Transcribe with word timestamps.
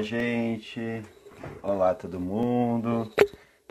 Olá, 0.00 0.08
gente. 0.08 1.02
Olá, 1.62 1.94
todo 1.94 2.18
mundo. 2.18 3.12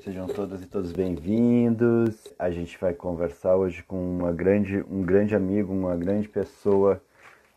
Sejam 0.03 0.27
todas 0.27 0.61
e 0.61 0.67
todos 0.67 0.91
bem-vindos. 0.91 2.31
A 2.37 2.51
gente 2.51 2.77
vai 2.77 2.93
conversar 2.93 3.55
hoje 3.55 3.81
com 3.81 3.97
uma 3.97 4.31
grande, 4.31 4.85
um 4.87 5.01
grande 5.01 5.35
amigo, 5.35 5.73
uma 5.73 5.97
grande 5.97 6.29
pessoa 6.29 7.01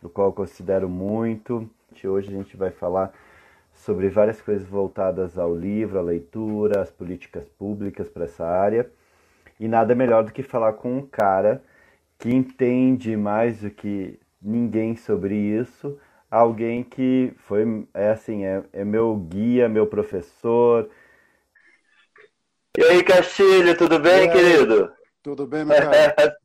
do 0.01 0.09
qual 0.09 0.29
eu 0.29 0.33
considero 0.33 0.89
muito. 0.89 1.69
Hoje 2.03 2.29
a 2.29 2.33
gente 2.33 2.57
vai 2.57 2.71
falar 2.71 3.13
sobre 3.75 4.09
várias 4.09 4.41
coisas 4.41 4.67
voltadas 4.67 5.37
ao 5.37 5.55
livro, 5.55 5.99
à 5.99 6.03
leitura, 6.03 6.81
às 6.81 6.91
políticas 6.91 7.47
públicas 7.59 8.09
para 8.09 8.25
essa 8.25 8.47
área. 8.47 8.91
E 9.61 9.69
nada 9.69 9.95
melhor 9.95 10.25
do 10.25 10.33
que 10.33 10.43
falar 10.43 10.73
com 10.73 10.97
um 10.97 11.07
cara 11.07 11.63
que 12.19 12.31
entende 12.31 13.19
mais 13.19 13.61
do 13.61 13.69
que 13.69 14.19
ninguém 14.41 14.97
sobre 14.97 15.35
isso 15.35 15.99
alguém 16.33 16.83
que 16.83 17.31
foi, 17.47 17.87
é 17.93 18.09
assim, 18.09 18.47
é, 18.47 18.63
é 18.73 18.85
meu 18.85 19.15
guia, 19.15 19.69
meu 19.69 19.87
professor. 19.87 20.89
E 22.79 22.83
aí, 22.83 23.05
Castilho, 23.05 23.77
tudo 23.77 23.99
bem, 23.99 24.31
querido? 24.31 24.91
Tudo 25.23 25.47
bem, 25.47 25.63
meu 25.63 25.77
cara? 25.77 26.15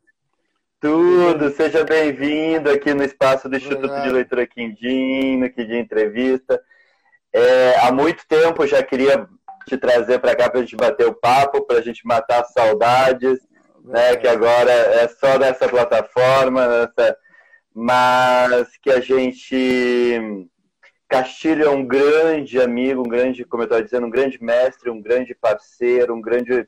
Tudo, 0.80 1.50
seja 1.50 1.84
bem-vindo 1.84 2.70
aqui 2.70 2.94
no 2.94 3.04
espaço 3.04 3.50
do 3.50 3.56
Instituto 3.56 3.86
Obrigado. 3.86 4.04
de 4.04 4.14
Leitura 4.14 4.46
Quindim, 4.46 5.38
no 5.38 5.50
Quindim 5.50 5.78
Entrevista. 5.78 6.62
É, 7.34 7.80
há 7.80 7.92
muito 7.92 8.28
tempo 8.28 8.68
já 8.68 8.84
queria 8.84 9.28
te 9.66 9.76
trazer 9.76 10.20
para 10.20 10.36
cá 10.36 10.52
para 10.52 10.60
a 10.60 10.62
gente 10.62 10.76
bater 10.76 11.08
o 11.08 11.16
papo, 11.16 11.66
para 11.66 11.80
a 11.80 11.82
gente 11.82 12.06
matar 12.06 12.44
saudades, 12.44 13.40
né, 13.84 14.18
que 14.18 14.28
agora 14.28 14.70
é 14.70 15.08
só 15.08 15.40
nessa 15.40 15.68
plataforma, 15.68 16.68
nessa, 16.68 17.18
mas 17.80 18.76
que 18.82 18.90
a 18.90 19.00
gente. 19.00 20.50
Castilho 21.08 21.64
é 21.64 21.70
um 21.70 21.86
grande 21.86 22.60
amigo, 22.60 23.02
um 23.02 23.10
grande, 23.10 23.46
como 23.46 23.62
eu 23.62 23.66
estava 23.66 23.84
dizendo, 23.84 24.08
um 24.08 24.10
grande 24.10 24.44
mestre, 24.44 24.90
um 24.90 25.00
grande 25.00 25.36
parceiro, 25.36 26.16
um 26.16 26.20
grande. 26.20 26.68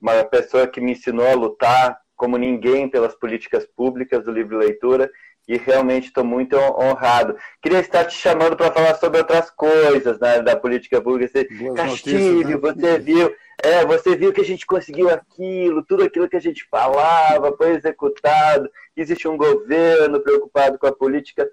uma 0.00 0.24
pessoa 0.24 0.66
que 0.66 0.80
me 0.80 0.92
ensinou 0.92 1.28
a 1.28 1.34
lutar 1.34 2.00
como 2.16 2.38
ninguém 2.38 2.88
pelas 2.88 3.14
políticas 3.14 3.66
públicas 3.66 4.24
do 4.24 4.32
livro 4.32 4.56
leitura 4.56 5.10
e 5.46 5.58
realmente 5.58 6.06
estou 6.06 6.24
muito 6.24 6.56
honrado. 6.56 7.36
Queria 7.60 7.80
estar 7.80 8.06
te 8.06 8.16
chamando 8.16 8.56
para 8.56 8.72
falar 8.72 8.94
sobre 8.94 9.18
outras 9.18 9.50
coisas 9.50 10.18
né, 10.18 10.40
da 10.40 10.56
política 10.56 11.00
pública. 11.00 11.30
Você, 11.30 11.44
Castilho, 11.74 12.58
notícias, 12.58 12.76
né? 12.76 12.88
você 12.88 12.98
viu 12.98 13.34
é, 13.62 13.84
você 13.84 14.16
viu 14.16 14.32
que 14.32 14.40
a 14.40 14.44
gente 14.44 14.64
conseguiu 14.64 15.10
aquilo, 15.10 15.84
tudo 15.84 16.04
aquilo 16.04 16.28
que 16.28 16.36
a 16.36 16.40
gente 16.40 16.66
falava 16.70 17.56
foi 17.56 17.70
executado, 17.70 18.70
existe 18.96 19.26
um 19.26 19.36
governo 19.36 20.20
preocupado 20.20 20.78
com 20.78 20.86
a 20.86 20.92
política, 20.92 21.48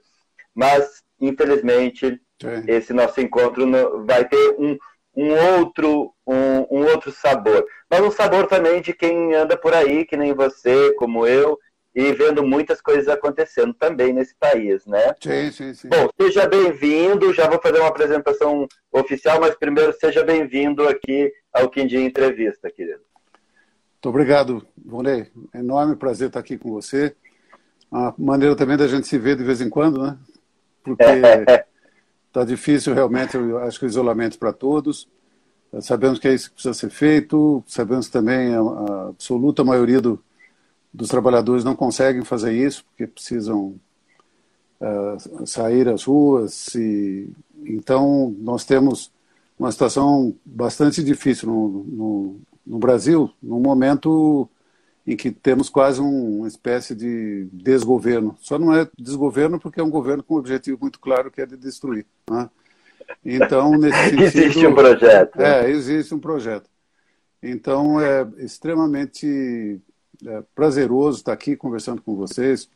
mas, 0.54 1.04
infelizmente, 1.20 2.22
Sim. 2.42 2.64
esse 2.68 2.94
nosso 2.94 3.20
encontro 3.20 4.06
vai 4.06 4.24
ter 4.28 4.56
um, 4.60 4.78
um, 5.16 5.58
outro, 5.58 6.14
um, 6.26 6.80
um 6.80 6.86
outro 6.86 7.12
sabor. 7.12 7.66
Mas 7.90 8.02
um 8.02 8.12
sabor 8.12 8.48
também 8.48 8.82
de 8.82 8.94
quem 8.94 9.34
anda 9.34 9.58
por 9.58 9.74
aí, 9.74 10.06
que 10.06 10.16
nem 10.16 10.34
você, 10.34 10.94
como 10.94 11.26
eu, 11.26 11.58
e 11.96 12.12
vendo 12.12 12.44
muitas 12.44 12.82
coisas 12.82 13.08
acontecendo 13.08 13.74
também 13.74 14.12
nesse 14.12 14.36
país, 14.36 14.86
né? 14.86 15.16
Sim, 15.22 15.52
sim, 15.52 15.74
sim. 15.74 15.88
Bom, 15.88 16.10
seja 16.20 16.46
bem-vindo, 16.46 17.34
já 17.34 17.50
vou 17.50 17.60
fazer 17.62 17.80
uma 17.80 17.88
apresentação 17.88 18.68
oficial, 18.92 19.40
mas 19.40 19.56
primeiro 19.56 19.94
seja 19.98 20.22
bem-vindo 20.22 20.86
aqui 20.86 21.32
ao 21.54 21.70
Quindim 21.70 22.04
Entrevista, 22.04 22.70
querido. 22.70 23.00
Muito 23.94 24.10
obrigado, 24.10 24.68
Vonei. 24.78 25.28
Enorme 25.54 25.96
prazer 25.96 26.28
estar 26.28 26.42
aqui 26.42 26.58
com 26.58 26.70
você. 26.70 27.16
Uma 27.90 28.14
maneira 28.18 28.58
também 28.58 28.76
da 28.76 28.90
gente 28.90 29.08
se 29.08 29.18
ver 29.18 29.38
de 29.38 29.46
vez 29.46 29.62
em 29.62 29.70
quando, 29.70 30.04
né? 30.04 30.18
Porque 30.84 31.02
está 32.28 32.44
difícil 32.44 32.94
realmente, 32.94 33.38
eu 33.38 33.58
acho 33.60 33.80
que 33.80 33.86
o 33.86 33.88
isolamento 33.88 34.38
para 34.38 34.52
todos. 34.52 35.08
Sabemos 35.80 36.20
que 36.20 36.28
é 36.28 36.34
isso 36.34 36.50
que 36.50 36.56
precisa 36.56 36.74
ser 36.74 36.90
feito, 36.90 37.64
sabemos 37.66 38.10
também 38.10 38.54
a, 38.54 38.60
a 38.60 39.08
absoluta 39.10 39.64
maioria 39.64 40.02
do, 40.02 40.22
dos 40.96 41.10
trabalhadores 41.10 41.64
não 41.64 41.76
conseguem 41.76 42.24
fazer 42.24 42.54
isso 42.54 42.86
porque 42.86 43.06
precisam 43.06 43.76
uh, 44.80 45.46
sair 45.46 45.90
às 45.90 46.04
ruas 46.04 46.74
e 46.76 47.30
então 47.66 48.34
nós 48.40 48.64
temos 48.64 49.12
uma 49.60 49.72
situação 49.72 50.36
bastante 50.46 51.04
difícil 51.04 51.50
no, 51.50 51.84
no, 51.84 52.40
no 52.66 52.80
Brasil 52.80 53.30
num 53.44 53.60
momento 53.60 54.50
em 55.06 55.16
que 55.16 55.32
temos 55.32 55.70
quase 55.70 56.02
um, 56.02 56.40
uma 56.40 56.48
espécie 56.48 56.96
de 56.96 57.48
desgoverno. 57.52 58.36
Só 58.40 58.58
não 58.58 58.74
é 58.74 58.88
desgoverno 58.98 59.60
porque 59.60 59.80
é 59.80 59.84
um 59.84 59.90
governo 59.90 60.24
com 60.24 60.36
um 60.36 60.40
objetivo 60.40 60.80
muito 60.82 61.00
claro 61.00 61.30
que 61.30 61.42
é 61.42 61.46
de 61.46 61.58
destruir 61.58 62.06
né? 62.30 62.50
então 63.24 63.72
nesse 63.78 63.98
sentido 63.98 64.24
existe 64.24 64.68
um 64.68 64.74
projeto 64.74 65.42
é 65.42 65.70
existe 65.70 66.16
um 66.16 66.20
projeto. 66.20 66.70
Então 67.44 68.00
é 68.00 68.28
extremamente 68.38 69.80
é 70.26 70.44
prazeroso 70.54 71.20
estar 71.20 71.34
aqui 71.34 71.56
conversando 71.56 72.02
com 72.02 72.16
vocês, 72.16 72.70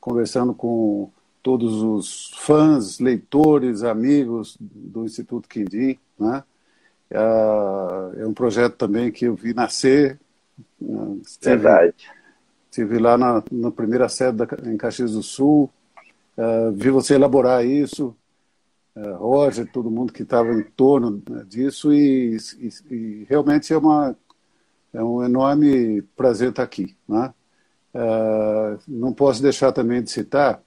conversando 0.00 0.54
com 0.54 1.10
todos 1.42 1.82
os 1.82 2.32
fãs, 2.38 2.98
leitores, 2.98 3.82
amigos 3.82 4.56
do 4.60 5.04
Instituto 5.04 5.48
Quindim. 5.48 5.98
Né? 6.18 6.42
É, 7.10 8.22
é 8.22 8.26
um 8.26 8.32
projeto 8.32 8.76
também 8.76 9.10
que 9.10 9.26
eu 9.26 9.34
vi 9.34 9.52
nascer. 9.52 10.18
Né? 10.80 11.18
Estive, 11.24 11.56
Verdade. 11.56 11.94
Estive 12.70 12.98
lá 12.98 13.18
na, 13.18 13.42
na 13.50 13.70
primeira 13.70 14.08
sede 14.08 14.38
da, 14.38 14.48
em 14.64 14.76
Caxias 14.76 15.12
do 15.12 15.22
Sul, 15.22 15.70
uh, 16.38 16.72
vi 16.72 16.88
você 16.90 17.14
elaborar 17.14 17.66
isso, 17.66 18.16
uh, 18.96 19.14
Roger, 19.16 19.70
todo 19.70 19.90
mundo 19.90 20.12
que 20.12 20.22
estava 20.22 20.52
em 20.54 20.62
torno 20.62 21.22
né, 21.28 21.44
disso, 21.46 21.92
e, 21.92 22.38
e, 22.58 22.94
e 22.94 23.26
realmente 23.28 23.74
é 23.74 23.76
uma 23.76 24.16
é 24.92 25.02
um 25.02 25.24
enorme 25.24 26.02
prazer 26.16 26.50
estar 26.50 26.62
aqui. 26.62 26.96
Né? 27.08 27.32
Uh, 27.94 28.78
não 28.86 29.12
posso 29.12 29.42
deixar 29.42 29.72
também 29.72 30.02
de 30.02 30.10
citar 30.10 30.62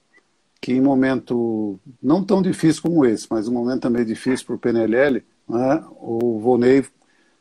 que 0.61 0.73
em 0.73 0.81
momento 0.81 1.79
não 2.01 2.23
tão 2.23 2.41
difícil 2.41 2.81
como 2.81 3.05
esse, 3.05 3.27
mas 3.29 3.47
um 3.47 3.53
momento 3.53 3.81
também 3.81 4.03
difícil 4.03 4.45
para 4.47 4.55
o 4.55 4.59
PNLL, 4.59 5.23
né? 5.47 5.83
o 5.99 6.39
Volney, 6.39 6.85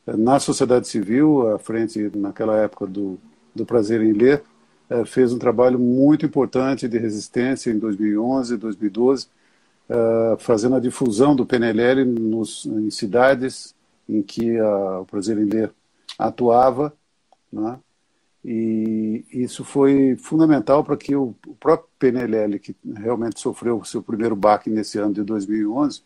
na 0.06 0.38
sociedade 0.38 0.86
civil, 0.86 1.54
à 1.54 1.58
frente 1.58 2.10
naquela 2.14 2.56
época 2.58 2.86
do, 2.86 3.18
do 3.54 3.64
Prazer 3.64 4.02
em 4.02 4.12
Ler, 4.12 4.42
uh, 4.90 5.06
fez 5.06 5.32
um 5.32 5.38
trabalho 5.38 5.78
muito 5.78 6.26
importante 6.26 6.86
de 6.86 6.98
resistência 6.98 7.70
em 7.70 7.78
2011, 7.78 8.58
2012, 8.58 9.26
uh, 9.88 10.36
fazendo 10.38 10.76
a 10.76 10.80
difusão 10.80 11.34
do 11.34 11.46
PNLL 11.46 12.04
nos, 12.04 12.66
em 12.66 12.90
cidades 12.90 13.74
em 14.06 14.20
que 14.20 14.60
uh, 14.60 15.00
o 15.00 15.06
Prazer 15.06 15.38
em 15.38 15.46
Ler 15.46 15.72
atuava, 16.19 16.92
né? 17.52 17.78
e 18.44 19.25
isso 19.30 19.64
foi 19.64 20.16
fundamental 20.16 20.84
para 20.84 20.97
que 20.98 21.16
o 21.16 21.34
próprio 21.58 21.88
PNLL, 21.98 22.58
que 22.58 22.76
realmente 22.94 23.41
sofreu 23.41 23.78
o 23.78 23.84
seu 23.84 24.02
primeiro 24.02 24.36
baque 24.36 24.69
nesse 24.69 24.98
ano 24.98 25.14
de 25.14 25.22
2011, 25.22 26.02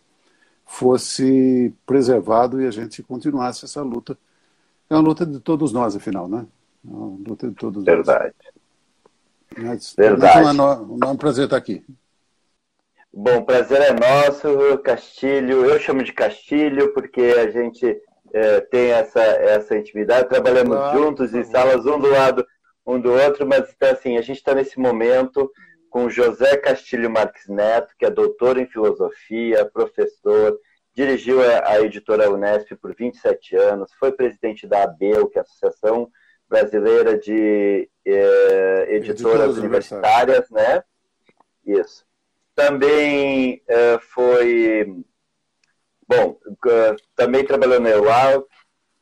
fosse 0.64 1.74
preservado 1.84 2.60
e 2.60 2.66
a 2.66 2.70
gente 2.70 3.02
continuasse 3.02 3.64
essa 3.64 3.82
luta. 3.82 4.16
É 4.88 4.94
uma 4.94 5.02
luta 5.02 5.26
de 5.26 5.40
todos 5.40 5.72
nós, 5.72 5.96
afinal, 5.96 6.28
né? 6.28 6.46
É 6.86 6.94
uma 6.94 7.18
luta 7.28 7.48
de 7.48 7.54
todos 7.54 7.84
Verdade. 7.84 8.32
nós. 9.56 9.64
Mas, 9.64 9.94
Verdade. 9.96 10.46
É 10.46 10.62
um, 10.62 10.98
é 11.02 11.06
um 11.06 11.16
prazer 11.16 11.46
estar 11.46 11.56
aqui. 11.56 11.84
Bom, 13.12 13.42
prazer 13.42 13.80
é 13.80 13.92
nosso, 13.92 14.78
Castilho. 14.78 15.64
Eu 15.64 15.80
chamo 15.80 16.04
de 16.04 16.12
Castilho 16.12 16.92
porque 16.92 17.20
a 17.20 17.50
gente 17.50 18.00
é, 18.32 18.60
tem 18.60 18.90
essa, 18.90 19.20
essa 19.20 19.76
intimidade, 19.76 20.28
trabalhamos 20.28 20.76
claro, 20.76 20.98
juntos 20.98 21.34
em 21.34 21.44
salas 21.44 21.86
um 21.86 21.98
do 21.98 22.08
lado 22.08 22.46
um 22.86 22.98
do 22.98 23.12
outro, 23.12 23.46
mas 23.46 23.70
então, 23.70 23.90
assim, 23.90 24.16
a 24.16 24.22
gente 24.22 24.38
está 24.38 24.54
nesse 24.54 24.78
momento 24.80 25.50
com 25.90 26.08
José 26.08 26.56
Castilho 26.56 27.10
Marques 27.10 27.46
Neto, 27.46 27.94
que 27.98 28.06
é 28.06 28.10
doutor 28.10 28.58
em 28.58 28.66
filosofia, 28.66 29.64
professor, 29.66 30.58
dirigiu 30.94 31.38
a, 31.42 31.80
editora 31.80 32.30
Unesp 32.30 32.74
por 32.76 32.94
27 32.94 33.56
anos, 33.56 33.92
foi 34.00 34.10
presidente 34.12 34.66
da 34.66 34.84
ABEU, 34.84 35.28
que 35.28 35.38
é 35.38 35.40
a 35.40 35.42
Associação 35.42 36.10
Brasileira 36.48 37.18
de 37.18 37.90
é, 38.06 38.86
Editoras 38.96 39.58
Universitárias, 39.58 40.48
né? 40.50 40.82
Isso. 41.66 42.06
Também 42.54 43.62
é, 43.68 43.98
foi 43.98 45.04
Bom, 46.08 46.38
também 47.14 47.44
trabalhou 47.44 47.78
na 47.78 47.90
EUAL, 47.90 48.48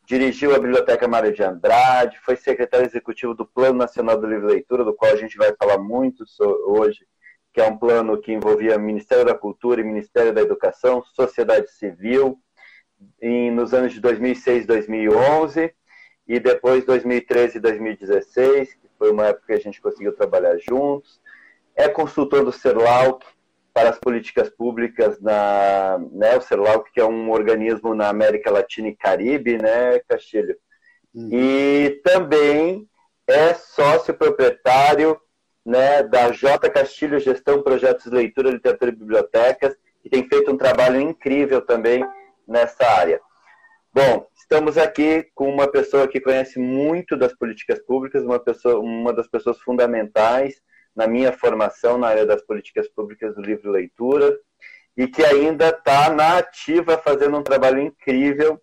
dirigiu 0.05 0.55
a 0.57 0.59
Biblioteca 0.59 1.07
Mário 1.07 1.33
de 1.33 1.41
Andrade, 1.41 2.19
foi 2.25 2.35
secretário 2.35 2.85
executivo 2.85 3.33
do 3.33 3.47
Plano 3.47 3.79
Nacional 3.79 4.21
do 4.21 4.27
Livro 4.27 4.51
e 4.51 4.55
Leitura, 4.55 4.85
do 4.85 4.93
qual 4.93 5.13
a 5.13 5.17
gente 5.17 5.37
vai 5.37 5.55
falar 5.57 5.79
muito 5.79 6.25
hoje, 6.67 7.07
que 7.53 7.61
é 7.61 7.65
um 7.65 7.79
plano 7.79 8.21
que 8.21 8.33
envolvia 8.33 8.77
Ministério 8.77 9.25
da 9.25 9.35
Cultura 9.35 9.81
e 9.81 9.85
Ministério 9.85 10.33
da 10.33 10.41
Educação, 10.41 11.01
sociedade 11.15 11.71
civil, 11.71 12.41
em, 13.23 13.53
nos 13.53 13.73
anos 13.73 13.93
de 13.93 14.01
2006 14.01 14.65
e 14.65 14.67
2011, 14.67 15.75
e 16.27 16.41
depois 16.41 16.85
2013 16.85 17.59
e 17.59 17.61
2016, 17.61 18.75
que 18.75 18.89
foi 18.99 19.13
uma 19.13 19.27
época 19.27 19.47
que 19.47 19.53
a 19.53 19.61
gente 19.61 19.81
conseguiu 19.81 20.13
trabalhar 20.13 20.59
juntos. 20.59 21.21
É 21.77 21.89
consultor 21.89 22.45
do 22.45 22.51
CERLAUC, 22.51 23.25
para 23.77 23.91
as 23.91 23.99
políticas 23.99 24.49
públicas 24.49 25.21
na 25.21 25.99
né, 26.11 26.35
o 26.35 26.41
CELAL, 26.41 26.83
que 26.83 26.99
é 26.99 27.05
um 27.05 27.31
organismo 27.31 27.95
na 27.95 28.09
América 28.09 28.51
Latina 28.51 28.89
e 28.89 28.97
Caribe, 28.97 29.59
né, 29.59 29.99
Castilho? 30.09 30.57
Uhum. 31.15 31.29
E 31.31 32.01
também 32.03 32.89
é 33.27 33.53
sócio 33.53 34.15
proprietário 34.15 35.21
né, 35.63 36.03
da 36.03 36.31
J 36.31 36.71
Castilho 36.71 37.21
Gestão, 37.21 37.63
Projetos 37.63 38.07
Leitura, 38.07 38.51
Literatura 38.51 38.91
e 38.91 38.97
Bibliotecas, 38.97 39.77
que 40.03 40.09
tem 40.09 40.27
feito 40.27 40.51
um 40.51 40.57
trabalho 40.57 40.99
incrível 40.99 41.61
também 41.61 42.03
nessa 42.49 42.83
área. 42.83 43.21
Bom, 43.93 44.27
estamos 44.35 44.79
aqui 44.79 45.29
com 45.35 45.51
uma 45.51 45.69
pessoa 45.69 46.09
que 46.09 46.19
conhece 46.19 46.59
muito 46.59 47.15
das 47.15 47.35
políticas 47.35 47.79
públicas, 47.81 48.25
uma, 48.25 48.39
pessoa, 48.39 48.81
uma 48.81 49.13
das 49.13 49.29
pessoas 49.29 49.61
fundamentais 49.61 50.63
na 50.97 51.07
minha 51.07 51.31
formação 51.31 51.99
na 51.99 52.09
área 52.09 52.25
das 52.25 52.41
políticas 52.41 52.89
públicas 52.89 53.35
do 53.35 53.43
livro 53.43 53.71
Leitura 53.71 54.37
e 54.97 55.07
que 55.07 55.23
ainda 55.23 55.69
está 55.69 56.09
na 56.09 56.39
ativa 56.39 56.97
fazendo 56.97 57.37
um 57.37 57.43
trabalho 57.43 57.81
incrível. 57.81 58.59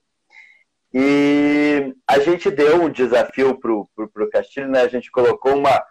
E 0.91 1.93
a 2.07 2.19
gente 2.19 2.49
deu 2.49 2.81
um 2.81 2.89
desafio 2.89 3.59
para 3.59 3.71
o 3.71 4.29
Castilho, 4.31 4.67
né? 4.67 4.81
a 4.81 4.87
gente 4.87 5.11
colocou 5.11 5.55
uma, 5.55 5.83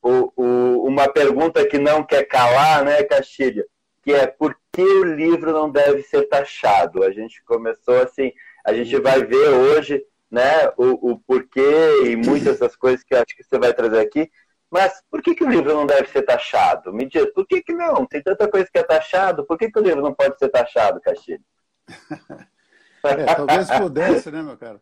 o, 0.00 0.32
o, 0.36 0.86
uma 0.86 1.08
pergunta 1.08 1.66
que 1.66 1.78
não 1.78 2.04
quer 2.04 2.24
calar, 2.24 2.84
né, 2.84 3.02
Castilho? 3.02 3.64
Que 4.02 4.12
é 4.12 4.26
por 4.26 4.56
que 4.72 4.82
o 4.82 5.04
livro 5.04 5.52
não 5.52 5.68
deve 5.70 6.02
ser 6.02 6.28
taxado? 6.28 7.02
A 7.02 7.10
gente 7.10 7.42
começou 7.44 8.00
assim, 8.00 8.32
a 8.64 8.72
gente 8.72 8.96
vai 9.00 9.24
ver 9.24 9.48
hoje 9.48 10.04
né, 10.30 10.68
o, 10.76 11.12
o 11.12 11.18
porquê 11.18 12.04
e 12.04 12.16
muitas 12.16 12.58
das 12.58 12.76
coisas 12.76 13.02
que 13.02 13.14
acho 13.14 13.36
que 13.36 13.42
você 13.42 13.58
vai 13.58 13.72
trazer 13.72 13.98
aqui. 13.98 14.30
Mas 14.70 15.02
por 15.10 15.22
que, 15.22 15.34
que 15.34 15.44
o 15.44 15.48
livro 15.48 15.74
não 15.74 15.86
deve 15.86 16.08
ser 16.08 16.22
taxado? 16.22 16.92
Me 16.92 17.06
diz, 17.06 17.26
por 17.32 17.46
que, 17.46 17.62
que 17.62 17.72
não? 17.72 18.04
Tem 18.06 18.22
tanta 18.22 18.46
coisa 18.48 18.68
que 18.70 18.78
é 18.78 18.82
taxado, 18.82 19.44
por 19.46 19.56
que, 19.56 19.70
que 19.70 19.78
o 19.78 19.82
livro 19.82 20.02
não 20.02 20.12
pode 20.12 20.38
ser 20.38 20.48
taxado, 20.50 21.00
Castilho? 21.00 21.42
é, 23.04 23.34
talvez 23.34 23.70
pudesse, 23.70 24.30
né, 24.30 24.42
meu 24.42 24.56
cara? 24.56 24.80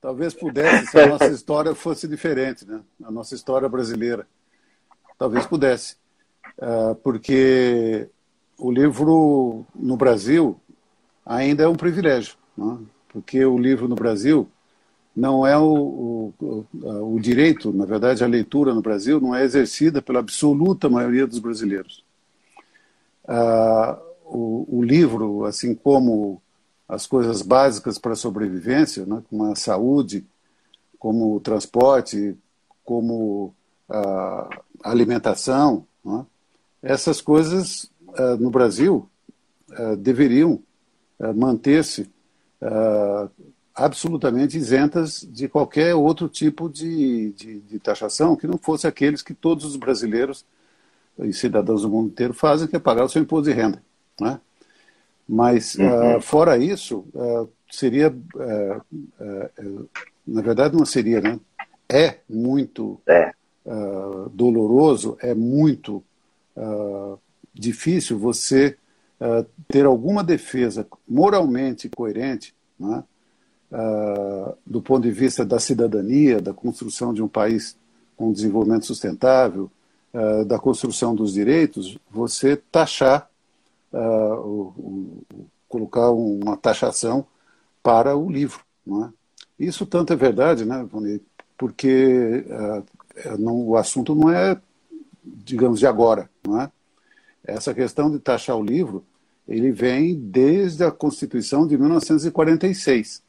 Talvez 0.00 0.34
pudesse 0.34 0.86
se 0.86 1.00
a 1.00 1.06
nossa 1.06 1.26
história 1.26 1.74
fosse 1.74 2.06
diferente, 2.06 2.66
né? 2.66 2.80
A 3.04 3.10
nossa 3.10 3.34
história 3.34 3.68
brasileira. 3.68 4.26
Talvez 5.18 5.46
pudesse. 5.46 5.96
Uh, 6.58 6.94
porque 6.96 8.08
o 8.58 8.70
livro 8.70 9.66
no 9.74 9.96
Brasil 9.96 10.60
ainda 11.24 11.64
é 11.64 11.68
um 11.68 11.74
privilégio. 11.74 12.36
Né? 12.56 12.78
Porque 13.08 13.44
o 13.44 13.58
livro 13.58 13.88
no 13.88 13.94
Brasil 13.94 14.48
não 15.16 15.46
é 15.46 15.56
o, 15.56 16.34
o, 16.38 16.66
o, 17.14 17.18
direito, 17.18 17.72
na 17.72 17.86
verdade, 17.86 18.22
a 18.22 18.26
leitura 18.26 18.74
no 18.74 18.82
Brasil 18.82 19.18
não 19.18 19.34
é 19.34 19.42
exercida 19.42 20.02
pela 20.02 20.20
absoluta 20.20 20.90
maioria 20.90 21.26
dos 21.26 21.38
brasileiros. 21.38 22.04
Ah, 23.26 23.98
o, 24.26 24.66
o, 24.78 24.82
livro, 24.82 25.46
assim 25.46 25.74
como 25.74 26.42
as 26.86 27.06
coisas 27.06 27.40
básicas 27.40 27.98
para 27.98 28.12
a 28.12 28.16
sobrevivência, 28.16 29.06
né, 29.06 29.22
como 29.30 29.50
a 29.50 29.56
saúde, 29.56 30.26
como 30.98 31.34
o 31.34 31.40
transporte, 31.40 32.36
como 32.84 33.54
a 33.88 34.48
alimentação, 34.84 35.86
né, 36.04 36.26
essas 36.82 37.22
coisas 37.22 37.90
ah, 38.14 38.36
no 38.36 38.50
Brasil 38.50 39.08
ah, 39.72 39.96
deveriam 39.96 40.60
ah, 41.18 41.32
manter-se 41.32 42.10
absolutamente 43.76 44.56
isentas 44.56 45.20
de 45.30 45.48
qualquer 45.48 45.94
outro 45.94 46.28
tipo 46.28 46.68
de, 46.68 47.30
de, 47.32 47.60
de, 47.60 47.78
taxação 47.78 48.34
que 48.34 48.46
não 48.46 48.56
fosse 48.56 48.86
aqueles 48.86 49.20
que 49.20 49.34
todos 49.34 49.66
os 49.66 49.76
brasileiros 49.76 50.46
e 51.18 51.32
cidadãos 51.32 51.82
do 51.82 51.90
mundo 51.90 52.08
inteiro 52.08 52.32
fazem, 52.32 52.66
que 52.66 52.74
é 52.74 52.78
pagar 52.78 53.04
o 53.04 53.08
seu 53.08 53.20
imposto 53.20 53.50
de 53.50 53.54
renda. 53.54 53.82
Né? 54.18 54.40
Mas, 55.28 55.74
uhum. 55.74 56.16
uh, 56.16 56.20
fora 56.22 56.56
isso, 56.56 57.04
uh, 57.14 57.48
seria. 57.70 58.10
Uh, 58.10 59.88
na 60.26 60.40
verdade, 60.40 60.76
não 60.76 60.86
seria, 60.86 61.20
né? 61.20 61.38
É 61.88 62.18
muito 62.28 63.00
é. 63.06 63.32
doloroso, 64.32 65.16
é 65.20 65.32
muito 65.36 66.02
difícil 67.54 68.18
você 68.18 68.76
ter 69.68 69.86
alguma 69.86 70.24
defesa 70.24 70.84
moralmente 71.06 71.88
coerente. 71.88 72.52
Né? 72.76 73.04
Uh, 73.70 74.56
do 74.64 74.80
ponto 74.80 75.02
de 75.02 75.10
vista 75.10 75.44
da 75.44 75.58
cidadania, 75.58 76.40
da 76.40 76.52
construção 76.52 77.12
de 77.12 77.22
um 77.22 77.28
país 77.28 77.76
com 78.16 78.32
desenvolvimento 78.32 78.86
sustentável, 78.86 79.70
uh, 80.12 80.44
da 80.44 80.58
construção 80.58 81.14
dos 81.14 81.32
direitos, 81.32 81.98
você 82.10 82.56
taxar, 82.56 83.28
o, 83.92 85.22
colocar 85.68 86.10
uma 86.10 86.56
taxação 86.56 87.26
para 87.82 88.14
o 88.14 88.30
livro. 88.30 88.60
É? 88.88 89.08
Isso 89.64 89.86
tanto 89.86 90.12
é 90.12 90.16
verdade, 90.16 90.66
né, 90.66 90.86
porque 91.56 92.44
não, 93.38 93.68
o 93.68 93.76
assunto 93.76 94.14
não 94.14 94.30
é, 94.30 94.60
digamos, 95.24 95.78
de 95.78 95.86
agora. 95.86 96.28
É? 96.60 97.54
Essa 97.54 97.72
questão 97.72 98.10
de 98.10 98.18
taxar 98.18 98.56
o 98.56 98.62
livro, 98.62 99.02
ele 99.48 99.72
vem 99.72 100.14
desde 100.14 100.84
a 100.84 100.90
Constituição 100.90 101.66
de 101.66 101.78
1946 101.78 103.22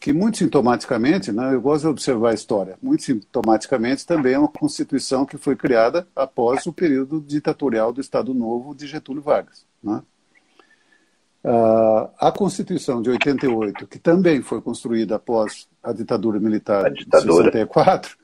que 0.00 0.14
muito 0.14 0.38
sintomaticamente, 0.38 1.30
né, 1.30 1.54
eu 1.54 1.60
gosto 1.60 1.82
de 1.82 1.88
observar 1.88 2.30
a 2.30 2.34
história, 2.34 2.78
muito 2.82 3.02
sintomaticamente 3.02 4.06
também 4.06 4.32
é 4.32 4.38
uma 4.38 4.48
constituição 4.48 5.26
que 5.26 5.36
foi 5.36 5.54
criada 5.54 6.08
após 6.16 6.66
o 6.66 6.72
período 6.72 7.20
ditatorial 7.20 7.92
do 7.92 8.00
Estado 8.00 8.32
Novo 8.32 8.74
de 8.74 8.86
Getúlio 8.86 9.20
Vargas. 9.20 9.66
Né? 9.84 10.00
Uh, 11.44 12.08
a 12.18 12.32
Constituição 12.34 13.02
de 13.02 13.10
88, 13.10 13.86
que 13.86 13.98
também 13.98 14.40
foi 14.40 14.62
construída 14.62 15.16
após 15.16 15.68
a 15.82 15.92
ditadura 15.92 16.40
militar 16.40 16.86
a 16.86 16.88
ditadura. 16.88 17.50
de 17.50 17.52
64, 17.52 18.16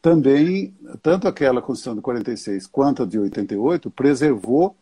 também, 0.00 0.72
tanto 1.02 1.26
aquela 1.26 1.60
Constituição 1.60 1.96
de 1.96 2.02
46 2.02 2.68
quanto 2.68 3.02
a 3.02 3.06
de 3.06 3.18
88, 3.18 3.90
preservou, 3.90 4.76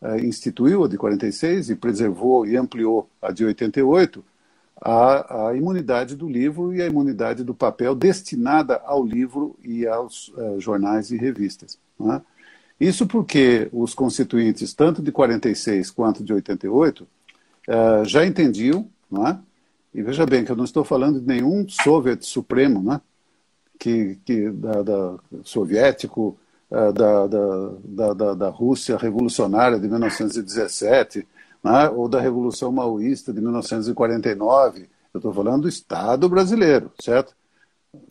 uh, 0.00 0.16
instituiu 0.24 0.84
a 0.84 0.88
de 0.88 0.96
46 0.96 1.68
e 1.68 1.76
preservou 1.76 2.46
e 2.46 2.56
ampliou 2.56 3.10
a 3.20 3.30
de 3.30 3.44
88, 3.44 4.24
a, 4.80 5.48
a, 5.48 5.56
imunidade 5.56 6.16
do 6.16 6.28
livro 6.28 6.74
e 6.74 6.80
a 6.80 6.86
imunidade 6.86 7.44
do 7.44 7.54
papel 7.54 7.94
destinada 7.94 8.80
ao 8.84 9.04
livro 9.04 9.56
e 9.62 9.86
aos 9.86 10.28
uh, 10.28 10.58
jornais 10.58 11.10
e 11.10 11.16
revistas. 11.16 11.78
É? 12.00 12.20
Isso 12.80 13.06
porque 13.06 13.68
os 13.72 13.92
constituintes, 13.92 14.72
tanto 14.72 15.02
de 15.02 15.12
46 15.12 15.90
quanto 15.90 16.24
de 16.24 16.32
88, 16.32 17.02
uh, 17.02 17.06
eh, 17.68 18.04
já 18.06 18.24
entendiam, 18.24 18.88
é? 19.28 19.36
e 19.92 20.02
veja 20.02 20.24
bem 20.24 20.44
que 20.46 20.50
eu 20.50 20.56
não 20.56 20.64
estou 20.64 20.82
falando 20.82 21.20
de 21.20 21.26
nenhum 21.26 21.68
soviet 21.68 22.24
supremo, 22.24 22.90
é? 22.94 23.00
que, 23.78 24.18
que 24.24 24.48
da, 24.48 24.82
da 24.82 25.18
soviético, 25.44 26.38
uh, 26.70 26.90
da, 26.90 27.26
da, 27.26 28.14
da, 28.14 28.34
da 28.34 28.48
Rússia 28.48 28.96
revolucionária 28.96 29.78
de 29.78 29.86
1917, 29.86 31.26
né, 31.62 31.88
ou 31.90 32.08
da 32.08 32.20
Revolução 32.20 32.72
Maoísta 32.72 33.32
de 33.32 33.40
1949. 33.40 34.88
Eu 35.12 35.18
estou 35.18 35.32
falando 35.32 35.62
do 35.62 35.68
Estado 35.68 36.28
brasileiro, 36.28 36.90
certo? 37.00 37.34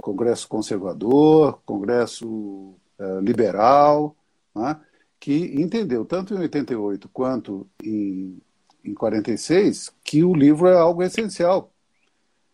Congresso 0.01 0.47
conservador, 0.47 1.59
Congresso 1.65 2.73
eh, 2.99 3.19
liberal, 3.21 4.15
né, 4.53 4.77
que 5.19 5.53
entendeu, 5.61 6.05
tanto 6.05 6.33
em 6.33 6.39
88 6.39 7.09
quanto 7.09 7.67
em, 7.83 8.41
em 8.83 8.93
46, 8.93 9.91
que 10.03 10.23
o 10.23 10.33
livro 10.33 10.67
é 10.67 10.77
algo 10.77 11.01
essencial. 11.01 11.71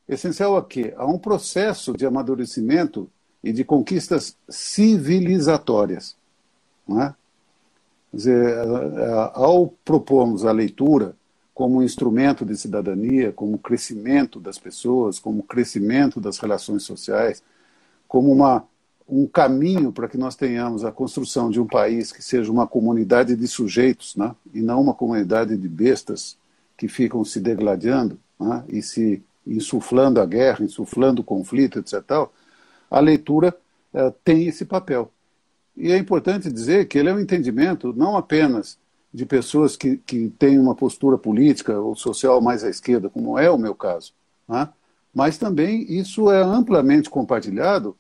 Essencial 0.08 0.56
a 0.56 0.64
quê? 0.64 0.94
A 0.98 1.06
um 1.06 1.18
processo 1.18 1.94
de 1.94 2.06
amadurecimento 2.06 3.10
e 3.44 3.52
de 3.52 3.64
conquistas 3.64 4.38
civilizatórias. 4.48 6.16
Não 6.88 7.02
é? 7.02 7.16
Dizer, 8.16 8.58
ao 9.34 9.68
propormos 9.84 10.46
a 10.46 10.52
leitura 10.52 11.16
como 11.54 11.82
instrumento 11.82 12.46
de 12.46 12.58
cidadania, 12.58 13.32
como 13.32 13.58
crescimento 13.58 14.40
das 14.40 14.58
pessoas, 14.58 15.20
como 15.20 15.44
crescimento 15.44 16.20
das 16.20 16.38
relações 16.38 16.84
sociais, 16.84 17.42
como 18.08 18.32
uma, 18.32 18.66
um 19.08 19.26
caminho 19.26 19.92
para 19.92 20.08
que 20.08 20.18
nós 20.18 20.36
tenhamos 20.36 20.84
a 20.84 20.92
construção 20.92 21.50
de 21.50 21.60
um 21.60 21.66
país 21.66 22.12
que 22.12 22.22
seja 22.22 22.52
uma 22.52 22.68
comunidade 22.68 23.36
de 23.36 23.48
sujeitos, 23.48 24.16
né? 24.16 24.36
e 24.54 24.62
não 24.62 24.82
uma 24.82 24.94
comunidade 24.94 25.56
de 25.56 25.70
bestas 25.70 26.38
que 26.78 26.90
ficam 26.90 27.24
se 27.24 27.40
degladiando 27.40 28.20
né? 28.38 28.64
e 28.68 28.82
se 28.82 29.24
insuflando 29.48 30.20
a 30.20 30.26
guerra, 30.26 30.66
insuflando 30.66 31.22
o 31.22 31.26
conflito, 31.26 31.80
etc. 31.80 32.28
A 32.90 33.00
leitura 33.00 33.56
eh, 33.94 34.14
tem 34.24 34.48
esse 34.48 34.66
papel. 34.66 35.10
E 35.76 35.92
é 35.92 35.98
importante 35.98 36.52
dizer 36.52 36.88
que 36.88 36.98
ele 36.98 37.10
é 37.10 37.14
um 37.14 37.20
entendimento 37.20 37.94
não 37.94 38.16
apenas 38.16 38.78
de 39.14 39.26
pessoas 39.26 39.76
que, 39.76 39.98
que 39.98 40.30
têm 40.38 40.60
uma 40.60 40.76
postura 40.76 41.18
política 41.18 41.80
ou 41.80 41.96
social 41.96 42.42
mais 42.42 42.64
à 42.64 42.70
esquerda, 42.70 43.10
como 43.10 43.38
é 43.40 43.50
o 43.50 43.58
meu 43.58 43.74
caso, 43.74 44.14
né? 44.48 44.70
mas 45.14 45.38
também 45.38 45.86
isso 45.90 46.30
é 46.30 46.42
amplamente 46.42 47.10
compartilhado 47.10 47.96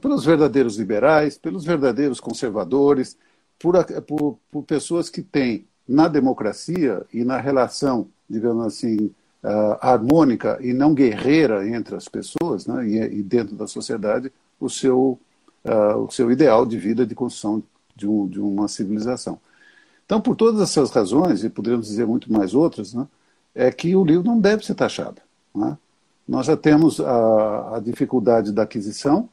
pelos 0.00 0.24
verdadeiros 0.24 0.76
liberais, 0.76 1.36
pelos 1.36 1.64
verdadeiros 1.64 2.20
conservadores, 2.20 3.16
por, 3.58 3.84
por, 4.02 4.38
por 4.50 4.62
pessoas 4.62 5.10
que 5.10 5.22
têm 5.22 5.66
na 5.86 6.08
democracia 6.08 7.04
e 7.12 7.24
na 7.24 7.38
relação, 7.38 8.08
digamos 8.28 8.66
assim, 8.66 9.10
uh, 9.42 9.78
harmônica 9.80 10.58
e 10.60 10.72
não 10.72 10.94
guerreira 10.94 11.68
entre 11.68 11.94
as 11.94 12.08
pessoas 12.08 12.66
né, 12.66 12.86
e, 12.86 13.18
e 13.18 13.22
dentro 13.22 13.54
da 13.54 13.66
sociedade 13.66 14.32
o 14.58 14.68
seu, 14.68 15.18
uh, 15.68 15.98
o 15.98 16.10
seu 16.10 16.30
ideal 16.30 16.64
de 16.64 16.78
vida 16.78 17.06
de 17.06 17.14
construção 17.14 17.62
de, 17.94 18.06
um, 18.06 18.28
de, 18.28 18.40
uma 18.40 18.68
civilização. 18.68 19.38
Então, 20.04 20.20
por 20.20 20.36
todas 20.36 20.60
essas 20.60 20.90
razões, 20.90 21.42
e 21.42 21.50
poderíamos 21.50 21.88
dizer 21.88 22.06
muito 22.06 22.32
mais 22.32 22.54
outras, 22.54 22.94
né, 22.94 23.06
é 23.54 23.70
que 23.72 23.96
o 23.96 24.04
livro 24.04 24.24
não 24.24 24.38
deve 24.38 24.64
ser 24.64 24.74
taxado. 24.74 25.20
Né? 25.54 25.76
Nós 26.28 26.46
já 26.46 26.56
temos 26.56 27.00
a, 27.00 27.76
a, 27.76 27.80
dificuldade 27.80 28.52
da 28.52 28.62
aquisição 28.62 29.28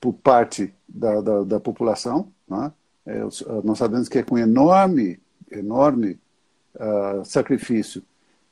por 0.00 0.12
parte 0.12 0.74
da, 0.88 1.20
da, 1.20 1.44
da 1.44 1.60
população. 1.60 2.28
Né? 2.48 2.72
É, 3.06 3.20
nós 3.64 3.78
sabemos 3.78 4.08
que 4.08 4.18
é 4.18 4.22
com 4.22 4.36
enorme, 4.36 5.20
enorme 5.50 6.18
uh, 6.74 7.24
sacrifício 7.24 8.02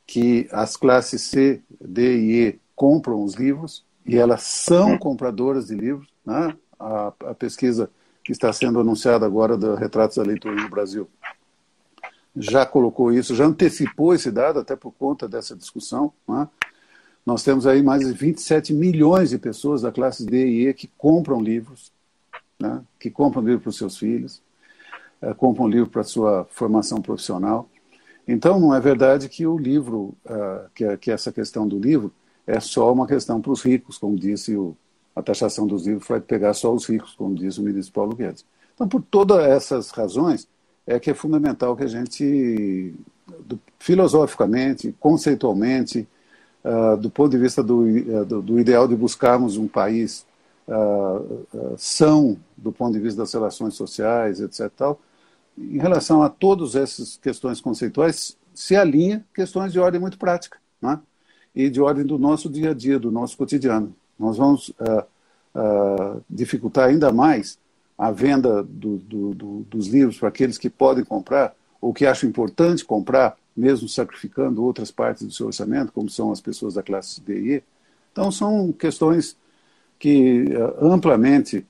que 0.07 0.49
as 0.51 0.77
classes 0.77 1.23
C, 1.23 1.63
D 1.81 2.17
e 2.17 2.49
E 2.49 2.61
compram 2.75 3.23
os 3.23 3.35
livros 3.35 3.85
e 4.07 4.17
elas 4.17 4.43
são 4.43 4.99
compradoras 4.99 5.69
de 5.69 5.75
livros. 5.75 6.09
Né? 6.25 6.57
A, 6.81 7.13
a, 7.27 7.35
pesquisa 7.35 7.91
que 8.25 8.33
está 8.33 8.51
sendo 8.53 8.81
anunciada 8.81 9.27
agora 9.27 9.57
do 9.57 9.75
Retratos 9.75 10.17
da 10.17 10.23
Leitura 10.23 10.55
no 10.55 10.71
Brasil 10.71 11.07
já 12.35 12.65
colocou 12.65 13.13
isso, 13.13 13.35
já 13.35 13.45
antecipou 13.45 14.15
esse 14.15 14.31
dado, 14.31 14.61
até 14.61 14.75
por 14.75 14.93
conta 14.93 15.29
dessa 15.29 15.55
discussão. 15.55 16.13
Né? 16.29 16.49
Nós 17.25 17.43
temos 17.43 17.67
aí 17.67 17.83
mais 17.83 18.07
de 18.07 18.13
27 18.13 18.73
milhões 18.73 19.31
de 19.31 19.39
pessoas 19.39 19.83
da 19.83 19.93
classe 19.93 20.25
D 20.25 20.47
e 20.47 20.69
E 20.69 20.75
que 20.75 20.89
compram 20.97 21.41
livros, 21.41 21.93
né? 22.59 22.83
que 22.99 23.11
compram 23.11 23.43
livro 23.43 23.61
para 23.61 23.71
os 23.71 23.77
seus 23.77 23.99
filhos, 23.99 24.43
uh, 25.23 25.35
compram 25.35 25.69
livro 25.69 25.91
para 25.91 26.03
a 26.03 26.05
sua 26.05 26.47
formação 26.51 27.01
profissional. 27.03 27.69
Então, 28.27 28.61
não 28.61 28.75
é 28.75 28.81
verdade 28.81 29.29
que 29.29 29.47
o 29.47 29.59
livro, 29.59 30.15
uh, 30.25 30.71
que, 30.75 30.97
que, 30.99 31.11
essa 31.11 31.33
questão 31.33 31.67
do 31.67 31.79
livro 31.79 32.13
é 32.47 32.61
só 32.61 32.93
uma 32.93 33.07
questão 33.07 33.41
para 33.41 33.51
os 33.51 33.63
ricos, 33.63 33.99
como 33.99 34.17
disse 34.17 34.57
o, 34.57 34.77
a 35.21 35.23
taxação 35.23 35.67
dos 35.67 35.87
livros 35.87 36.09
vai 36.09 36.21
pegar 36.21 36.55
só 36.55 36.73
os 36.73 36.87
ricos, 36.87 37.15
como 37.15 37.35
diz 37.35 37.59
o 37.59 37.63
ministro 37.63 37.95
Paulo 37.95 38.17
Guedes. 38.17 38.45
Então, 38.75 38.89
por 38.89 39.03
todas 39.03 39.45
essas 39.45 39.91
razões, 39.91 40.49
é 40.87 40.99
que 40.99 41.11
é 41.11 41.15
fundamental 41.15 41.77
que 41.77 41.85
a 41.85 41.87
gente, 41.87 42.95
do, 43.47 43.61
filosoficamente, 43.79 44.95
conceitualmente, 44.99 46.09
uh, 46.65 46.97
do 46.97 47.11
ponto 47.11 47.31
de 47.31 47.39
vista 47.39 47.63
do, 47.63 47.83
uh, 47.83 48.25
do, 48.25 48.43
do, 48.43 48.59
ideal 48.59 48.89
de 48.89 48.97
buscarmos 48.97 49.57
um 49.57 49.69
país 49.69 50.27
uh, 50.67 51.47
são, 51.77 52.39
do 52.57 52.73
ponto 52.73 52.93
de 52.93 53.01
vista 53.01 53.21
das 53.21 53.33
relações 53.33 53.75
sociais, 53.75 54.41
etc., 54.41 54.71
tal, 54.75 55.01
em 55.57 55.79
relação 55.79 56.23
a 56.23 56.29
todas 56.29 56.75
essas 56.75 57.17
questões 57.19 57.61
conceituais, 57.61 58.37
se 58.55 58.75
alinha 58.75 59.25
questões 59.35 59.73
de 59.73 59.79
ordem 59.79 60.01
muito 60.01 60.19
prática 60.19 60.59
né? 60.81 60.99
e 61.55 61.69
de 61.69 61.81
ordem 61.81 62.05
do 62.05 62.19
nosso 62.19 62.49
dia 62.49 62.71
a 62.71 62.75
dia, 62.75 62.99
do 62.99 63.11
nosso 63.11 63.37
cotidiano. 63.37 63.95
Nós 64.21 64.37
vamos 64.37 64.69
uh, 64.69 65.03
uh, 65.55 66.23
dificultar 66.29 66.91
ainda 66.91 67.11
mais 67.11 67.59
a 67.97 68.11
venda 68.11 68.63
do, 68.63 68.99
do, 68.99 69.35
do, 69.35 69.61
dos 69.63 69.87
livros 69.87 70.19
para 70.19 70.29
aqueles 70.29 70.59
que 70.59 70.69
podem 70.69 71.03
comprar 71.03 71.55
ou 71.81 71.95
que 71.95 72.05
acham 72.05 72.29
importante 72.29 72.85
comprar, 72.85 73.37
mesmo 73.57 73.89
sacrificando 73.89 74.63
outras 74.63 74.91
partes 74.91 75.27
do 75.27 75.33
seu 75.33 75.47
orçamento, 75.47 75.91
como 75.93 76.11
são 76.11 76.31
as 76.31 76.41
pessoas 76.41 76.75
da 76.75 76.83
classe 76.83 77.21
D 77.23 77.57
E. 77.57 77.63
Então, 78.13 78.31
são 78.31 78.71
questões 78.73 79.37
que 79.99 80.45
uh, 80.55 80.93
amplamente 80.93 81.67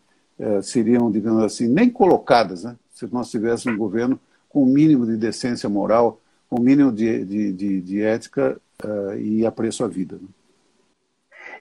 seriam, 0.62 1.10
digamos 1.10 1.44
assim, 1.44 1.68
nem 1.68 1.90
colocadas, 1.90 2.64
né? 2.64 2.74
se 2.94 3.06
nós 3.12 3.30
tivéssemos 3.30 3.76
um 3.76 3.78
governo 3.78 4.18
com 4.48 4.60
o 4.60 4.62
um 4.62 4.72
mínimo 4.72 5.04
de 5.04 5.14
decência 5.14 5.68
moral, 5.68 6.18
com 6.48 6.56
o 6.56 6.60
um 6.60 6.62
mínimo 6.62 6.90
de, 6.90 7.22
de, 7.26 7.52
de, 7.52 7.80
de 7.82 8.00
ética 8.00 8.58
e 9.18 9.44
apreço 9.44 9.84
à 9.84 9.86
vida. 9.86 10.16
Né? 10.16 10.28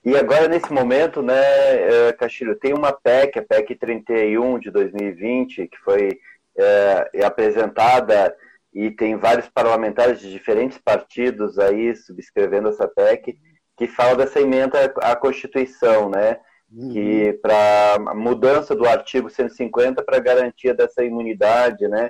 E 0.05 0.15
agora, 0.15 0.47
nesse 0.47 0.71
momento, 0.71 1.21
né, 1.21 1.39
eh, 1.41 2.13
Castilho, 2.13 2.55
tem 2.55 2.73
uma 2.73 2.91
PEC, 2.91 3.39
a 3.39 3.43
PEC 3.43 3.75
31 3.75 4.59
de 4.59 4.71
2020, 4.71 5.67
que 5.67 5.77
foi 5.79 6.19
é, 6.57 7.23
apresentada 7.25 8.35
e 8.73 8.91
tem 8.91 9.15
vários 9.17 9.47
parlamentares 9.49 10.19
de 10.19 10.31
diferentes 10.31 10.77
partidos 10.77 11.57
aí 11.57 11.95
subscrevendo 11.95 12.69
essa 12.69 12.87
PEC, 12.87 13.37
que 13.77 13.87
fala 13.87 14.15
dessa 14.15 14.39
emenda 14.39 14.93
à 15.01 15.15
Constituição, 15.15 16.09
né? 16.09 16.39
uhum. 16.71 16.89
que 16.89 17.33
para 17.41 18.13
mudança 18.15 18.75
do 18.75 18.85
artigo 18.85 19.29
150 19.29 20.03
para 20.03 20.19
garantia 20.19 20.73
dessa 20.73 21.03
imunidade, 21.03 21.87
né? 21.87 22.09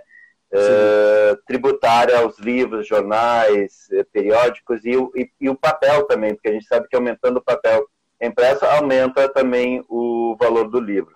Uh, 0.51 1.37
tributária 1.45 2.17
aos 2.17 2.39
livros, 2.39 2.87
jornais, 2.87 3.87
eh, 3.91 4.03
periódicos 4.11 4.83
e, 4.83 4.93
e, 5.15 5.29
e, 5.39 5.47
o 5.47 5.55
papel 5.55 6.07
também, 6.07 6.33
porque 6.33 6.49
a 6.49 6.53
gente 6.53 6.65
sabe 6.65 6.87
que 6.87 6.95
aumentando 6.95 7.37
o 7.37 7.43
papel 7.43 7.87
impresso 8.19 8.65
aumenta 8.65 9.29
também 9.29 9.85
o 9.87 10.35
valor 10.39 10.67
do 10.67 10.79
livro. 10.79 11.13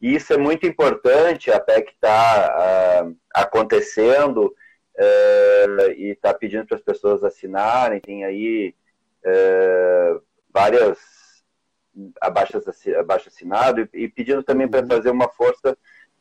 E 0.00 0.14
isso 0.14 0.32
é 0.32 0.36
muito 0.36 0.66
importante, 0.66 1.50
a 1.50 1.58
PEC 1.58 1.90
está 1.90 3.02
uh, 3.04 3.16
acontecendo 3.34 4.54
uh, 4.96 5.90
e 5.96 6.12
está 6.12 6.32
pedindo 6.32 6.64
para 6.64 6.76
as 6.76 6.82
pessoas 6.82 7.24
assinarem, 7.24 8.00
tem 8.00 8.24
aí 8.24 8.72
várias 10.52 10.98
abaixo, 12.20 12.60
abaixo 12.98 13.28
assinado 13.28 13.88
e, 13.92 14.04
e 14.04 14.08
pedindo 14.08 14.42
também 14.42 14.68
para 14.68 14.82
uhum. 14.82 14.88
fazer 14.88 15.10
uma 15.10 15.28
força 15.28 15.76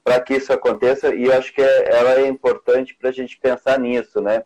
para 0.05 0.21
que 0.21 0.35
isso 0.35 0.53
aconteça 0.53 1.15
e 1.15 1.31
acho 1.31 1.51
que 1.51 1.63
é, 1.63 1.89
ela 1.89 2.13
é 2.19 2.27
importante 2.27 2.95
para 2.95 3.09
a 3.09 3.11
gente 3.11 3.39
pensar 3.39 3.79
nisso, 3.79 4.21
né? 4.21 4.43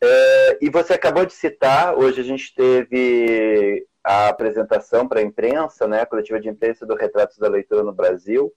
É, 0.00 0.58
e 0.62 0.70
você 0.70 0.94
acabou 0.94 1.26
de 1.26 1.32
citar, 1.32 1.98
hoje 1.98 2.20
a 2.20 2.24
gente 2.24 2.54
teve 2.54 3.84
a 4.04 4.28
apresentação 4.28 5.08
para 5.08 5.18
a 5.18 5.22
imprensa, 5.22 5.88
né, 5.88 6.02
a 6.02 6.06
coletiva 6.06 6.38
de 6.38 6.48
imprensa 6.48 6.86
do 6.86 6.94
Retratos 6.94 7.36
da 7.38 7.48
Leitura 7.48 7.82
no 7.82 7.92
Brasil, 7.92 8.52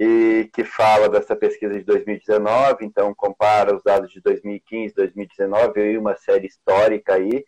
e 0.00 0.48
que 0.54 0.64
fala 0.64 1.10
dessa 1.10 1.36
pesquisa 1.36 1.74
de 1.74 1.84
2019, 1.84 2.86
então 2.86 3.14
compara 3.14 3.76
os 3.76 3.82
dados 3.82 4.10
de 4.10 4.22
2015, 4.22 4.94
2019 4.94 5.92
e 5.92 5.98
uma 5.98 6.16
série 6.16 6.46
histórica 6.46 7.16
aí 7.16 7.44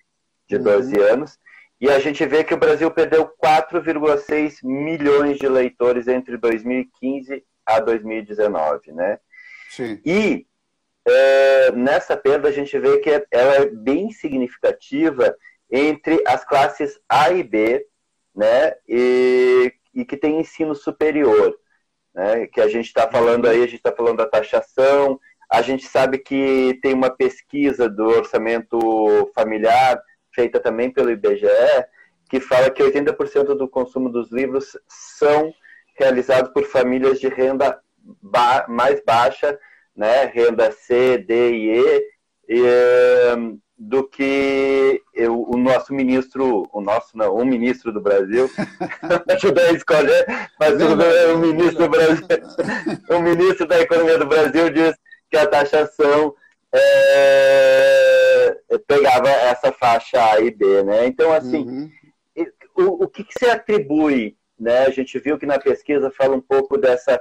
de 0.46 0.58
12 0.58 0.94
uhum. 0.94 1.02
anos. 1.02 1.38
E 1.80 1.90
a 1.90 1.98
gente 1.98 2.24
vê 2.26 2.44
que 2.44 2.54
o 2.54 2.58
Brasil 2.58 2.90
perdeu 2.90 3.26
4,6 3.42 4.58
milhões 4.62 5.38
de 5.38 5.48
leitores 5.48 6.06
entre 6.06 6.36
2015 6.36 7.42
a 7.66 7.80
2019, 7.80 8.92
né? 8.92 9.18
Sim. 9.68 10.00
E 10.04 10.46
é, 11.06 11.72
nessa 11.72 12.16
perda 12.16 12.48
a 12.48 12.52
gente 12.52 12.78
vê 12.78 12.98
que 12.98 13.10
ela 13.30 13.54
é 13.56 13.66
bem 13.66 14.10
significativa 14.10 15.36
entre 15.70 16.22
as 16.26 16.44
classes 16.44 16.98
A 17.08 17.30
e 17.30 17.42
B, 17.42 17.86
né? 18.34 18.74
E, 18.88 19.72
e 19.94 20.04
que 20.04 20.16
tem 20.16 20.40
ensino 20.40 20.74
superior, 20.74 21.56
né? 22.14 22.46
Que 22.46 22.60
a 22.60 22.68
gente 22.68 22.86
está 22.86 23.08
falando 23.08 23.48
aí, 23.48 23.58
a 23.58 23.66
gente 23.66 23.76
está 23.76 23.92
falando 23.92 24.18
da 24.18 24.26
taxação, 24.26 25.20
a 25.50 25.62
gente 25.62 25.86
sabe 25.86 26.18
que 26.18 26.78
tem 26.82 26.92
uma 26.92 27.10
pesquisa 27.10 27.88
do 27.88 28.04
orçamento 28.04 29.30
familiar 29.34 30.00
feita 30.34 30.60
também 30.60 30.90
pelo 30.90 31.10
IBGE, 31.10 31.46
que 32.28 32.40
fala 32.40 32.70
que 32.70 32.82
80% 32.82 33.54
do 33.54 33.68
consumo 33.68 34.10
dos 34.10 34.30
livros 34.30 34.76
são 34.88 35.54
realizados 35.98 36.50
por 36.52 36.64
famílias 36.64 37.20
de 37.20 37.28
renda 37.28 37.80
ba 38.22 38.66
mais 38.68 39.02
baixa, 39.04 39.58
né, 39.94 40.26
renda 40.26 40.70
C, 40.70 41.18
D 41.18 41.50
e 41.52 41.78
E, 41.78 42.04
e 42.48 43.36
um, 43.36 43.58
do 43.78 44.08
que 44.08 45.02
eu, 45.14 45.42
o 45.42 45.56
nosso 45.56 45.92
ministro, 45.92 46.66
o 46.72 46.80
nosso 46.80 47.16
não, 47.16 47.34
o 47.34 47.44
ministro 47.44 47.92
do 47.92 48.00
Brasil, 48.00 48.50
ajudou 49.30 49.64
a 49.64 49.72
escolher, 49.72 50.26
mas 50.58 50.74
o, 50.80 51.34
o 51.34 51.38
ministro 51.38 51.84
do 51.84 51.88
Brasil, 51.90 52.26
o 53.10 53.20
ministro 53.20 53.66
da 53.66 53.80
Economia 53.80 54.18
do 54.18 54.26
Brasil 54.26 54.70
diz 54.70 54.96
que 55.30 55.36
a 55.36 55.46
taxação 55.46 56.34
é, 56.72 58.58
pegava 58.86 59.28
essa 59.28 59.72
faixa 59.72 60.32
A 60.32 60.40
e 60.40 60.50
B, 60.50 60.82
né? 60.82 61.06
Então, 61.06 61.32
assim, 61.32 61.64
uhum. 61.64 61.90
o, 62.76 63.04
o 63.04 63.08
que, 63.08 63.24
que 63.24 63.38
se 63.38 63.50
atribui, 63.50 64.36
né? 64.58 64.86
A 64.86 64.90
gente 64.90 65.18
viu 65.18 65.38
que 65.38 65.46
na 65.46 65.58
pesquisa 65.58 66.10
fala 66.10 66.36
um 66.36 66.40
pouco 66.40 66.76
dessa... 66.76 67.20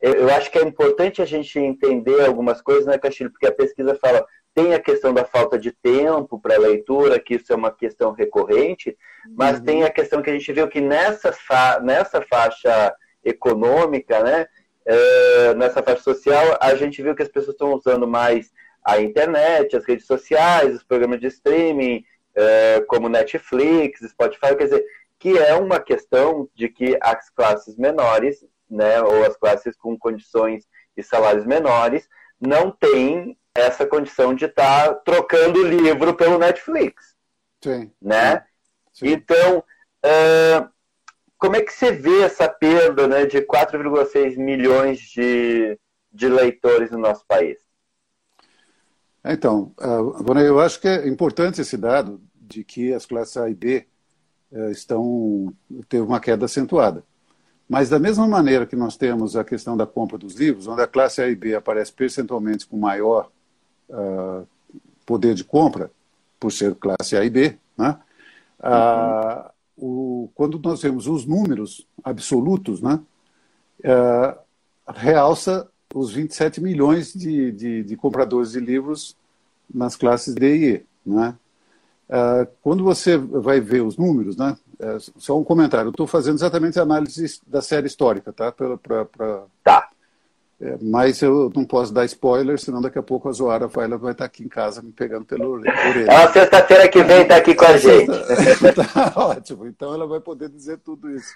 Eu 0.00 0.28
acho 0.30 0.50
que 0.50 0.58
é 0.58 0.62
importante 0.62 1.22
a 1.22 1.24
gente 1.24 1.58
entender 1.58 2.24
algumas 2.24 2.60
coisas, 2.60 2.86
né, 2.86 2.98
Castilho? 2.98 3.30
Porque 3.30 3.46
a 3.46 3.52
pesquisa 3.52 3.94
fala, 3.94 4.26
tem 4.54 4.74
a 4.74 4.80
questão 4.80 5.12
da 5.12 5.24
falta 5.24 5.58
de 5.58 5.70
tempo 5.70 6.38
para 6.40 6.58
leitura, 6.58 7.18
que 7.18 7.34
isso 7.34 7.52
é 7.52 7.56
uma 7.56 7.70
questão 7.70 8.12
recorrente, 8.12 8.96
mas 9.36 9.58
uhum. 9.58 9.64
tem 9.64 9.84
a 9.84 9.90
questão 9.90 10.22
que 10.22 10.30
a 10.30 10.32
gente 10.32 10.50
viu 10.52 10.68
que 10.68 10.80
nessa, 10.80 11.32
fa 11.32 11.80
nessa 11.80 12.22
faixa 12.22 12.94
econômica, 13.24 14.22
né, 14.22 14.46
é, 14.86 15.54
nessa 15.54 15.82
faixa 15.82 16.02
social, 16.02 16.56
a 16.60 16.74
gente 16.74 17.02
viu 17.02 17.14
que 17.14 17.22
as 17.22 17.28
pessoas 17.28 17.54
estão 17.54 17.74
usando 17.74 18.06
mais 18.06 18.50
a 18.84 19.00
internet, 19.00 19.76
as 19.76 19.84
redes 19.84 20.06
sociais, 20.06 20.74
os 20.74 20.84
programas 20.84 21.20
de 21.20 21.26
streaming, 21.26 22.04
é, 22.34 22.82
como 22.86 23.08
Netflix, 23.08 24.00
Spotify, 24.08 24.54
quer 24.56 24.64
dizer, 24.64 24.84
que 25.18 25.36
é 25.38 25.54
uma 25.54 25.80
questão 25.80 26.48
de 26.54 26.68
que 26.68 26.98
as 27.00 27.30
classes 27.30 27.76
menores, 27.76 28.44
né, 28.68 29.00
ou 29.00 29.24
as 29.24 29.36
classes 29.36 29.76
com 29.76 29.98
condições 29.98 30.66
e 30.96 31.02
salários 31.02 31.46
menores 31.46 32.08
não 32.40 32.70
têm 32.70 33.38
essa 33.54 33.86
condição 33.86 34.34
de 34.34 34.44
estar 34.44 34.88
tá 34.88 34.94
trocando 34.94 35.60
o 35.60 35.66
livro 35.66 36.14
pelo 36.14 36.38
Netflix. 36.38 37.14
Sim. 37.62 37.90
Né? 38.00 38.44
Sim. 38.92 39.08
Então, 39.08 39.58
uh, 40.04 40.68
como 41.38 41.56
é 41.56 41.62
que 41.62 41.72
você 41.72 41.92
vê 41.92 42.22
essa 42.22 42.48
perda 42.48 43.06
né, 43.06 43.26
de 43.26 43.40
4,6 43.40 44.36
milhões 44.36 45.00
de, 45.00 45.78
de 46.12 46.28
leitores 46.28 46.90
no 46.90 46.98
nosso 46.98 47.24
país? 47.26 47.58
Então, 49.24 49.74
uh, 49.80 50.38
eu 50.38 50.60
acho 50.60 50.80
que 50.80 50.86
é 50.86 51.08
importante 51.08 51.60
esse 51.60 51.76
dado 51.76 52.20
de 52.34 52.62
que 52.62 52.92
as 52.92 53.06
classes 53.06 53.36
A 53.36 53.48
e 53.50 53.54
B 53.54 53.86
estão 54.70 55.52
teve 55.88 56.04
uma 56.04 56.20
queda 56.20 56.44
acentuada. 56.46 57.04
Mas 57.68 57.88
da 57.88 57.98
mesma 57.98 58.28
maneira 58.28 58.64
que 58.64 58.76
nós 58.76 58.96
temos 58.96 59.36
a 59.36 59.44
questão 59.44 59.76
da 59.76 59.86
compra 59.86 60.16
dos 60.16 60.34
livros, 60.34 60.68
onde 60.68 60.82
a 60.82 60.86
classe 60.86 61.20
A 61.20 61.28
e 61.28 61.34
B 61.34 61.54
aparece 61.54 61.92
percentualmente 61.92 62.66
com 62.66 62.76
maior 62.76 63.28
uh, 63.90 64.46
poder 65.04 65.34
de 65.34 65.42
compra, 65.42 65.90
por 66.38 66.52
ser 66.52 66.74
classe 66.76 67.16
A 67.16 67.24
e 67.24 67.30
B, 67.30 67.58
né? 67.76 67.98
Uh, 68.60 69.50
o, 69.76 70.30
quando 70.34 70.58
nós 70.58 70.80
vemos 70.80 71.06
os 71.06 71.26
números 71.26 71.86
absolutos, 72.04 72.80
né? 72.80 73.00
Uh, 73.80 74.38
realça 74.92 75.68
os 75.94 76.12
27 76.12 76.60
milhões 76.60 77.12
de, 77.12 77.52
de, 77.52 77.82
de, 77.82 77.96
compradores 77.96 78.52
de 78.52 78.60
livros 78.60 79.16
nas 79.72 79.96
classes 79.96 80.34
D 80.34 80.56
e 80.56 80.74
E. 80.74 80.86
Né? 81.04 81.34
Uh, 82.08 82.46
quando 82.62 82.84
você 82.84 83.16
vai 83.16 83.60
ver 83.60 83.82
os 83.82 83.96
números, 83.96 84.36
né? 84.36 84.56
É, 84.78 84.98
só 85.16 85.38
um 85.38 85.44
comentário. 85.44 85.88
Eu 85.88 85.90
estou 85.90 86.06
fazendo 86.06 86.36
exatamente 86.36 86.78
a 86.78 86.82
análise 86.82 87.40
da 87.46 87.62
série 87.62 87.86
histórica, 87.86 88.32
tá? 88.32 88.52
Pra, 88.52 88.76
pra, 88.76 89.04
pra... 89.04 89.44
Tá. 89.64 89.88
É, 90.58 90.78
mas 90.80 91.20
eu 91.20 91.52
não 91.54 91.66
posso 91.66 91.92
dar 91.92 92.04
spoiler, 92.06 92.58
senão 92.58 92.80
daqui 92.80 92.98
a 92.98 93.02
pouco 93.02 93.28
a 93.28 93.32
Zoara 93.32 93.66
vai, 93.66 93.84
ela 93.84 93.98
vai 93.98 94.12
estar 94.12 94.24
tá 94.24 94.26
aqui 94.26 94.42
em 94.42 94.48
casa 94.48 94.80
me 94.80 94.90
pegando 94.90 95.26
pela 95.26 95.46
orelha. 95.46 96.10
É 96.10 96.32
sexta-feira 96.32 96.88
que 96.88 97.02
vem 97.02 97.22
está 97.22 97.36
aqui 97.36 97.54
com 97.54 97.66
a 97.66 97.76
gente. 97.76 98.06
tá 98.74 99.12
ótimo. 99.16 99.66
Então 99.66 99.92
ela 99.92 100.06
vai 100.06 100.20
poder 100.20 100.48
dizer 100.48 100.78
tudo 100.78 101.10
isso. 101.10 101.34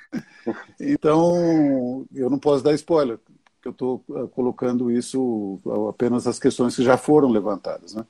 Então, 0.81 2.07
eu 2.15 2.31
não 2.31 2.39
posso 2.39 2.65
dar 2.65 2.73
spoiler, 2.73 3.19
porque 3.19 3.69
eu 3.69 3.73
estou 3.73 4.03
uh, 4.09 4.27
colocando 4.29 4.91
isso 4.91 5.59
apenas 5.91 6.27
as 6.27 6.39
questões 6.39 6.75
que 6.75 6.83
já 6.83 6.97
foram 6.97 7.29
levantadas. 7.29 7.95
Né? 7.95 8.05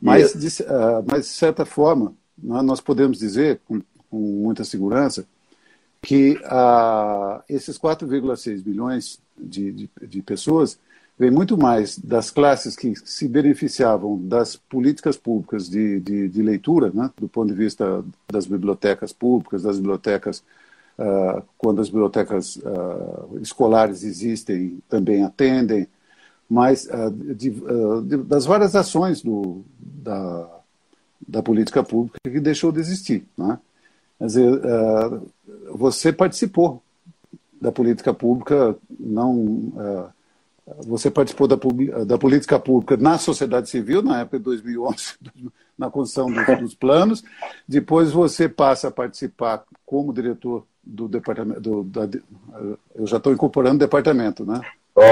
Mas, 0.00 0.34
de, 0.34 0.62
uh, 0.62 1.04
mas, 1.06 1.26
de 1.26 1.32
certa 1.32 1.64
forma, 1.64 2.14
né, 2.36 2.60
nós 2.62 2.80
podemos 2.80 3.18
dizer, 3.18 3.60
com 3.66 3.80
com 4.10 4.18
muita 4.18 4.64
segurança, 4.64 5.26
que 6.00 6.38
ah, 6.44 7.42
esses 7.48 7.78
4,6 7.78 8.62
bilhões 8.62 9.18
de, 9.36 9.72
de, 9.72 9.90
de, 10.02 10.22
pessoas 10.22 10.78
vêm 11.18 11.30
muito 11.30 11.58
mais 11.58 11.98
das 11.98 12.30
classes 12.30 12.76
que 12.76 12.94
se 13.04 13.26
beneficiavam 13.28 14.18
das 14.18 14.56
políticas 14.56 15.16
públicas 15.16 15.68
de, 15.68 16.00
de, 16.00 16.28
de 16.28 16.42
leitura, 16.42 16.90
né, 16.94 17.10
do 17.18 17.28
ponto 17.28 17.48
de 17.48 17.54
vista 17.54 18.04
das 18.30 18.46
bibliotecas 18.46 19.12
públicas, 19.12 19.62
das 19.62 19.76
bibliotecas, 19.78 20.42
ah, 20.98 21.42
quando 21.58 21.80
as 21.80 21.88
bibliotecas 21.88 22.58
ah, 22.64 23.26
escolares 23.40 24.02
existem, 24.04 24.78
também 24.88 25.24
atendem, 25.24 25.88
mas 26.48 26.88
ah, 26.90 27.10
das 28.24 28.46
várias 28.46 28.76
ações 28.76 29.20
do, 29.20 29.64
da, 30.06 30.48
da 31.26 31.42
política 31.42 31.82
pública 31.82 32.18
que 32.22 32.40
deixou 32.40 32.70
de 32.70 32.80
existir. 32.80 33.26
Né? 33.36 33.58
Quer 34.18 34.26
dizer, 34.26 34.52
uh, 34.52 35.30
você 35.72 36.12
participou 36.12 36.82
da 37.60 37.72
política 37.72 38.14
pública, 38.14 38.76
não. 38.98 39.34
Uh, 39.34 40.16
você 40.84 41.10
participou 41.10 41.46
da, 41.46 41.56
da, 42.04 42.18
política 42.18 42.58
pública 42.58 42.96
na 42.96 43.18
sociedade 43.18 43.70
civil, 43.70 44.02
na 44.02 44.20
época 44.20 44.38
de 44.38 44.44
2011, 44.44 45.14
na 45.78 45.90
construção 45.90 46.30
dos, 46.30 46.58
dos 46.58 46.74
planos. 46.74 47.22
Depois 47.68 48.10
você 48.10 48.48
passa 48.48 48.88
a 48.88 48.90
participar 48.90 49.64
como 49.84 50.12
diretor 50.12 50.66
do 50.82 51.06
departamento. 51.06 51.60
Do, 51.60 51.84
da, 51.84 52.08
eu 52.96 53.06
já 53.06 53.18
estou 53.18 53.32
incorporando 53.32 53.76
o 53.76 53.78
departamento, 53.78 54.44
né? 54.44 54.60
Oh. 54.94 55.02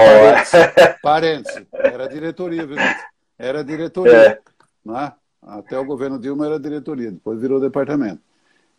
Parênteses, 1.03 1.63
Era 1.73 2.09
diretoria, 2.09 2.67
viu? 2.67 2.79
Era 3.39 3.63
diretoria. 3.63 4.13
É. 4.13 4.54
Né? 4.85 5.13
Até 5.43 5.79
o 5.79 5.85
governo 5.85 6.19
Dilma 6.19 6.47
era 6.47 6.59
diretoria, 6.59 7.11
depois 7.11 7.41
virou 7.41 7.61
departamento. 7.61 8.21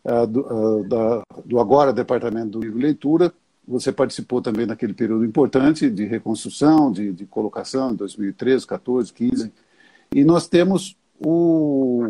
Ah, 0.08 0.24
do, 0.24 0.46
ah, 0.46 0.88
da, 0.88 1.22
do 1.44 1.58
agora 1.58 1.92
Departamento 1.92 2.50
do 2.50 2.60
Livro 2.60 2.78
e 2.78 2.82
Leitura. 2.82 3.32
Você 3.66 3.90
participou 3.90 4.40
também 4.40 4.64
naquele 4.64 4.94
período 4.94 5.24
importante 5.24 5.90
de 5.90 6.04
reconstrução, 6.04 6.92
de, 6.92 7.12
de 7.12 7.26
colocação, 7.26 7.90
em 7.90 7.96
2013, 7.96 8.64
14, 8.64 9.12
15. 9.12 9.52
E 10.14 10.24
nós 10.24 10.46
temos 10.46 10.96
o, 11.18 12.06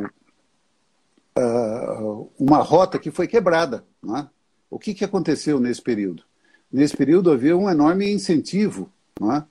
uh, 1.38 2.30
uma 2.38 2.58
rota 2.58 2.98
que 2.98 3.10
foi 3.10 3.26
quebrada. 3.26 3.82
Né? 4.02 4.28
O 4.70 4.78
que, 4.78 4.92
que 4.92 5.04
aconteceu 5.04 5.58
nesse 5.58 5.80
período? 5.80 6.22
Nesse 6.70 6.94
período 6.94 7.30
havia 7.30 7.56
um 7.56 7.70
enorme 7.70 8.12
incentivo, 8.12 8.90
né? 9.18 9.42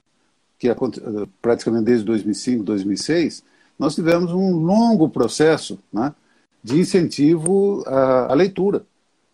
que 0.60 0.68
praticamente 1.42 1.86
desde 1.86 2.06
2005, 2.06 2.64
2006, 2.64 3.44
nós 3.78 3.96
tivemos 3.96 4.32
um 4.32 4.56
longo 4.58 5.10
processo 5.10 5.80
né? 5.92 6.14
de 6.64 6.80
incentivo 6.80 7.84
à, 7.86 8.32
à, 8.32 8.34
leitura. 8.34 8.86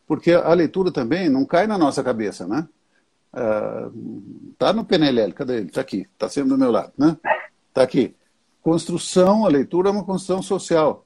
Porque 0.08 0.32
a 0.32 0.54
leitura 0.54 0.91
também 0.91 1.30
não 1.30 1.45
cai 1.45 1.67
na 1.67 1.77
nossa 1.77 2.04
cabeça, 2.04 2.45
né? 2.45 2.67
Está 4.51 4.71
uh, 4.71 4.73
no 4.73 4.84
PNLL, 4.84 5.32
cadê 5.32 5.58
ele? 5.58 5.67
Está 5.67 5.80
aqui, 5.80 6.06
está 6.13 6.27
sempre 6.27 6.49
do 6.49 6.58
meu 6.58 6.69
lado, 6.69 6.91
né? 6.97 7.15
Está 7.69 7.84
aqui. 7.84 8.13
Construção, 8.62 9.45
a 9.45 9.49
leitura 9.49 9.88
é 9.88 9.91
uma 9.91 10.04
construção 10.04 10.41
social. 10.41 11.06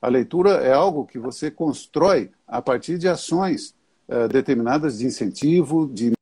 A 0.00 0.08
leitura 0.08 0.50
é 0.62 0.72
algo 0.72 1.06
que 1.06 1.18
você 1.18 1.50
constrói 1.50 2.30
a 2.46 2.62
partir 2.62 2.98
de 2.98 3.08
ações 3.08 3.74
uh, 4.08 4.28
determinadas 4.28 4.98
de 4.98 5.06
incentivo, 5.06 5.90
de 5.92 6.14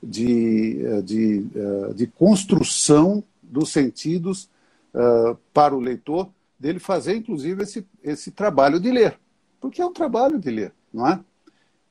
de, 0.00 0.86
uh, 0.86 1.02
de, 1.02 1.44
de 1.94 2.06
construção 2.06 3.24
dos 3.42 3.72
sentidos 3.72 4.48
para 5.52 5.74
o 5.74 5.80
leitor 5.80 6.30
dele 6.58 6.78
fazer, 6.78 7.16
inclusive, 7.16 7.62
esse, 7.62 7.86
esse 8.02 8.30
trabalho 8.30 8.80
de 8.80 8.90
ler. 8.90 9.18
Porque 9.60 9.80
é 9.80 9.86
um 9.86 9.92
trabalho 9.92 10.38
de 10.38 10.50
ler, 10.50 10.72
não 10.92 11.06
é? 11.06 11.20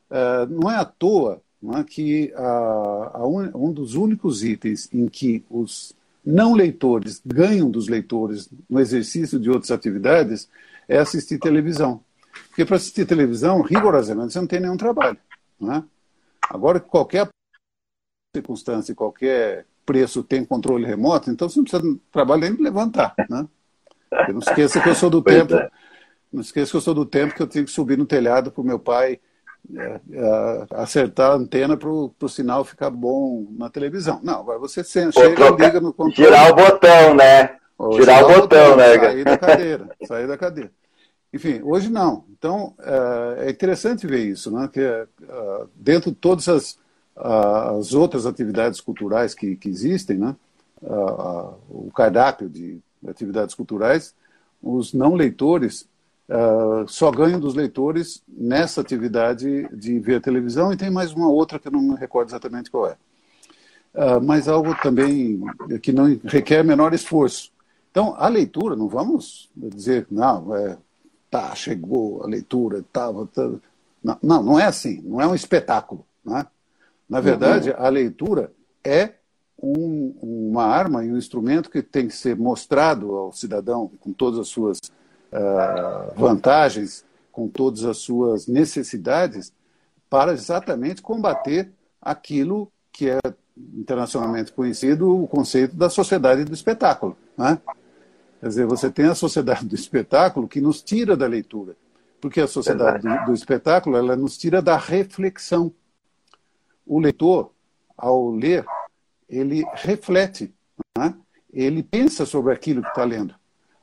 é 0.09 0.45
não 0.47 0.71
é 0.71 0.75
à 0.75 0.85
toa 0.85 1.41
não 1.61 1.77
é, 1.77 1.83
que 1.83 2.31
a, 2.35 3.11
a 3.15 3.27
un, 3.27 3.49
um 3.55 3.73
dos 3.73 3.95
únicos 3.95 4.43
itens 4.43 4.87
em 4.93 5.07
que 5.07 5.43
os 5.49 5.93
não 6.23 6.53
leitores 6.53 7.21
ganham 7.25 7.69
dos 7.69 7.87
leitores 7.87 8.49
no 8.69 8.79
exercício 8.79 9.39
de 9.39 9.49
outras 9.49 9.71
atividades 9.71 10.49
é 10.87 10.97
assistir 10.97 11.39
televisão. 11.39 12.01
Porque 12.49 12.65
para 12.65 12.75
assistir 12.75 13.05
televisão, 13.05 13.61
rigorosamente, 13.61 14.33
você 14.33 14.39
não 14.39 14.47
tem 14.47 14.59
nenhum 14.59 14.77
trabalho. 14.77 15.17
Não 15.59 15.73
é? 15.73 15.83
Agora, 16.41 16.79
qualquer 16.79 17.27
circunstância, 18.35 18.93
qualquer 18.93 19.65
preço 19.87 20.21
tem 20.21 20.43
controle 20.43 20.85
remoto, 20.85 21.31
então 21.31 21.47
você 21.47 21.57
não 21.57 21.63
precisa 21.63 21.97
trabalhar 22.11 22.49
nem 22.49 22.61
levantar. 22.61 23.15
Né? 23.29 23.47
não 24.29 24.39
esqueça 24.39 24.81
que 24.81 24.89
eu 24.89 24.95
sou 24.95 25.09
do 25.09 25.23
pois 25.23 25.35
tempo. 25.35 25.55
É. 25.55 25.69
Não 26.31 26.41
esqueça 26.41 26.69
que 26.69 26.77
eu 26.77 26.81
sou 26.81 26.93
do 26.93 27.05
tempo 27.05 27.33
que 27.33 27.41
eu 27.41 27.47
tinha 27.47 27.63
que 27.63 27.71
subir 27.71 27.97
no 27.97 28.05
telhado 28.05 28.51
para 28.51 28.61
o 28.61 28.65
meu 28.65 28.77
pai 28.77 29.19
é, 29.75 29.99
é, 30.11 30.67
acertar 30.71 31.31
a 31.31 31.35
antena 31.35 31.77
para 31.77 31.89
o 31.89 32.29
sinal 32.29 32.65
ficar 32.65 32.89
bom 32.89 33.47
na 33.57 33.69
televisão. 33.69 34.19
Não, 34.21 34.41
agora 34.41 34.59
você 34.59 34.83
chega, 34.83 35.11
troca, 35.35 35.65
liga 35.65 35.79
no 35.79 35.93
controle. 35.93 36.29
Girar 36.29 36.51
o 36.51 36.55
botão, 36.55 37.13
né? 37.15 37.55
Girar 37.93 38.23
o 38.23 38.27
botão, 38.27 38.41
botão, 38.41 38.75
né? 38.75 38.99
Sair 38.99 39.23
da 39.23 39.37
cadeira, 39.37 39.89
sair 40.05 40.27
da 40.27 40.37
cadeira. 40.37 40.71
Enfim, 41.33 41.61
hoje 41.63 41.89
não. 41.89 42.25
Então, 42.29 42.75
é, 42.79 43.47
é 43.47 43.49
interessante 43.49 44.05
ver 44.05 44.25
isso, 44.25 44.51
né? 44.51 44.69
Que 44.71 44.81
é, 44.81 45.07
dentro 45.75 46.11
de 46.11 46.17
todas 46.17 46.47
as, 46.49 46.77
as 47.17 47.93
outras 47.93 48.25
atividades 48.25 48.79
culturais 48.79 49.33
que, 49.33 49.55
que 49.55 49.69
existem, 49.69 50.17
né? 50.17 50.35
o 50.81 51.89
cardápio 51.95 52.47
de 52.47 52.79
atividades 53.07 53.55
culturais, 53.55 54.13
os 54.61 54.93
não 54.93 55.15
leitores 55.15 55.87
só 56.87 57.09
ganham 57.09 57.39
dos 57.39 57.55
leitores 57.55 58.21
nessa 58.27 58.81
atividade 58.81 59.67
de 59.75 59.99
ver 59.99 60.21
televisão, 60.21 60.71
e 60.71 60.77
tem 60.77 60.89
mais 60.89 61.11
uma 61.13 61.27
outra 61.29 61.57
que 61.57 61.67
eu 61.67 61.71
não 61.71 61.81
me 61.81 61.95
recordo 61.95 62.29
exatamente 62.29 62.69
qual 62.69 62.87
é. 62.87 62.97
Mas 64.21 64.47
algo 64.47 64.75
também 64.81 65.41
que 65.81 65.91
não 65.91 66.19
requer 66.25 66.63
menor 66.63 66.93
esforço. 66.93 67.51
Então, 67.89 68.13
a 68.17 68.27
leitura, 68.27 68.75
não 68.75 68.87
vamos 68.87 69.49
dizer, 69.55 70.05
não, 70.11 70.55
é, 70.55 70.77
tá, 71.31 71.55
chegou 71.55 72.23
a 72.23 72.27
leitura, 72.27 72.79
estava. 72.79 73.25
Tá, 73.25 73.49
não, 74.03 74.17
não, 74.21 74.43
não 74.43 74.59
é 74.59 74.65
assim, 74.65 75.01
não 75.03 75.19
é 75.19 75.25
um 75.25 75.33
espetáculo. 75.33 76.05
Né? 76.23 76.45
Na 77.09 77.19
verdade, 77.21 77.69
uhum. 77.69 77.75
a 77.77 77.89
leitura 77.89 78.51
é 78.83 79.13
um, 79.61 80.15
uma 80.21 80.65
arma 80.65 81.03
e 81.03 81.11
um 81.11 81.17
instrumento 81.17 81.69
que 81.69 81.81
tem 81.81 82.07
que 82.07 82.15
ser 82.15 82.35
mostrado 82.35 83.15
ao 83.15 83.31
cidadão 83.31 83.91
com 83.99 84.11
todas 84.13 84.39
as 84.39 84.47
suas 84.47 84.77
uh, 84.79 86.13
vantagens, 86.15 87.05
com 87.31 87.47
todas 87.47 87.83
as 87.85 87.97
suas 87.97 88.47
necessidades, 88.47 89.53
para 90.09 90.33
exatamente 90.33 91.01
combater 91.01 91.71
aquilo 92.01 92.71
que 92.91 93.09
é 93.09 93.19
internacionalmente 93.75 94.51
conhecido 94.51 95.23
o 95.23 95.27
conceito 95.27 95.75
da 95.75 95.89
sociedade 95.89 96.43
do 96.43 96.53
espetáculo. 96.53 97.17
Né? 97.37 97.59
Quer 98.39 98.47
dizer, 98.47 98.65
você 98.65 98.89
tem 98.89 99.05
a 99.05 99.15
sociedade 99.15 99.65
do 99.65 99.75
espetáculo 99.75 100.47
que 100.47 100.61
nos 100.61 100.81
tira 100.81 101.17
da 101.17 101.27
leitura, 101.27 101.75
porque 102.21 102.39
a 102.39 102.47
sociedade 102.47 103.03
do, 103.07 103.25
do 103.25 103.33
espetáculo 103.33 103.97
ela 103.97 104.15
nos 104.15 104.37
tira 104.37 104.61
da 104.61 104.77
reflexão. 104.77 105.71
O 106.87 106.99
leitor, 106.99 107.51
ao 107.97 108.31
ler, 108.31 108.65
ele 109.29 109.65
reflete, 109.73 110.53
né? 110.97 111.13
ele 111.51 111.83
pensa 111.83 112.25
sobre 112.25 112.53
aquilo 112.53 112.81
que 112.81 112.89
está 112.89 113.03
lendo. 113.03 113.35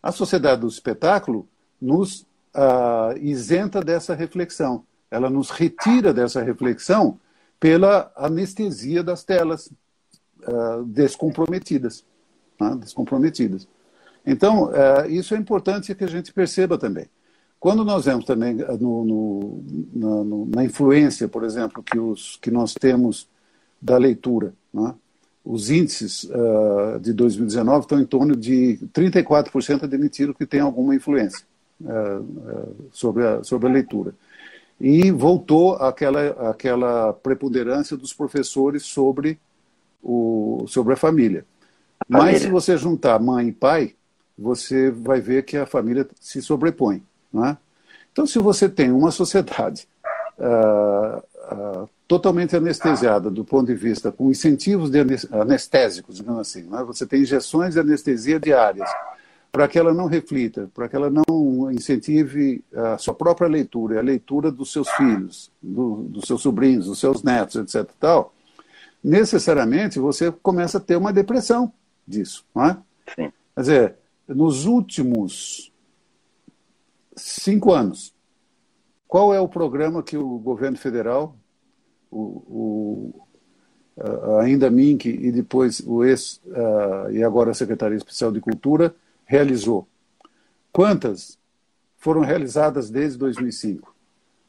A 0.03 0.11
sociedade 0.11 0.62
do 0.62 0.69
espetáculo 0.69 1.49
nos 1.81 2.23
uh, 2.55 3.17
isenta 3.21 3.81
dessa 3.83 4.14
reflexão, 4.14 4.85
ela 5.11 5.29
nos 5.29 5.51
retira 5.51 6.12
dessa 6.12 6.43
reflexão 6.43 7.19
pela 7.61 8.12
anestesia 8.17 9.03
das 9.03 9.25
telas 9.25 9.73
uh, 10.43 10.85
descomprometidas. 10.87 12.05
Né? 12.61 12.77
descomprometidas. 12.77 13.69
Então, 14.27 14.67
uh, 14.67 15.09
isso 15.09 15.35
é 15.35 15.38
importante 15.38 15.95
que 15.95 16.05
a 16.05 16.09
gente 16.09 16.33
perceba 16.33 16.79
também. 16.79 17.07
Quando 17.64 17.83
nós 17.83 18.05
vemos 18.05 18.27
também 18.27 18.57
no, 18.79 19.07
no, 19.07 19.64
na, 19.94 20.57
na, 20.57 20.64
influência, 20.66 21.27
por 21.27 21.44
exemplo, 21.44 21.83
que, 21.83 21.98
os, 21.98 22.37
que 22.42 22.50
nós 22.50 22.74
temos 22.74 23.27
da 23.81 23.96
leitura, 23.96 24.53
né? 24.70 24.94
os 25.42 25.70
índices 25.70 26.24
uh, 26.24 27.00
de 27.00 27.14
2019 27.14 27.81
estão 27.81 27.98
em 27.98 28.05
torno 28.05 28.37
de 28.37 28.79
34% 28.92 29.85
admitiram 29.85 30.35
que 30.35 30.44
tem 30.44 30.61
alguma 30.61 30.94
influência 30.94 31.46
uh, 31.81 32.20
uh, 32.20 32.77
sobre, 32.92 33.27
a, 33.27 33.42
sobre 33.42 33.66
a 33.66 33.72
leitura. 33.72 34.14
E 34.79 35.11
voltou 35.11 35.77
aquela, 35.77 36.50
aquela 36.50 37.14
preponderância 37.14 37.96
dos 37.96 38.12
professores 38.12 38.83
sobre, 38.83 39.38
o, 40.03 40.66
sobre 40.68 40.92
a 40.92 40.98
família. 40.98 41.46
Mas 42.07 42.42
se 42.42 42.50
você 42.50 42.77
juntar 42.77 43.18
mãe 43.18 43.48
e 43.48 43.53
pai, 43.53 43.94
você 44.37 44.90
vai 44.90 45.22
ver 45.22 45.46
que 45.46 45.57
a 45.57 45.64
família 45.64 46.07
se 46.20 46.42
sobrepõe. 46.42 47.03
Né? 47.35 47.59
Então, 48.12 48.27
se 48.27 48.38
você 48.38 48.68
tem 48.68 48.92
uma 48.92 49.11
sociedade 49.11 49.87
totalmente 52.07 52.57
anestesiada 52.57 53.31
do 53.31 53.44
ponto 53.44 53.66
de 53.66 53.75
vista 53.75 54.12
com 54.12 54.31
incentivos 54.31 54.90
de 54.90 54.99
anestésicos, 55.31 56.16
digamos 56.16 56.40
assim. 56.40 56.62
Né? 56.62 56.83
Você 56.85 57.07
tem 57.07 57.23
injeções 57.23 57.75
de 57.75 57.81
anestesia 57.81 58.38
diárias 58.38 58.88
para 59.51 59.68
que 59.68 59.79
ela 59.79 59.94
não 59.94 60.07
reflita, 60.07 60.68
para 60.75 60.88
que 60.88 60.97
ela 60.97 61.09
não 61.09 61.70
incentive 61.70 62.62
a 62.75 62.99
sua 62.99 63.14
própria 63.14 63.49
leitura, 63.49 64.01
a 64.01 64.03
leitura 64.03 64.51
dos 64.51 64.73
seus 64.73 64.88
filhos, 64.90 65.51
do, 65.62 66.03
dos 66.09 66.25
seus 66.25 66.42
sobrinhos, 66.42 66.87
dos 66.87 66.99
seus 66.99 67.23
netos, 67.23 67.57
etc. 67.57 67.88
Tal, 68.01 68.35
necessariamente 69.03 69.99
você 69.99 70.33
começa 70.42 70.79
a 70.79 70.81
ter 70.81 70.97
uma 70.97 71.12
depressão 71.12 71.73
disso. 72.07 72.44
Não 72.55 72.64
é? 72.66 72.77
Sim. 73.14 73.33
Quer 73.55 73.61
dizer, 73.61 73.94
nos 74.27 74.66
últimos 74.66 75.73
cinco 77.16 77.72
anos, 77.72 78.14
qual 79.07 79.35
é 79.35 79.40
o 79.40 79.48
programa 79.48 80.03
que 80.03 80.16
o 80.16 80.38
governo 80.38 80.77
federal 80.77 81.37
o, 82.11 82.44
o 82.48 83.24
ainda 84.40 84.70
Mink 84.70 85.09
e 85.09 85.31
depois 85.31 85.81
o 85.87 86.05
ex 86.05 86.40
uh, 86.46 87.11
e 87.12 87.22
agora 87.22 87.50
a 87.50 87.55
Secretaria 87.55 87.96
Especial 87.96 88.33
de 88.33 88.40
Cultura 88.40 88.94
realizou. 89.24 89.87
Quantas 90.72 91.38
foram 91.96 92.22
realizadas 92.22 92.90
desde 92.90 93.18
2005? 93.18 93.94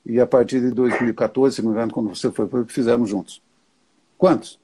E 0.05 0.19
a 0.19 0.27
partir 0.27 0.61
de 0.61 0.71
2014, 0.71 1.55
se 1.55 1.61
não 1.61 1.71
me 1.71 1.75
engano, 1.75 1.91
quando 1.91 2.09
você 2.09 2.31
foi, 2.31 2.47
fizemos 2.67 3.09
juntos. 3.09 3.41
Quantos? 4.17 4.59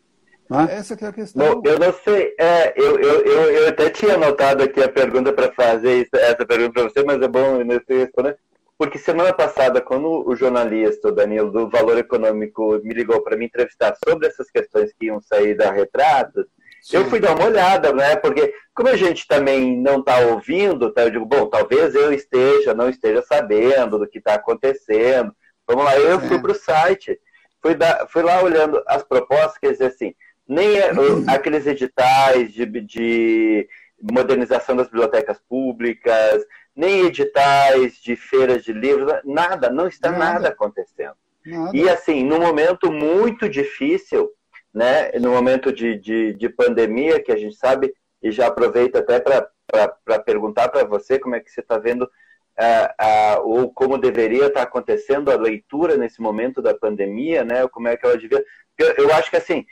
Ah, 0.51 0.67
essa 0.69 0.93
é 0.93 1.07
a 1.07 1.13
questão. 1.13 1.61
Bom, 1.61 1.61
eu 1.63 1.79
não 1.79 1.93
sei, 1.93 2.35
é, 2.37 2.73
eu, 2.75 2.99
eu, 2.99 3.21
eu, 3.21 3.51
eu, 3.51 3.67
até 3.69 3.89
tinha 3.89 4.15
anotado 4.15 4.61
aqui 4.61 4.83
a 4.83 4.89
pergunta 4.89 5.31
para 5.31 5.51
fazer 5.53 6.01
isso, 6.01 6.09
essa 6.13 6.45
pergunta 6.45 6.73
para 6.73 6.83
você, 6.83 7.03
mas 7.03 7.21
é 7.21 7.27
bom 7.27 7.61
eu 7.61 7.97
responder. 7.97 8.37
Porque 8.77 8.97
semana 8.97 9.31
passada, 9.31 9.79
quando 9.79 10.27
o 10.27 10.35
jornalista, 10.35 11.07
o 11.07 11.11
Danilo, 11.11 11.51
do 11.51 11.69
Valor 11.69 11.97
Econômico, 11.99 12.81
me 12.83 12.93
ligou 12.93 13.21
para 13.21 13.37
me 13.37 13.45
entrevistar 13.45 13.95
sobre 14.03 14.27
essas 14.27 14.49
questões 14.49 14.91
que 14.91 15.05
iam 15.05 15.21
sair 15.21 15.55
da 15.55 15.71
retrata, 15.71 16.45
Sim. 16.81 16.97
eu 16.97 17.05
fui 17.05 17.19
dar 17.19 17.35
uma 17.35 17.45
olhada, 17.45 17.93
né? 17.93 18.15
Porque 18.15 18.53
como 18.73 18.89
a 18.89 18.97
gente 18.97 19.27
também 19.27 19.77
não 19.77 19.99
está 19.99 20.17
ouvindo, 20.19 20.91
tá, 20.91 21.03
eu 21.03 21.11
digo, 21.11 21.25
bom, 21.25 21.45
talvez 21.45 21.93
eu 21.95 22.11
esteja, 22.11 22.73
não 22.73 22.89
esteja 22.89 23.21
sabendo 23.21 23.99
do 23.99 24.07
que 24.07 24.17
está 24.17 24.33
acontecendo. 24.33 25.31
Vamos 25.67 25.85
lá, 25.85 25.97
eu 25.97 26.19
fui 26.19 26.41
para 26.41 26.51
o 26.51 26.55
site, 26.55 27.17
fui, 27.61 27.75
dar, 27.75 28.07
fui 28.09 28.23
lá 28.23 28.41
olhando 28.41 28.83
as 28.87 29.03
propostas, 29.03 29.59
quer 29.59 29.71
dizer 29.73 29.85
assim, 29.85 30.13
nem 30.47 30.77
é, 30.77 30.91
aqueles 31.27 31.65
editais 31.65 32.51
de, 32.53 32.65
de 32.65 33.67
modernização 34.01 34.75
das 34.75 34.87
bibliotecas 34.87 35.39
públicas, 35.47 36.43
nem 36.75 37.05
editais 37.05 37.95
de 37.95 38.15
feiras 38.15 38.63
de 38.63 38.73
livros, 38.73 39.13
nada, 39.23 39.69
não 39.69 39.87
está 39.87 40.11
nada, 40.11 40.33
nada 40.33 40.47
acontecendo. 40.49 41.15
Nada. 41.45 41.75
E 41.75 41.89
assim, 41.89 42.23
num 42.23 42.39
momento 42.39 42.91
muito 42.91 43.49
difícil, 43.49 44.29
né, 44.73 45.11
no 45.19 45.31
momento 45.31 45.71
de, 45.71 45.97
de, 45.97 46.33
de 46.33 46.49
pandemia, 46.49 47.21
que 47.21 47.31
a 47.31 47.37
gente 47.37 47.55
sabe, 47.55 47.93
e 48.21 48.31
já 48.31 48.47
aproveito 48.47 48.95
até 48.95 49.19
para 49.19 50.19
perguntar 50.19 50.69
para 50.69 50.85
você 50.85 51.19
como 51.19 51.35
é 51.35 51.39
que 51.39 51.49
você 51.49 51.61
está 51.61 51.77
vendo 51.77 52.03
uh, 52.03 53.39
uh, 53.39 53.47
ou 53.47 53.73
como 53.73 53.97
deveria 53.97 54.47
estar 54.47 54.61
tá 54.61 54.63
acontecendo 54.63 55.31
a 55.31 55.35
leitura 55.35 55.97
nesse 55.97 56.21
momento 56.21 56.61
da 56.61 56.73
pandemia, 56.73 57.43
né? 57.43 57.67
Como 57.67 57.87
é 57.87 57.97
que 57.97 58.05
ela 58.05 58.17
devia. 58.17 58.43
Eu, 58.77 59.05
eu 59.05 59.13
acho 59.13 59.29
que 59.29 59.37
assim, 59.37 59.65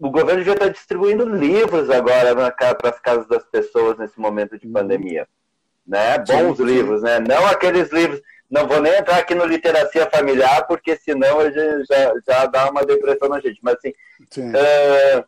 o 0.00 0.10
governo 0.10 0.38
devia 0.38 0.54
estar 0.54 0.66
tá 0.66 0.72
distribuindo 0.72 1.28
livros 1.28 1.90
agora 1.90 2.34
para 2.56 2.90
as 2.90 3.00
casas 3.00 3.26
das 3.26 3.44
pessoas 3.44 3.98
nesse 3.98 4.18
momento 4.18 4.58
de 4.58 4.66
uhum. 4.66 4.72
pandemia 4.72 5.26
né? 5.86 6.18
Bons 6.18 6.56
sim, 6.56 6.64
livros, 6.64 7.00
sim. 7.00 7.06
né? 7.06 7.20
Não 7.20 7.46
aqueles 7.46 7.90
livros. 7.90 8.20
Não 8.50 8.66
vou 8.66 8.80
nem 8.80 8.94
entrar 8.94 9.18
aqui 9.18 9.34
no 9.34 9.44
literacia 9.44 10.08
familiar, 10.10 10.66
porque 10.66 10.96
senão 10.96 11.40
a 11.40 11.50
gente 11.50 11.84
já, 11.86 12.12
já 12.26 12.46
dá 12.46 12.70
uma 12.70 12.84
depressão 12.84 13.28
na 13.28 13.40
gente. 13.40 13.58
Mas 13.62 13.76
assim, 13.76 13.92
é, 14.54 15.24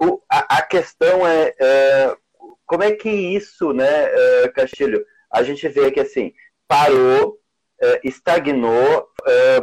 o, 0.00 0.20
a, 0.30 0.58
a, 0.58 0.62
questão 0.62 1.26
é, 1.26 1.54
é, 1.58 2.16
como 2.64 2.82
é 2.82 2.92
que 2.92 3.10
isso, 3.10 3.72
né, 3.72 3.86
é, 3.86 4.48
Castilho? 4.48 5.04
A 5.30 5.42
gente 5.42 5.68
vê 5.68 5.90
que 5.90 6.00
assim 6.00 6.32
parou, 6.66 7.38
estagnou, 8.02 9.08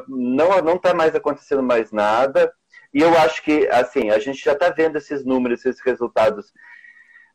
não 0.07 0.61
não 0.61 0.75
está 0.75 0.93
mais 0.93 1.15
acontecendo 1.15 1.63
mais 1.63 1.91
nada. 1.91 2.53
E 2.93 3.01
eu 3.01 3.17
acho 3.17 3.41
que 3.43 3.67
assim 3.69 4.09
a 4.09 4.19
gente 4.19 4.43
já 4.43 4.53
está 4.53 4.69
vendo 4.69 4.97
esses 4.97 5.23
números, 5.25 5.65
esses 5.65 5.81
resultados 5.81 6.53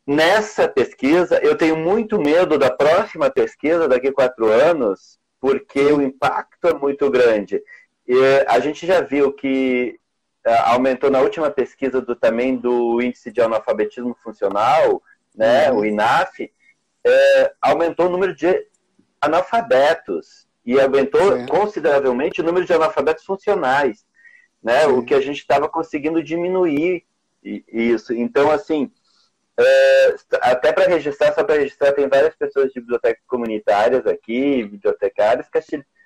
Nessa 0.07 0.69
pesquisa, 0.69 1.37
eu 1.43 1.57
tenho 1.57 1.75
muito 1.75 2.17
medo 2.17 2.57
da 2.57 2.71
próxima 2.71 3.29
pesquisa 3.29 3.89
daqui 3.89 4.07
a 4.07 4.13
quatro 4.13 4.45
anos, 4.45 5.19
porque 5.37 5.81
o 5.81 6.01
impacto 6.01 6.65
é 6.65 6.73
muito 6.73 7.11
grande. 7.11 7.61
E 8.07 8.15
a 8.47 8.57
gente 8.61 8.87
já 8.87 9.01
viu 9.01 9.33
que 9.33 9.99
é, 10.45 10.59
aumentou 10.59 11.11
na 11.11 11.19
última 11.19 11.51
pesquisa 11.51 11.99
do, 11.99 12.15
também 12.15 12.55
do 12.55 13.01
índice 13.01 13.33
de 13.33 13.41
analfabetismo 13.41 14.15
funcional, 14.23 15.03
né, 15.35 15.69
uhum. 15.69 15.79
o 15.79 15.85
INAF, 15.85 16.53
é, 17.05 17.51
aumentou 17.61 18.05
o 18.05 18.09
número 18.09 18.33
de 18.33 18.65
analfabetos 19.19 20.47
e 20.65 20.79
aumentou 20.79 21.45
consideravelmente 21.47 22.39
o 22.39 22.45
número 22.45 22.65
de 22.65 22.71
analfabetos 22.71 23.25
funcionais, 23.25 24.05
né, 24.63 24.87
o 24.87 25.03
que 25.03 25.13
a 25.13 25.21
gente 25.21 25.39
estava 25.39 25.67
conseguindo 25.69 26.23
diminuir 26.23 27.03
isso. 27.43 28.13
Então, 28.13 28.51
assim, 28.51 28.91
Uh, 29.59 30.37
até 30.41 30.71
para 30.71 30.87
registrar, 30.87 31.33
só 31.33 31.43
para 31.43 31.55
registrar, 31.55 31.91
tem 31.91 32.07
várias 32.07 32.35
pessoas 32.35 32.71
de 32.71 32.79
bibliotecas 32.79 33.23
comunitárias 33.25 34.05
aqui, 34.05 34.63
bibliotecárias, 34.63 35.47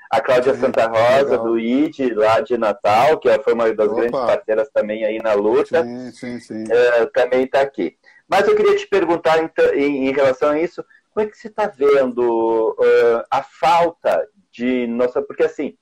a 0.09 0.21
Cláudia 0.21 0.53
Santa 0.55 0.87
Rosa, 0.87 1.31
legal. 1.31 1.43
do 1.43 1.59
ID, 1.59 2.13
lá 2.15 2.39
de 2.39 2.57
Natal, 2.57 3.17
que 3.19 3.29
foi 3.39 3.53
uma 3.53 3.73
das 3.73 3.87
Opa. 3.87 3.95
grandes 3.95 4.19
parceiras 4.19 4.69
também 4.73 5.03
aí 5.03 5.19
na 5.19 5.33
luta, 5.33 5.83
sim, 5.83 6.11
sim, 6.11 6.39
sim. 6.39 6.63
Uh, 6.63 7.07
também 7.13 7.43
está 7.43 7.59
aqui. 7.59 7.97
Mas 8.25 8.47
eu 8.47 8.55
queria 8.55 8.77
te 8.77 8.87
perguntar 8.87 9.43
então, 9.43 9.73
em, 9.73 10.07
em, 10.07 10.13
relação 10.13 10.51
a 10.51 10.59
isso, 10.59 10.81
como 11.13 11.25
é 11.25 11.29
que 11.29 11.37
você 11.37 11.49
está 11.49 11.67
vendo 11.67 12.71
uh, 12.79 13.23
a 13.29 13.43
falta 13.43 14.25
de 14.49 14.87
nossa. 14.87 15.21
Porque 15.21 15.43
assim, 15.43 15.77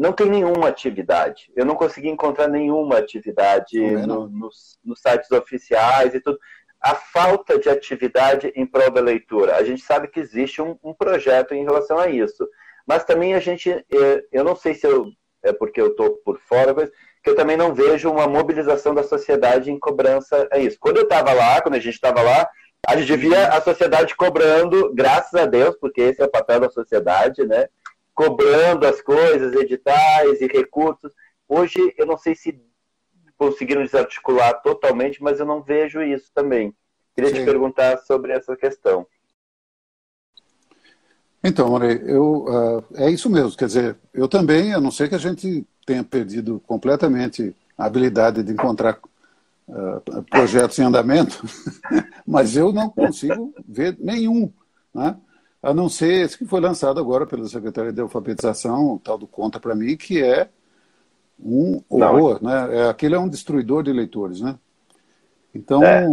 não 0.00 0.14
tem 0.14 0.30
nenhuma 0.30 0.68
atividade. 0.68 1.52
Eu 1.54 1.66
não 1.66 1.74
consegui 1.74 2.08
encontrar 2.08 2.48
nenhuma 2.48 2.96
atividade 2.96 3.78
no, 4.06 4.26
nos, 4.28 4.78
nos, 4.82 4.98
sites 4.98 5.30
oficiais 5.30 6.14
e 6.14 6.20
tudo. 6.20 6.38
A 6.80 6.94
falta 6.94 7.58
de 7.58 7.68
atividade 7.68 8.50
em 8.56 8.64
prol 8.64 8.90
da 8.90 9.02
leitura. 9.02 9.56
A 9.56 9.62
gente 9.62 9.82
sabe 9.82 10.08
que 10.08 10.18
existe 10.18 10.62
um, 10.62 10.78
um 10.82 10.94
projeto 10.94 11.52
em 11.52 11.64
relação 11.64 11.98
a 11.98 12.08
isso. 12.08 12.48
Mas 12.86 13.04
também 13.04 13.34
a 13.34 13.40
gente, 13.40 13.70
é, 13.70 14.24
eu 14.32 14.42
não 14.42 14.56
sei 14.56 14.72
se 14.72 14.86
eu, 14.86 15.12
é 15.42 15.52
porque 15.52 15.78
eu 15.78 15.88
estou 15.88 16.12
por 16.24 16.40
fora, 16.40 16.72
mas 16.72 16.90
que 17.22 17.28
eu 17.28 17.36
também 17.36 17.58
não 17.58 17.74
vejo 17.74 18.10
uma 18.10 18.26
mobilização 18.26 18.94
da 18.94 19.02
sociedade 19.02 19.70
em 19.70 19.78
cobrança 19.78 20.48
a 20.50 20.58
isso. 20.58 20.78
Quando 20.80 20.96
eu 20.96 21.02
estava 21.02 21.34
lá, 21.34 21.60
quando 21.60 21.74
a 21.74 21.78
gente 21.78 21.92
estava 21.92 22.22
lá, 22.22 22.48
a 22.88 22.96
gente 22.96 23.14
via 23.16 23.48
a 23.48 23.60
sociedade 23.60 24.16
cobrando, 24.16 24.94
graças 24.94 25.34
a 25.34 25.44
Deus, 25.44 25.76
porque 25.78 26.00
esse 26.00 26.22
é 26.22 26.24
o 26.24 26.30
papel 26.30 26.60
da 26.60 26.70
sociedade, 26.70 27.46
né? 27.46 27.68
Cobrando 28.14 28.86
as 28.86 29.00
coisas, 29.00 29.54
editais 29.54 30.40
e 30.40 30.46
recursos. 30.46 31.12
Hoje, 31.48 31.94
eu 31.96 32.06
não 32.06 32.18
sei 32.18 32.34
se 32.34 32.60
conseguiram 33.36 33.82
desarticular 33.82 34.60
totalmente, 34.62 35.22
mas 35.22 35.40
eu 35.40 35.46
não 35.46 35.62
vejo 35.62 36.02
isso 36.02 36.30
também. 36.34 36.74
Queria 37.14 37.30
Sim. 37.30 37.36
te 37.36 37.44
perguntar 37.44 37.98
sobre 37.98 38.32
essa 38.32 38.56
questão. 38.56 39.06
Então, 41.42 41.70
Morei, 41.70 42.02
eu, 42.04 42.44
uh, 42.44 42.84
é 42.96 43.10
isso 43.10 43.30
mesmo. 43.30 43.56
Quer 43.56 43.66
dizer, 43.66 43.96
eu 44.12 44.28
também, 44.28 44.74
a 44.74 44.80
não 44.80 44.90
ser 44.90 45.08
que 45.08 45.14
a 45.14 45.18
gente 45.18 45.66
tenha 45.86 46.04
perdido 46.04 46.60
completamente 46.66 47.56
a 47.78 47.86
habilidade 47.86 48.42
de 48.42 48.52
encontrar 48.52 48.98
uh, 49.66 50.22
projetos 50.24 50.78
em 50.78 50.84
andamento, 50.84 51.42
mas 52.26 52.56
eu 52.56 52.72
não 52.72 52.90
consigo 52.90 53.54
ver 53.66 53.96
nenhum, 53.98 54.52
né? 54.94 55.16
A 55.62 55.74
não 55.74 55.88
ser 55.88 56.24
esse 56.24 56.38
que 56.38 56.46
foi 56.46 56.60
lançado 56.60 56.98
agora 56.98 57.26
pela 57.26 57.46
Secretaria 57.46 57.92
de 57.92 58.00
Alfabetização, 58.00 58.94
o 58.94 58.98
tal 58.98 59.18
do 59.18 59.26
Conta 59.26 59.60
para 59.60 59.74
mim, 59.74 59.96
que 59.96 60.22
é 60.22 60.48
um 61.38 61.82
horror, 61.88 62.38
não. 62.42 62.50
né? 62.50 62.78
É, 62.78 62.88
aquele 62.88 63.14
é 63.14 63.18
um 63.18 63.28
destruidor 63.28 63.82
de 63.82 63.92
leitores, 63.92 64.40
né? 64.40 64.58
Então, 65.54 65.82
é. 65.82 66.06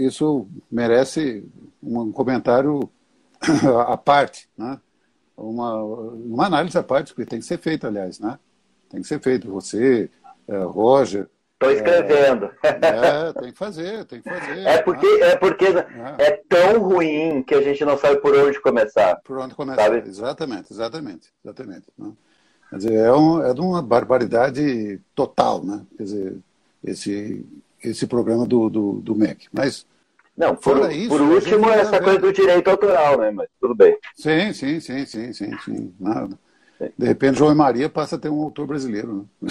isso 0.00 0.46
merece 0.70 1.44
um 1.82 2.12
comentário 2.12 2.88
à 3.86 3.96
parte, 3.96 4.48
né? 4.56 4.80
Uma, 5.36 5.82
uma 5.82 6.46
análise 6.46 6.76
à 6.76 6.82
parte, 6.82 7.14
que 7.14 7.24
tem 7.24 7.38
que 7.38 7.44
ser 7.44 7.58
feita, 7.58 7.86
aliás, 7.86 8.18
né? 8.18 8.38
Tem 8.88 9.00
que 9.00 9.06
ser 9.06 9.20
feito. 9.20 9.50
Você, 9.50 10.10
é, 10.46 10.58
Roger. 10.62 11.28
Estou 11.60 11.72
escrevendo. 11.72 12.50
É, 12.62 13.28
é, 13.28 13.32
tem 13.32 13.50
que 13.50 13.58
fazer, 13.58 14.04
tem 14.04 14.22
que 14.22 14.30
fazer. 14.30 14.64
É 14.64 14.80
porque, 14.80 15.18
né? 15.18 15.26
é, 15.26 15.36
porque 15.36 15.64
é. 15.64 16.14
é. 16.18 16.42
tão 16.48 16.80
ruim 16.80 17.42
que 17.42 17.52
a 17.52 17.60
gente 17.60 17.84
não 17.84 17.98
sabe 17.98 18.20
por 18.20 18.32
onde 18.36 18.60
começar. 18.60 19.16
Por 19.24 19.38
onde 19.38 19.56
começar, 19.56 19.82
sabe? 19.82 20.08
exatamente, 20.08 20.72
exatamente, 20.72 21.32
exatamente. 21.44 21.86
Né? 21.98 22.12
Quer 22.70 22.76
dizer, 22.76 22.94
é, 22.94 23.12
um, 23.12 23.42
é 23.44 23.52
de 23.52 23.60
uma 23.60 23.82
barbaridade 23.82 25.00
total, 25.16 25.64
né? 25.64 25.84
Quer 25.96 26.02
dizer, 26.04 26.36
esse, 26.84 27.44
esse 27.82 28.06
programa 28.06 28.46
do, 28.46 28.70
do, 28.70 28.92
do 29.00 29.16
MEC. 29.16 29.48
Mas 29.52 29.84
não, 30.36 30.54
por, 30.54 30.92
isso, 30.92 31.08
por 31.08 31.20
último, 31.20 31.68
essa 31.70 32.00
coisa 32.00 32.20
do 32.20 32.32
direito 32.32 32.70
autoral, 32.70 33.18
né? 33.18 33.32
Mas 33.32 33.48
tudo 33.60 33.74
bem. 33.74 33.98
Sim, 34.14 34.52
sim, 34.52 34.78
sim, 34.78 35.04
sim, 35.04 35.32
sim, 35.32 35.58
sim. 35.64 35.94
Nada. 35.98 36.38
De 36.96 37.04
repente, 37.04 37.36
João 37.38 37.50
e 37.50 37.56
Maria 37.56 37.88
passa 37.88 38.14
a 38.14 38.18
ter 38.18 38.28
um 38.28 38.42
autor 38.42 38.64
brasileiro, 38.64 39.28
né? 39.42 39.50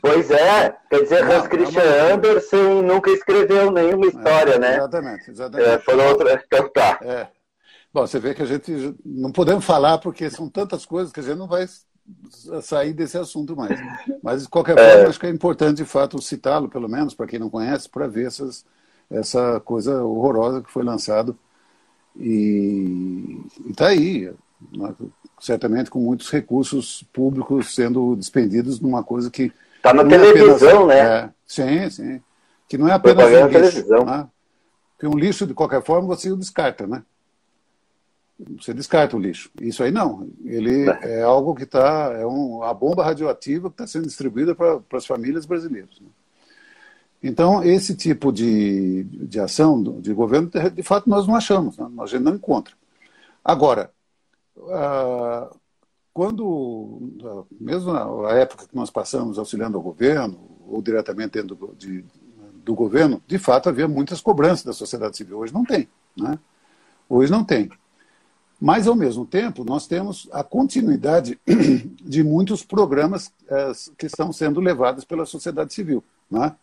Pois 0.00 0.30
é, 0.30 0.76
quer 0.90 1.02
dizer, 1.02 1.24
Hans 1.24 1.46
Christian 1.48 1.82
é 1.82 2.12
Andersen 2.12 2.82
nunca 2.82 3.10
escreveu 3.10 3.70
nenhuma 3.70 4.06
história, 4.06 4.54
é, 4.54 4.58
né? 4.58 4.76
Exatamente, 4.76 5.30
exatamente. 5.30 5.68
É, 5.68 5.78
foi 5.78 5.94
outra. 5.94 6.42
Então 6.46 6.68
tá. 6.68 6.98
É. 7.02 7.28
Bom, 7.92 8.06
você 8.06 8.18
vê 8.18 8.34
que 8.34 8.42
a 8.42 8.46
gente 8.46 8.94
não 9.04 9.30
podemos 9.30 9.64
falar 9.64 9.98
porque 9.98 10.28
são 10.28 10.48
tantas 10.48 10.84
coisas 10.84 11.12
que 11.12 11.20
a 11.20 11.22
gente 11.22 11.38
não 11.38 11.46
vai 11.46 11.66
sair 12.62 12.92
desse 12.92 13.16
assunto 13.16 13.56
mais. 13.56 13.78
Mas, 14.22 14.42
de 14.42 14.48
qualquer 14.48 14.76
é. 14.78 14.92
forma, 14.92 15.08
acho 15.08 15.20
que 15.20 15.26
é 15.26 15.30
importante, 15.30 15.76
de 15.76 15.84
fato, 15.84 16.20
citá-lo, 16.20 16.68
pelo 16.68 16.88
menos, 16.88 17.14
para 17.14 17.26
quem 17.26 17.38
não 17.38 17.48
conhece, 17.48 17.88
para 17.88 18.06
ver 18.06 18.26
essas, 18.26 18.64
essa 19.10 19.60
coisa 19.60 20.02
horrorosa 20.02 20.62
que 20.62 20.70
foi 20.70 20.82
lançado. 20.82 21.38
E 22.16 23.40
está 23.68 23.88
aí, 23.88 24.32
né, 24.76 24.94
certamente 25.40 25.90
com 25.90 25.98
muitos 25.98 26.30
recursos 26.30 27.02
públicos 27.12 27.74
sendo 27.74 28.16
despendidos 28.16 28.80
numa 28.80 29.02
coisa 29.02 29.30
que. 29.30 29.52
Está 29.84 29.92
na 29.92 30.08
televisão, 30.08 30.90
é 30.90 31.02
apenas, 31.02 31.18
né? 31.18 31.24
É, 31.26 31.30
sim, 31.46 31.90
sim. 31.90 32.22
Que 32.66 32.78
não 32.78 32.88
é 32.88 32.92
apenas 32.92 33.26
um 33.26 33.28
lixo. 33.28 33.50
Televisão. 33.50 34.04
Né? 34.06 34.28
Que 34.98 35.06
um 35.06 35.14
lixo, 35.14 35.46
de 35.46 35.52
qualquer 35.52 35.82
forma, 35.84 36.08
você 36.08 36.32
o 36.32 36.36
descarta, 36.36 36.86
né? 36.86 37.02
Você 38.58 38.72
descarta 38.72 39.14
o 39.14 39.20
lixo. 39.20 39.50
Isso 39.60 39.82
aí 39.82 39.90
não. 39.90 40.26
Ele 40.42 40.88
é, 40.88 41.18
é 41.18 41.22
algo 41.22 41.54
que 41.54 41.64
está. 41.64 42.14
É 42.18 42.26
um, 42.26 42.62
a 42.62 42.72
bomba 42.72 43.04
radioativa 43.04 43.68
que 43.68 43.74
está 43.74 43.86
sendo 43.86 44.06
distribuída 44.06 44.54
para 44.54 44.80
as 44.94 45.04
famílias 45.04 45.44
brasileiras. 45.44 46.00
Né? 46.00 46.08
Então, 47.22 47.62
esse 47.62 47.94
tipo 47.94 48.32
de, 48.32 49.04
de 49.04 49.38
ação 49.38 49.82
de 50.00 50.14
governo, 50.14 50.50
de 50.72 50.82
fato, 50.82 51.10
nós 51.10 51.26
não 51.26 51.36
achamos, 51.36 51.76
né? 51.76 51.86
a 52.00 52.06
gente 52.06 52.22
não 52.22 52.34
encontra. 52.34 52.74
Agora, 53.44 53.90
ah, 54.70 55.50
quando, 56.14 57.12
mesmo 57.60 57.92
na 57.92 58.30
época 58.30 58.68
que 58.68 58.76
nós 58.76 58.88
passamos 58.88 59.36
auxiliando 59.36 59.76
o 59.76 59.82
governo, 59.82 60.38
ou 60.68 60.80
diretamente 60.80 61.32
dentro 61.32 61.56
do, 61.56 61.74
de, 61.76 62.04
do 62.64 62.72
governo, 62.72 63.20
de 63.26 63.36
fato 63.36 63.68
havia 63.68 63.88
muitas 63.88 64.20
cobranças 64.20 64.64
da 64.64 64.72
sociedade 64.72 65.16
civil. 65.16 65.38
Hoje 65.38 65.52
não 65.52 65.64
tem. 65.64 65.88
Né? 66.16 66.38
Hoje 67.08 67.32
não 67.32 67.42
tem. 67.42 67.68
Mas, 68.60 68.86
ao 68.86 68.94
mesmo 68.94 69.26
tempo, 69.26 69.64
nós 69.64 69.88
temos 69.88 70.28
a 70.32 70.44
continuidade 70.44 71.38
de 72.00 72.22
muitos 72.22 72.64
programas 72.64 73.32
é, 73.48 73.72
que 73.98 74.06
estão 74.06 74.32
sendo 74.32 74.60
levados 74.60 75.04
pela 75.04 75.26
sociedade 75.26 75.74
civil. 75.74 76.02
Né? 76.30 76.54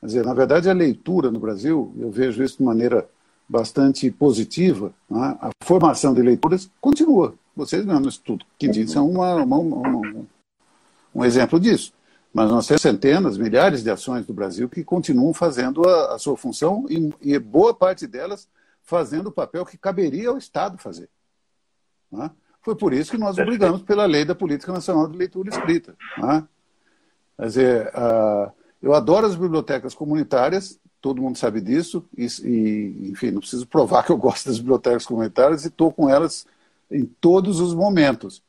Quer 0.00 0.06
dizer, 0.06 0.26
na 0.26 0.34
verdade, 0.34 0.68
a 0.68 0.74
leitura 0.74 1.30
no 1.30 1.38
Brasil, 1.38 1.94
eu 1.96 2.10
vejo 2.10 2.42
isso 2.42 2.58
de 2.58 2.64
maneira 2.64 3.08
bastante 3.48 4.10
positiva. 4.10 4.92
Né? 5.08 5.38
A 5.40 5.50
formação 5.62 6.12
de 6.12 6.22
leituras 6.22 6.68
continua. 6.80 7.34
Vocês 7.54 7.84
mesmo 7.84 8.00
no 8.00 8.08
Instituto 8.08 8.46
Quindim 8.58 8.86
são 8.86 9.08
uma, 9.08 9.34
uma, 9.34 9.56
uma, 9.58 10.26
um 11.14 11.24
exemplo 11.24 11.58
disso. 11.58 11.92
Mas 12.32 12.50
nós 12.50 12.66
temos 12.66 12.82
centenas, 12.82 13.36
milhares 13.36 13.82
de 13.82 13.90
ações 13.90 14.24
do 14.24 14.32
Brasil 14.32 14.68
que 14.68 14.84
continuam 14.84 15.34
fazendo 15.34 15.86
a, 15.88 16.14
a 16.14 16.18
sua 16.18 16.36
função 16.36 16.86
e, 16.88 17.12
e 17.20 17.38
boa 17.38 17.74
parte 17.74 18.06
delas 18.06 18.48
fazendo 18.82 19.28
o 19.28 19.32
papel 19.32 19.64
que 19.66 19.76
caberia 19.76 20.28
ao 20.28 20.38
Estado 20.38 20.78
fazer. 20.78 21.08
Né? 22.10 22.30
Foi 22.62 22.74
por 22.76 22.92
isso 22.92 23.10
que 23.10 23.18
nós 23.18 23.38
obrigamos 23.38 23.82
pela 23.82 24.06
lei 24.06 24.24
da 24.24 24.34
Política 24.34 24.72
Nacional 24.72 25.08
de 25.08 25.16
Leitura 25.16 25.48
Escrita. 25.48 25.96
Né? 26.18 26.44
Quer 27.36 27.46
dizer, 27.46 27.92
eu 28.82 28.94
adoro 28.94 29.26
as 29.26 29.34
bibliotecas 29.34 29.94
comunitárias, 29.94 30.78
todo 31.00 31.22
mundo 31.22 31.38
sabe 31.38 31.60
disso, 31.60 32.04
e, 32.16 32.26
e, 32.44 33.10
enfim, 33.10 33.30
não 33.30 33.40
preciso 33.40 33.66
provar 33.66 34.04
que 34.04 34.12
eu 34.12 34.16
gosto 34.16 34.46
das 34.46 34.58
bibliotecas 34.58 35.06
comunitárias 35.06 35.64
e 35.64 35.68
estou 35.68 35.90
com 35.90 36.08
elas 36.08 36.46
em 36.90 37.04
todos 37.04 37.60
os 37.60 37.74
momentos. 37.74 38.42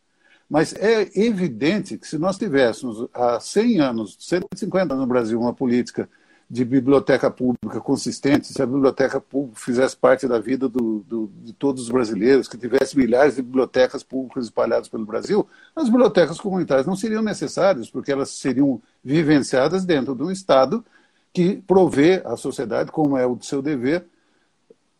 Mas 0.49 0.73
é 0.73 1.09
evidente 1.15 1.97
que 1.97 2.07
se 2.07 2.17
nós 2.17 2.37
tivéssemos 2.37 3.07
há 3.13 3.39
100 3.39 3.79
anos, 3.79 4.17
150 4.19 4.93
anos 4.93 5.01
no 5.01 5.07
Brasil, 5.07 5.39
uma 5.39 5.53
política 5.53 6.09
de 6.49 6.65
biblioteca 6.65 7.31
pública 7.31 7.79
consistente, 7.79 8.47
se 8.47 8.61
a 8.61 8.65
biblioteca 8.65 9.21
pública 9.21 9.57
fizesse 9.57 9.95
parte 9.95 10.27
da 10.27 10.37
vida 10.37 10.67
do, 10.67 10.99
do, 11.07 11.31
de 11.41 11.53
todos 11.53 11.83
os 11.83 11.89
brasileiros, 11.89 12.49
que 12.49 12.57
tivesse 12.57 12.97
milhares 12.97 13.37
de 13.37 13.41
bibliotecas 13.41 14.03
públicas 14.03 14.43
espalhadas 14.43 14.89
pelo 14.89 15.05
Brasil, 15.05 15.47
as 15.73 15.87
bibliotecas 15.87 16.41
comunitárias 16.41 16.85
não 16.85 16.97
seriam 16.97 17.21
necessárias, 17.21 17.89
porque 17.89 18.11
elas 18.11 18.31
seriam 18.31 18.81
vivenciadas 19.01 19.85
dentro 19.85 20.13
de 20.13 20.23
um 20.23 20.29
Estado 20.29 20.83
que 21.31 21.63
provê 21.65 22.21
à 22.25 22.35
sociedade, 22.35 22.91
como 22.91 23.15
é 23.15 23.25
o 23.25 23.41
seu 23.41 23.61
dever, 23.61 24.05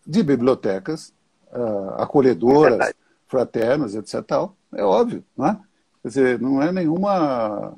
de 0.08 0.24
bibliotecas 0.24 1.14
uh, 1.52 2.02
acolhedoras, 2.02 2.80
é 2.80 2.94
fraternas, 3.32 3.96
etc. 3.96 4.22
Tal. 4.22 4.58
É 4.74 4.84
óbvio, 4.84 5.24
não 5.38 5.48
é? 5.48 5.58
Quer 6.02 6.08
dizer, 6.08 6.40
não 6.42 6.62
é 6.62 6.72
nenhuma, 6.72 7.78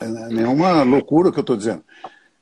é 0.00 0.08
nenhuma 0.28 0.82
loucura 0.82 1.30
que 1.30 1.38
eu 1.38 1.42
estou 1.42 1.56
dizendo. 1.56 1.84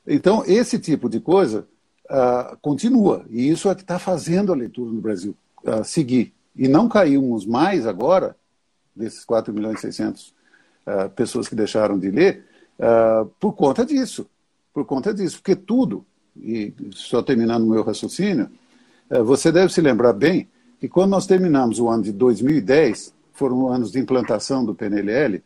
Então, 0.07 0.43
esse 0.47 0.79
tipo 0.79 1.07
de 1.07 1.19
coisa 1.19 1.67
uh, 2.09 2.57
continua. 2.61 3.23
E 3.29 3.47
isso 3.47 3.69
é 3.69 3.75
que 3.75 3.81
está 3.81 3.99
fazendo 3.99 4.51
a 4.51 4.55
leitura 4.55 4.91
no 4.91 4.99
Brasil 4.99 5.37
uh, 5.63 5.83
seguir. 5.83 6.33
E 6.55 6.67
não 6.67 6.89
caímos 6.89 7.45
mais 7.45 7.85
agora, 7.85 8.35
desses 8.95 9.23
4 9.23 9.53
milhões 9.53 9.77
e 9.77 9.81
600 9.81 10.29
uh, 10.29 11.09
pessoas 11.11 11.47
que 11.47 11.55
deixaram 11.55 11.99
de 11.99 12.09
ler, 12.09 12.45
por 13.41 13.51
conta 13.53 13.85
disso. 13.85 14.25
Por 14.73 14.85
conta 14.85 15.13
disso. 15.13 15.39
Porque 15.39 15.53
tudo, 15.53 16.05
e 16.41 16.73
só 16.91 17.21
terminando 17.21 17.63
o 17.63 17.69
meu 17.69 17.83
raciocínio, 17.83 18.49
você 19.25 19.51
deve 19.51 19.73
se 19.73 19.81
lembrar 19.81 20.13
bem 20.13 20.47
que 20.79 20.87
quando 20.87 21.11
nós 21.11 21.27
terminamos 21.27 21.79
o 21.79 21.89
ano 21.89 22.03
de 22.03 22.11
2010, 22.11 23.13
foram 23.33 23.67
anos 23.67 23.91
de 23.91 23.99
implantação 23.99 24.63
do 24.63 24.73
PNLL, 24.73 25.41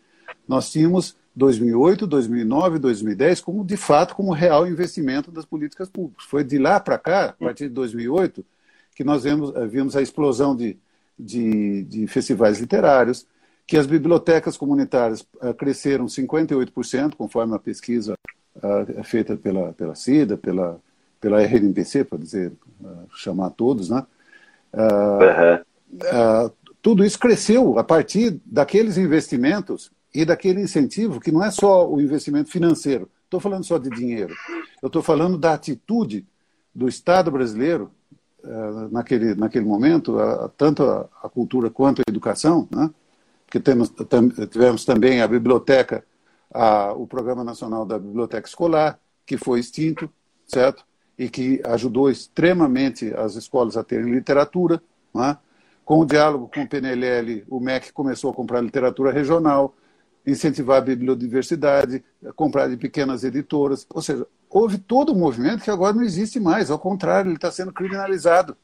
nós 0.48 0.72
tínhamos 0.72 1.16
2008, 1.36 2.06
2009, 2.06 2.80
2010 2.80 3.42
como 3.42 3.66
de 3.66 3.76
fato 3.76 4.16
como 4.16 4.32
real 4.32 4.68
investimento 4.68 5.32
das 5.32 5.46
políticas 5.46 5.90
públicas. 5.90 6.24
Foi 6.26 6.44
de 6.44 6.60
lá 6.60 6.80
para 6.80 6.98
cá, 6.98 7.26
a 7.26 7.34
partir 7.34 7.68
de 7.68 7.74
2008, 7.74 8.46
que 8.96 9.04
nós 9.04 9.24
vimos, 9.24 9.56
eh, 9.56 9.66
vimos 9.66 9.96
a 9.96 10.02
explosão 10.02 10.56
de, 10.56 10.78
de, 11.18 11.84
de 11.84 12.08
festivais 12.08 12.60
literários, 12.60 13.26
que 13.66 13.78
as 13.78 13.88
bibliotecas 13.88 14.58
comunitárias 14.58 15.22
uh, 15.42 15.54
cresceram 15.58 16.06
58%, 16.06 17.16
conforme 17.16 17.56
a 17.56 17.60
pesquisa 17.60 18.14
uh, 18.58 19.04
feita 19.04 19.38
pela, 19.38 19.72
pela 19.72 19.96
CIDA, 19.96 20.38
pela, 20.38 20.80
pela 21.20 21.42
RNPC, 21.42 22.04
para 22.04 22.18
dizer, 22.20 22.52
chamar 23.16 23.52
todos, 23.52 23.90
né? 23.90 24.06
Uhum. 24.74 26.50
tudo 26.82 27.06
isso 27.06 27.20
cresceu 27.20 27.78
a 27.78 27.84
partir 27.84 28.42
daqueles 28.46 28.98
investimentos 28.98 29.92
e 30.14 30.26
daquele 30.26 30.62
incentivo 30.62 31.20
que 31.20 31.32
não 31.32 31.44
é 31.44 31.52
só 31.52 31.88
o 31.90 32.02
investimento 32.02 32.50
financeiro. 32.50 33.10
Estou 33.24 33.40
falando 33.40 33.64
só 33.64 33.78
de 33.78 33.90
dinheiro. 33.90 34.34
Eu 34.82 34.88
estou 34.88 35.02
falando 35.02 35.38
da 35.38 35.54
atitude 35.54 36.26
do 36.74 36.88
Estado 36.88 37.32
brasileiro 37.32 37.92
uh, 38.44 38.92
naquele, 38.92 39.34
naquele 39.36 39.66
momento, 39.66 40.18
tanto 40.58 40.84
a, 40.84 41.10
a, 41.24 41.30
cultura 41.30 41.70
quanto 41.70 42.00
a 42.00 42.10
educação, 42.10 42.68
né? 42.72 42.92
porque 43.46 43.60
temos, 43.60 43.90
tam, 43.90 44.30
tivemos 44.30 44.86
também 44.86 45.22
a 45.22 45.28
biblioteca, 45.28 46.04
a, 46.54 46.94
o 46.94 47.08
Programa 47.08 47.44
Nacional 47.44 47.86
da 47.86 47.98
Biblioteca 47.98 48.48
Escolar, 48.48 49.00
que 49.26 49.38
foi 49.38 49.60
extinto, 49.60 50.10
certo? 50.48 50.86
E 51.18 51.30
que 51.30 51.62
ajudou 51.66 52.10
extremamente 52.10 53.14
as 53.14 53.36
escolas 53.36 53.78
a 53.78 53.84
terem 53.84 54.12
literatura. 54.12 54.82
Né? 55.14 55.38
Com 55.86 56.00
o 56.00 56.06
diálogo 56.06 56.50
com 56.54 56.64
o 56.64 56.68
PNLL, 56.68 57.44
o 57.50 57.60
MEC 57.60 57.92
começou 57.92 58.32
a 58.32 58.34
comprar 58.34 58.62
literatura 58.62 59.12
regional, 59.12 59.76
incentivar 60.26 60.78
a 60.78 60.82
bibliodiversidade, 60.82 62.04
comprar 62.36 62.68
de 62.70 62.78
pequenas 62.78 63.24
editoras. 63.24 63.86
Ou 63.90 64.02
seja, 64.02 64.26
houve 64.50 64.78
todo 64.78 65.12
um 65.12 65.20
movimento 65.20 65.64
que 65.64 65.72
agora 65.72 65.94
não 65.94 66.04
existe 66.04 66.40
mais, 66.40 66.72
ao 66.72 66.80
contrário, 66.80 67.30
ele 67.30 67.36
está 67.36 67.52
sendo 67.52 67.74
criminalizado. 67.74 68.56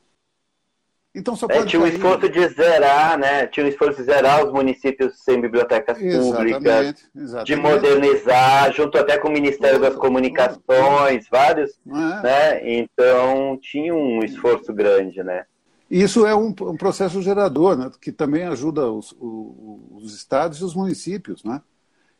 Então 1.13 1.36
só 1.36 1.48
é, 1.48 1.50
pode 1.50 1.63
é, 1.63 1.65
tinha 1.65 1.82
um 1.82 1.88
esforço 1.88 2.30
de 2.30 2.48
zerar, 2.50 3.17
né? 3.17 3.48
Tinha 3.48 3.65
um 3.65 3.69
esforço 3.69 3.98
de 3.98 4.04
zerar 4.04 4.45
os 4.45 4.54
municípios 4.54 5.19
sem 5.24 5.41
bibliotecas 5.41 6.00
exatamente, 6.00 6.54
públicas, 6.54 7.06
exatamente. 7.15 7.45
de 7.45 7.56
modernizar, 7.56 8.74
junto 8.74 8.98
até 8.98 9.17
com 9.17 9.28
o 9.28 9.32
Ministério 9.32 9.80
das 9.80 9.95
Comunicações, 9.95 11.28
vários, 11.30 11.72
é. 11.88 11.91
né? 11.91 12.78
Então 12.78 13.58
tinha 13.60 13.93
um 13.93 14.24
esforço 14.24 14.72
grande, 14.72 15.24
né? 15.24 15.45
Isso 15.89 16.28
é 16.28 16.36
um, 16.36 16.50
um 16.50 16.78
processo 16.78 17.19
gerador, 17.22 17.76
né? 17.76 17.89
Que 18.00 18.12
também 18.12 18.43
ajuda 18.43 18.91
os, 18.91 19.12
os, 19.19 20.04
os, 20.04 20.15
estados 20.15 20.60
e 20.60 20.63
os 20.63 20.76
municípios, 20.76 21.43
né? 21.43 21.60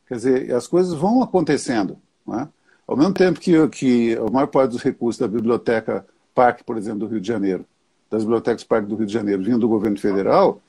Quer 0.08 0.16
dizer, 0.16 0.56
as 0.56 0.66
coisas 0.66 0.96
vão 0.96 1.22
acontecendo, 1.22 2.00
né? 2.26 2.50
Ao 2.88 2.98
mesmo 2.98 3.14
tempo 3.14 3.40
que, 3.40 3.68
que 3.68 4.18
a 4.18 4.32
maior 4.32 4.48
parte 4.48 4.72
dos 4.72 4.82
recursos 4.82 5.20
da 5.20 5.28
biblioteca 5.28 6.04
Parque, 6.34 6.64
por 6.64 6.76
exemplo, 6.76 7.02
do 7.02 7.08
Rio 7.08 7.22
de 7.22 7.28
Janeiro, 7.28 7.66
das 8.10 8.24
bibliotecas 8.24 8.64
Parque 8.64 8.88
do 8.88 8.96
Rio 8.96 9.06
de 9.06 9.14
Janeiro 9.14 9.44
vindo 9.44 9.60
do 9.60 9.68
governo 9.68 10.00
federal, 10.00 10.62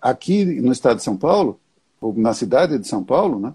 aqui 0.00 0.44
no 0.44 0.72
estado 0.72 0.96
de 0.96 1.02
São 1.02 1.16
Paulo, 1.16 1.58
ou 2.00 2.12
na 2.14 2.34
cidade 2.34 2.78
de 2.78 2.86
São 2.86 3.02
Paulo, 3.02 3.38
né, 3.38 3.54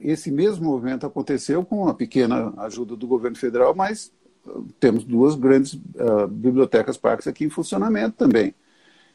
esse 0.00 0.30
mesmo 0.30 0.66
movimento 0.66 1.06
aconteceu 1.06 1.64
com 1.64 1.82
uma 1.84 1.94
pequena 1.94 2.52
ajuda 2.58 2.94
do 2.94 3.06
governo 3.06 3.36
federal, 3.36 3.74
mas 3.74 4.12
ah, 4.46 4.60
temos 4.78 5.04
duas 5.04 5.34
grandes 5.34 5.78
ah, 5.98 6.26
bibliotecas 6.26 6.96
parques 6.96 7.26
aqui 7.26 7.44
em 7.44 7.50
funcionamento 7.50 8.16
também. 8.16 8.54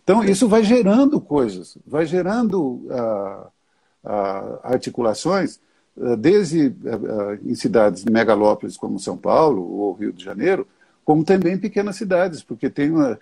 Então, 0.04 0.24
isso 0.24 0.48
vai 0.48 0.64
gerando 0.64 1.22
coisas, 1.22 1.78
vai 1.86 2.06
gerando 2.08 2.88
ah, 2.90 4.60
articulações, 4.64 5.60
desde 6.18 6.74
em 7.44 7.54
cidades 7.54 8.04
megalópolis 8.06 8.78
como 8.78 8.98
São 8.98 9.16
Paulo 9.16 9.62
ou 9.62 9.94
Rio 9.94 10.12
de 10.12 10.24
Janeiro, 10.24 10.66
como 11.04 11.24
também 11.24 11.58
pequenas 11.58 11.96
cidades, 11.96 12.44
porque 12.44 12.70
tem 12.70 12.92
uma, 12.92 13.20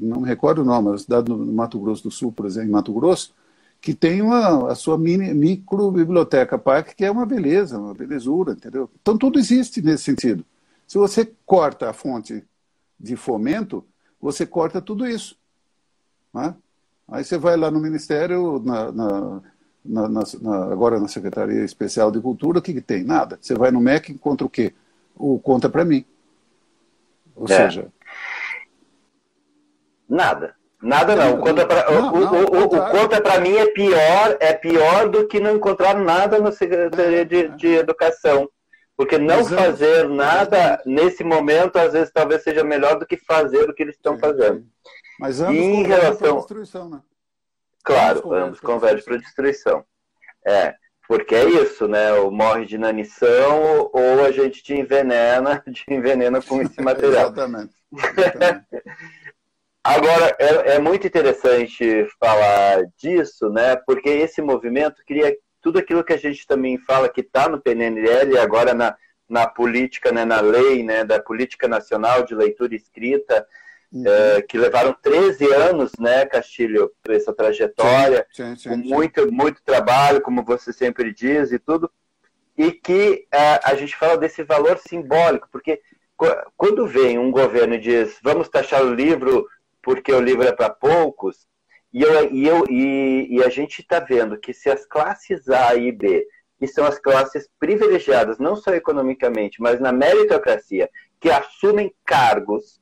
não 0.00 0.20
me 0.20 0.28
recordo 0.28 0.62
o 0.62 0.64
nome, 0.64 0.88
uma 0.88 0.98
cidade 0.98 1.28
no 1.28 1.38
Mato 1.38 1.78
Grosso 1.78 2.04
do 2.04 2.10
Sul, 2.10 2.32
por 2.32 2.46
exemplo, 2.46 2.68
em 2.68 2.72
Mato 2.72 2.92
Grosso, 2.92 3.34
que 3.80 3.94
tem 3.94 4.20
uma, 4.20 4.70
a 4.70 4.74
sua 4.74 4.98
mini, 4.98 5.32
micro 5.32 5.90
biblioteca 5.90 6.58
parque, 6.58 6.94
que 6.94 7.04
é 7.04 7.10
uma 7.10 7.24
beleza, 7.24 7.78
uma 7.78 7.94
belezura, 7.94 8.52
entendeu? 8.52 8.90
Então 9.00 9.16
tudo 9.16 9.38
existe 9.38 9.80
nesse 9.80 10.04
sentido. 10.04 10.44
Se 10.86 10.98
você 10.98 11.32
corta 11.46 11.88
a 11.88 11.92
fonte 11.92 12.44
de 12.98 13.16
fomento, 13.16 13.84
você 14.20 14.44
corta 14.44 14.82
tudo 14.82 15.06
isso. 15.06 15.36
Né? 16.34 16.54
Aí 17.08 17.24
você 17.24 17.38
vai 17.38 17.56
lá 17.56 17.70
no 17.70 17.80
Ministério, 17.80 18.60
na, 18.64 18.92
na, 18.92 19.40
na, 19.84 20.64
agora 20.70 21.00
na 21.00 21.08
Secretaria 21.08 21.64
Especial 21.64 22.10
de 22.10 22.20
Cultura, 22.20 22.58
o 22.58 22.62
que, 22.62 22.74
que 22.74 22.80
tem? 22.82 23.02
Nada. 23.02 23.38
Você 23.40 23.54
vai 23.54 23.70
no 23.70 23.80
MEC 23.80 24.10
e 24.10 24.14
encontra 24.14 24.46
o 24.46 24.50
quê? 24.50 24.74
O 25.16 25.38
Conta 25.38 25.70
para 25.70 25.84
mim. 25.84 26.04
Ou 27.40 27.46
é. 27.46 27.56
seja. 27.56 27.88
Nada. 30.06 30.54
Nada 30.82 31.16
não. 31.16 31.34
O 31.34 31.38
conta 31.38 31.66
para 31.66 31.90
o, 31.90 32.04
o, 32.14 32.64
o, 32.64 32.90
conta 32.90 33.20
para 33.20 33.40
mim 33.40 33.56
é 33.56 33.66
pior, 33.66 34.36
é 34.40 34.52
pior 34.52 35.08
do 35.08 35.26
que 35.26 35.40
não 35.40 35.56
encontrar 35.56 35.94
nada 35.94 36.38
na 36.38 36.52
Secretaria 36.52 37.24
de, 37.24 37.48
de 37.50 37.68
Educação. 37.68 38.48
Porque 38.96 39.16
não 39.16 39.42
fazer 39.44 40.06
nada 40.08 40.82
nesse 40.84 41.24
momento, 41.24 41.76
às 41.76 41.94
vezes, 41.94 42.12
talvez 42.12 42.42
seja 42.42 42.62
melhor 42.62 42.98
do 42.98 43.06
que 43.06 43.16
fazer 43.16 43.68
o 43.68 43.74
que 43.74 43.82
eles 43.82 43.94
estão 43.94 44.18
fazendo. 44.18 44.66
Mas 45.18 45.40
ambos 45.40 45.56
em 45.56 45.82
relação... 45.84 46.36
destruição, 46.36 46.90
né? 46.90 47.00
Claro, 47.82 48.34
ambos 48.34 48.60
convergem 48.60 49.02
para 49.02 49.16
destruição. 49.16 49.82
É. 50.46 50.74
Porque 51.10 51.34
é 51.34 51.44
isso, 51.44 51.88
né? 51.88 52.12
Ou 52.12 52.30
morre 52.30 52.64
de 52.64 52.76
inanição 52.76 53.90
ou 53.92 54.24
a 54.24 54.30
gente 54.30 54.62
te 54.62 54.74
envenena, 54.74 55.60
te 55.74 55.84
envenena 55.88 56.40
com 56.40 56.62
esse 56.62 56.78
material. 56.80 57.32
Exatamente. 57.32 57.74
Exatamente. 57.92 58.66
Agora, 59.82 60.36
é, 60.38 60.76
é, 60.76 60.78
muito 60.78 61.08
interessante 61.08 62.06
falar 62.20 62.84
disso, 62.96 63.50
né? 63.50 63.74
Porque 63.74 64.08
esse 64.08 64.40
movimento 64.40 65.02
cria 65.04 65.36
tudo 65.60 65.80
aquilo 65.80 66.04
que 66.04 66.12
a 66.12 66.16
gente 66.16 66.46
também 66.46 66.78
fala 66.78 67.08
que 67.08 67.22
está 67.22 67.48
no 67.48 67.60
PNL 67.60 68.32
e 68.32 68.38
agora 68.38 68.72
na, 68.72 68.96
na 69.28 69.48
política, 69.48 70.12
né, 70.12 70.24
na 70.24 70.40
lei 70.40 70.84
né, 70.84 71.02
da 71.02 71.20
Política 71.20 71.66
Nacional 71.66 72.22
de 72.22 72.36
Leitura 72.36 72.76
Escrita, 72.76 73.44
Uhum. 73.92 74.06
É, 74.06 74.42
que 74.42 74.56
levaram 74.56 74.94
13 75.02 75.52
anos, 75.52 75.92
né, 75.98 76.24
Castilho, 76.24 76.92
essa 77.08 77.32
trajetória, 77.32 78.24
sim, 78.32 78.54
sim, 78.54 78.56
sim, 78.56 78.68
com 78.68 78.76
muito, 78.76 79.32
muito 79.32 79.60
trabalho, 79.64 80.20
como 80.20 80.44
você 80.44 80.72
sempre 80.72 81.12
diz 81.12 81.50
e 81.50 81.58
tudo, 81.58 81.90
e 82.56 82.70
que 82.70 83.26
é, 83.32 83.58
a 83.64 83.74
gente 83.74 83.96
fala 83.96 84.16
desse 84.16 84.44
valor 84.44 84.78
simbólico, 84.78 85.48
porque 85.50 85.80
quando 86.56 86.86
vem 86.86 87.18
um 87.18 87.32
governo 87.32 87.74
e 87.74 87.80
diz 87.80 88.18
vamos 88.22 88.48
taxar 88.48 88.84
o 88.84 88.94
livro 88.94 89.48
porque 89.82 90.12
o 90.12 90.20
livro 90.20 90.46
é 90.46 90.52
para 90.52 90.70
poucos, 90.70 91.48
e, 91.92 92.02
eu, 92.02 92.30
e, 92.30 92.46
eu, 92.46 92.64
e, 92.68 93.26
e 93.30 93.42
a 93.42 93.48
gente 93.48 93.80
está 93.80 93.98
vendo 93.98 94.38
que 94.38 94.52
se 94.52 94.70
as 94.70 94.86
classes 94.86 95.48
A 95.48 95.74
e 95.74 95.90
B, 95.90 96.26
que 96.58 96.66
são 96.66 96.84
as 96.84 96.98
classes 96.98 97.48
privilegiadas, 97.58 98.38
não 98.38 98.54
só 98.54 98.72
economicamente, 98.74 99.60
mas 99.60 99.80
na 99.80 99.90
meritocracia, 99.90 100.88
que 101.18 101.30
assumem 101.30 101.92
cargos 102.04 102.79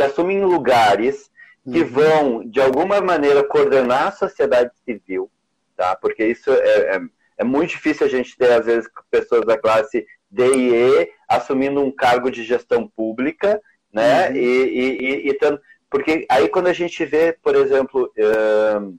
que 0.00 0.04
assumem 0.04 0.42
lugares 0.42 1.30
que 1.70 1.82
uhum. 1.82 1.88
vão, 1.88 2.44
de 2.48 2.58
alguma 2.58 3.02
maneira, 3.02 3.44
coordenar 3.44 4.08
a 4.08 4.12
sociedade 4.12 4.70
civil, 4.82 5.30
tá? 5.76 5.94
Porque 5.94 6.24
isso 6.24 6.50
é, 6.50 6.96
é, 6.96 7.00
é, 7.36 7.44
muito 7.44 7.70
difícil 7.70 8.06
a 8.06 8.08
gente 8.08 8.34
ter, 8.34 8.50
às 8.50 8.64
vezes, 8.64 8.88
pessoas 9.10 9.44
da 9.44 9.58
classe 9.58 10.06
D 10.30 10.56
e 10.56 10.74
E 10.74 11.12
assumindo 11.28 11.82
um 11.82 11.92
cargo 11.92 12.30
de 12.30 12.42
gestão 12.44 12.88
pública, 12.88 13.60
né? 13.92 14.30
Uhum. 14.30 14.36
E, 14.36 14.40
e, 14.40 15.28
e, 15.28 15.30
e 15.30 15.38
porque 15.90 16.24
aí 16.30 16.48
quando 16.48 16.68
a 16.68 16.72
gente 16.72 17.04
vê, 17.04 17.36
por 17.42 17.54
exemplo, 17.54 18.10
um, 18.80 18.96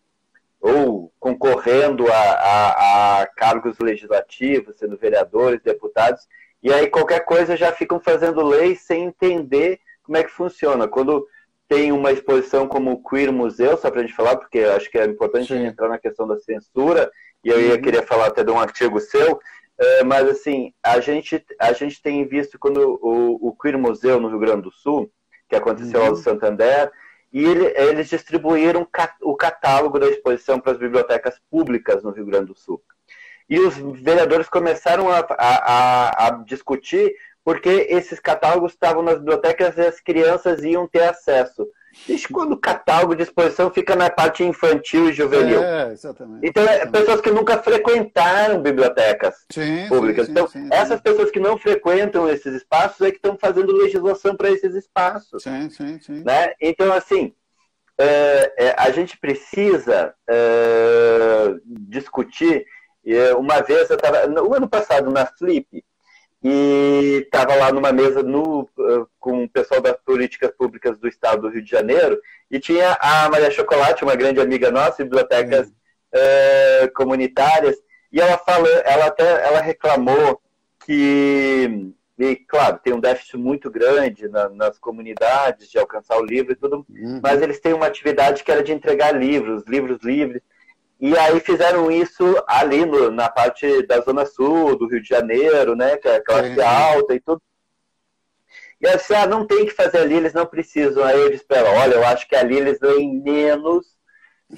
ou 0.59 1.11
concorrendo 1.19 2.05
a, 2.11 2.15
a, 2.15 3.21
a, 3.21 3.27
cargos 3.27 3.79
legislativos, 3.79 4.77
sendo 4.77 4.97
vereadores, 4.97 5.63
deputados, 5.63 6.27
e 6.61 6.71
aí 6.71 6.87
qualquer 6.87 7.21
coisa 7.25 7.57
já 7.57 7.71
ficam 7.71 7.99
fazendo 7.99 8.43
leis 8.43 8.81
sem 8.81 9.05
entender 9.05 9.79
como 10.11 10.17
é 10.17 10.23
que 10.25 10.31
funciona. 10.31 10.89
Quando 10.89 11.25
tem 11.69 11.93
uma 11.93 12.11
exposição 12.11 12.67
como 12.67 12.91
o 12.91 13.01
Queer 13.01 13.31
Museu, 13.31 13.77
só 13.77 13.89
para 13.89 14.01
a 14.01 14.03
gente 14.03 14.13
falar, 14.13 14.35
porque 14.35 14.59
acho 14.59 14.91
que 14.91 14.97
é 14.97 15.05
importante 15.05 15.53
entrar 15.53 15.87
na 15.87 15.97
questão 15.97 16.27
da 16.27 16.37
censura, 16.37 17.09
e 17.41 17.47
eu 17.47 17.61
ia 17.61 17.75
uhum. 17.75 17.81
querer 17.81 18.05
falar 18.05 18.25
até 18.25 18.43
de 18.43 18.51
um 18.51 18.59
artigo 18.59 18.99
seu, 18.99 19.39
é, 19.79 20.03
mas 20.03 20.27
assim, 20.27 20.73
a 20.83 20.99
gente, 20.99 21.43
a 21.57 21.71
gente 21.71 22.01
tem 22.01 22.27
visto 22.27 22.59
quando 22.59 22.99
o, 23.01 23.47
o 23.47 23.55
Queer 23.55 23.77
Museu 23.77 24.19
no 24.19 24.27
Rio 24.27 24.39
Grande 24.39 24.63
do 24.63 24.71
Sul, 24.71 25.09
que 25.47 25.55
aconteceu 25.55 26.01
uhum. 26.01 26.07
ao 26.07 26.15
Santander, 26.17 26.91
e 27.31 27.45
ele, 27.45 27.67
eles 27.77 28.09
distribuíram 28.09 28.85
o 29.21 29.35
catálogo 29.37 29.97
da 29.97 30.09
exposição 30.09 30.59
para 30.59 30.73
as 30.73 30.77
bibliotecas 30.77 31.39
públicas 31.49 32.03
no 32.03 32.11
Rio 32.11 32.25
Grande 32.25 32.47
do 32.47 32.55
Sul. 32.59 32.83
E 33.49 33.57
os 33.57 33.77
vereadores 34.01 34.49
começaram 34.49 35.09
a, 35.09 35.19
a, 35.19 36.27
a 36.27 36.31
discutir 36.43 37.13
porque 37.43 37.87
esses 37.89 38.19
catálogos 38.19 38.73
estavam 38.73 39.01
nas 39.01 39.17
bibliotecas 39.17 39.77
e 39.77 39.81
as 39.81 39.99
crianças 39.99 40.63
iam 40.63 40.87
ter 40.87 41.03
acesso. 41.03 41.67
Desde 42.07 42.29
quando 42.29 42.53
o 42.53 42.57
catálogo 42.57 43.15
de 43.15 43.23
exposição 43.23 43.69
fica 43.69 43.97
na 43.97 44.09
parte 44.09 44.45
infantil 44.45 45.09
e 45.09 45.13
juvenil? 45.13 45.61
É, 45.61 45.91
exatamente. 45.91 46.47
Então, 46.47 46.63
é 46.63 46.85
pessoas 46.85 47.19
que 47.19 47.29
nunca 47.29 47.61
frequentaram 47.61 48.61
bibliotecas 48.61 49.45
sim, 49.51 49.87
públicas. 49.89 50.27
Sim, 50.27 50.31
então, 50.31 50.47
sim, 50.47 50.69
essas 50.71 51.01
pessoas 51.01 51.29
que 51.29 51.39
não 51.39 51.57
frequentam 51.57 52.29
esses 52.29 52.53
espaços 52.53 53.01
é 53.01 53.11
que 53.11 53.17
estão 53.17 53.37
fazendo 53.37 53.75
legislação 53.75 54.37
para 54.37 54.49
esses 54.49 54.73
espaços. 54.73 55.43
Sim, 55.43 55.69
sim, 55.69 55.99
sim. 55.99 56.23
Né? 56.23 56.53
Então, 56.61 56.93
assim, 56.93 57.33
é, 57.97 58.53
é, 58.57 58.75
a 58.77 58.89
gente 58.91 59.17
precisa 59.17 60.13
é, 60.29 61.55
discutir. 61.65 62.65
Uma 63.37 63.61
vez, 63.61 63.89
eu 63.89 63.95
estava, 63.95 64.27
no 64.27 64.53
ano 64.53 64.69
passado, 64.69 65.11
na 65.11 65.25
Flip, 65.25 65.83
e 66.43 67.21
estava 67.23 67.55
lá 67.55 67.71
numa 67.71 67.91
mesa 67.91 68.23
no, 68.23 68.61
uh, 68.61 69.07
com 69.19 69.43
o 69.43 69.49
pessoal 69.49 69.79
das 69.79 69.95
políticas 69.97 70.51
públicas 70.51 70.97
do 70.97 71.07
estado 71.07 71.43
do 71.43 71.49
Rio 71.49 71.61
de 71.61 71.69
Janeiro 71.69 72.19
e 72.49 72.59
tinha 72.59 72.97
a 72.99 73.29
Maria 73.29 73.51
Chocolate, 73.51 74.03
uma 74.03 74.15
grande 74.15 74.41
amiga 74.41 74.71
nossa, 74.71 75.03
bibliotecas 75.03 75.67
uh, 75.67 76.91
comunitárias, 76.95 77.77
e 78.11 78.19
ela 78.19 78.37
falou, 78.39 78.67
ela 78.83 79.05
até 79.05 79.47
ela 79.47 79.61
reclamou 79.61 80.41
que, 80.85 81.93
e, 82.17 82.35
claro, 82.35 82.79
tem 82.83 82.91
um 82.91 82.99
déficit 82.99 83.37
muito 83.37 83.69
grande 83.69 84.27
na, 84.27 84.49
nas 84.49 84.77
comunidades 84.79 85.69
de 85.69 85.77
alcançar 85.77 86.17
o 86.17 86.25
livro 86.25 86.51
e 86.51 86.55
tudo, 86.55 86.85
uhum. 86.89 87.21
mas 87.23 87.41
eles 87.41 87.59
têm 87.59 87.73
uma 87.73 87.85
atividade 87.85 88.43
que 88.43 88.51
era 88.51 88.63
de 88.63 88.73
entregar 88.73 89.11
livros, 89.13 89.63
livros 89.67 89.99
livres, 90.03 90.41
E 91.01 91.17
aí 91.17 91.39
fizeram 91.39 91.91
isso 91.91 92.23
ali 92.47 92.85
no, 92.85 93.09
na 93.09 93.27
parte 93.27 93.81
da 93.87 93.99
Zona 94.01 94.23
Sul, 94.23 94.77
do 94.77 94.87
Rio 94.87 95.01
de 95.01 95.09
Janeiro, 95.09 95.75
né? 95.75 95.97
Que 95.97 96.07
é 96.07 96.19
classe 96.19 96.59
é. 96.59 96.63
alta 96.63 97.15
e 97.15 97.19
tudo. 97.19 97.41
E 98.79 98.85
eu 98.85 98.95
disse, 98.95 99.13
ah, 99.15 99.25
não 99.25 99.47
tem 99.47 99.65
que 99.65 99.71
fazer 99.71 99.97
ali, 99.97 100.13
eles 100.13 100.33
não 100.33 100.45
precisam. 100.45 101.03
Aí 101.03 101.19
eu 101.19 101.31
disse 101.31 101.45
ela, 101.49 101.71
olha, 101.71 101.95
eu 101.95 102.05
acho 102.05 102.27
que 102.29 102.35
ali 102.35 102.55
eles 102.55 102.79
leem 102.79 103.19
menos 103.19 103.97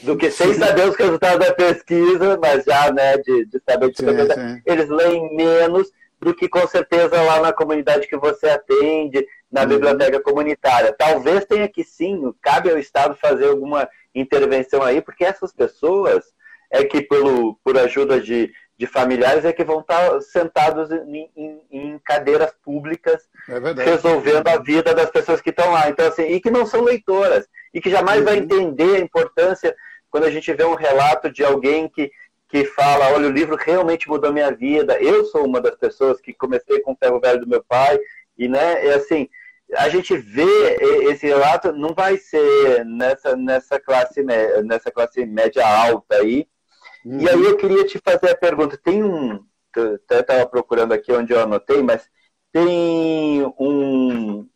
do 0.04 0.18
que 0.18 0.30
sem 0.30 0.54
saber 0.54 0.90
os 0.90 0.96
resultados 0.96 1.46
da 1.46 1.54
pesquisa, 1.54 2.38
mas 2.42 2.66
já, 2.66 2.92
né, 2.92 3.18
de, 3.18 3.46
de 3.46 3.62
saber 3.68 3.92
de 3.92 3.98
sim, 3.98 4.06
sim. 4.06 4.62
eles 4.66 4.90
leem 4.90 5.36
menos 5.36 5.92
do 6.20 6.34
que 6.34 6.50
com 6.50 6.66
certeza 6.68 7.22
lá 7.22 7.42
na 7.42 7.54
comunidade 7.54 8.08
que 8.08 8.18
você 8.18 8.50
atende, 8.50 9.26
na 9.52 9.62
uhum. 9.62 9.68
biblioteca 9.68 10.20
comunitária. 10.22 10.96
Talvez 10.98 11.46
tenha 11.46 11.70
que 11.70 11.84
sim, 11.84 12.34
cabe 12.42 12.70
ao 12.70 12.78
Estado 12.78 13.16
fazer 13.16 13.48
alguma 13.48 13.88
intervenção 14.14 14.82
aí, 14.84 15.02
porque 15.02 15.24
essas 15.24 15.54
pessoas 15.54 16.24
é 16.72 16.84
que, 16.84 17.02
pelo, 17.02 17.60
por 17.64 17.78
ajuda 17.78 18.20
de, 18.20 18.52
de 18.78 18.88
familiares, 18.88 19.46
é 19.46 19.54
que 19.54 19.64
vão 19.64 19.82
estar 19.82 20.20
sentados 20.22 20.92
em, 20.92 21.30
em, 21.36 21.62
em 21.72 22.00
cadeiras 22.00 22.52
públicas, 22.64 23.30
é 23.48 23.84
resolvendo 23.84 24.48
a 24.48 24.58
vida 24.58 24.94
das 24.94 25.10
pessoas 25.12 25.40
que 25.40 25.52
estão 25.52 25.72
lá. 25.72 25.90
Então, 25.90 26.08
assim, 26.08 26.24
e 26.24 26.40
que 26.40 26.50
não 26.50 26.66
são 26.66 26.82
leitoras, 26.82 27.48
e 27.74 27.80
que 27.80 27.90
jamais 27.92 28.20
uhum. 28.20 28.26
vai 28.26 28.38
entender 28.38 28.96
a 28.96 29.00
importância 29.00 29.76
quando 30.10 30.26
a 30.26 30.32
gente 30.32 30.52
vê 30.54 30.64
um 30.64 30.76
relato 30.76 31.32
de 31.32 31.44
alguém 31.44 31.88
que, 31.88 32.12
que 32.50 32.66
fala, 32.66 33.14
olha, 33.14 33.28
o 33.28 33.32
livro 33.32 33.56
realmente 33.56 34.08
mudou 34.08 34.34
minha 34.34 34.52
vida. 34.52 35.02
Eu 35.02 35.26
sou 35.26 35.46
uma 35.46 35.62
das 35.62 35.76
pessoas 35.76 36.20
que 36.20 36.34
comecei 36.34 36.80
com 36.82 36.94
o 36.94 36.98
ferro 36.98 37.20
velho 37.20 37.40
do 37.42 37.48
meu 37.48 37.64
pai, 37.64 38.00
e 38.38 38.48
né, 38.48 38.86
é 38.86 38.94
assim, 38.96 39.30
a 39.78 39.90
gente 39.90 40.16
vê 40.18 40.78
esse 41.10 41.28
relato 41.28 41.72
não 41.72 41.94
vai 41.94 42.18
ser 42.18 42.86
nessa, 42.86 43.36
nessa, 43.36 43.80
classe, 43.80 44.24
nessa 44.24 44.92
classe 44.92 45.26
média 45.26 45.66
alta 45.66 46.16
aí. 46.16 46.48
Uhum. 47.06 47.20
E 47.20 47.30
aí 47.30 47.44
eu 47.44 47.58
queria 47.58 47.86
te 47.86 48.00
fazer 48.00 48.32
a 48.32 48.38
pergunta, 48.38 48.78
tem 48.78 49.04
um, 49.04 49.44
eu 49.76 49.96
até 49.96 50.20
estava 50.20 50.46
procurando 50.48 50.94
aqui 50.94 51.12
onde 51.12 51.34
eu 51.34 51.40
anotei, 51.40 51.82
mas 51.82 52.10
tem 52.52 53.44
um, 53.60 54.48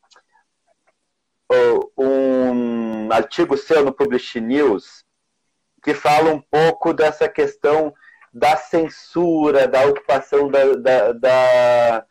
um 1.98 3.12
artigo 3.12 3.58
seu 3.58 3.84
no 3.84 3.94
Publish 3.94 4.40
News 4.40 5.06
que 5.84 5.94
fala 5.94 6.32
um 6.32 6.42
pouco 6.42 6.94
dessa 6.94 7.28
questão 7.28 7.94
da 8.34 8.56
censura, 8.58 9.68
da 9.68 9.86
ocupação 9.86 10.50
da, 10.50 10.76
da, 10.76 11.12
da 11.14 12.06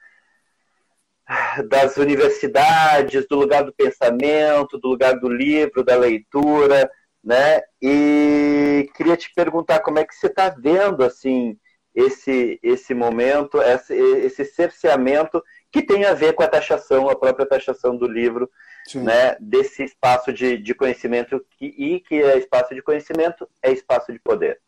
das 1.69 1.97
universidades, 1.97 3.27
do 3.29 3.37
lugar 3.37 3.65
do 3.65 3.73
pensamento, 3.73 4.79
do 4.79 4.89
lugar 4.89 5.19
do 5.19 5.29
livro, 5.29 5.85
da 5.85 5.97
leitura, 5.97 6.91
né? 7.23 7.61
E 7.83 8.89
queria 8.95 9.17
te 9.17 9.33
perguntar 9.35 9.81
como 9.81 9.99
é 9.99 10.05
que 10.05 10.15
você 10.15 10.29
está 10.29 10.49
vendo 10.49 11.03
assim 11.03 11.59
esse 11.95 12.61
esse 12.63 12.95
momento, 12.95 13.61
esse, 13.61 13.95
esse 13.95 14.45
cerceamento 14.45 15.43
que 15.73 15.83
tem 15.83 16.05
a 16.05 16.15
ver 16.15 16.35
com 16.35 16.43
a 16.43 16.49
taxação, 16.49 17.09
a 17.09 17.17
própria 17.17 17.47
taxação 17.47 17.97
do 17.97 18.07
livro, 18.07 18.49
Sim. 18.87 19.03
né? 19.03 19.37
Desse 19.41 19.83
espaço 19.83 20.33
de, 20.33 20.57
de 20.57 20.75
conhecimento 20.75 21.45
que, 21.59 21.67
e 21.67 22.01
que 22.01 22.23
é 22.23 22.39
espaço 22.39 22.75
de 22.75 22.83
conhecimento 22.83 23.49
é 23.61 23.73
espaço 23.73 24.13
de 24.13 24.21
poder. 24.21 24.61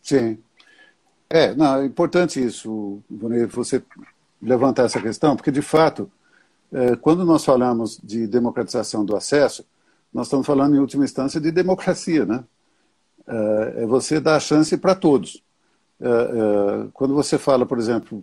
Sim. 0.00 0.42
É, 1.28 1.54
não, 1.54 1.82
é 1.82 1.84
importante 1.84 2.42
isso, 2.42 3.02
você 3.50 3.82
levantar 4.40 4.84
essa 4.84 5.00
questão, 5.00 5.36
porque, 5.36 5.50
de 5.50 5.62
fato, 5.62 6.10
é, 6.72 6.96
quando 6.96 7.24
nós 7.24 7.44
falamos 7.44 7.98
de 8.02 8.26
democratização 8.26 9.04
do 9.04 9.16
acesso, 9.16 9.64
nós 10.12 10.26
estamos 10.26 10.46
falando, 10.46 10.76
em 10.76 10.78
última 10.78 11.04
instância, 11.04 11.40
de 11.40 11.50
democracia. 11.50 12.24
Né? 12.24 12.44
É, 13.26 13.82
é 13.82 13.86
você 13.86 14.20
dar 14.20 14.36
a 14.36 14.40
chance 14.40 14.76
para 14.76 14.94
todos. 14.94 15.42
É, 16.00 16.86
quando 16.92 17.14
você 17.14 17.38
fala, 17.38 17.66
por 17.66 17.78
exemplo, 17.78 18.22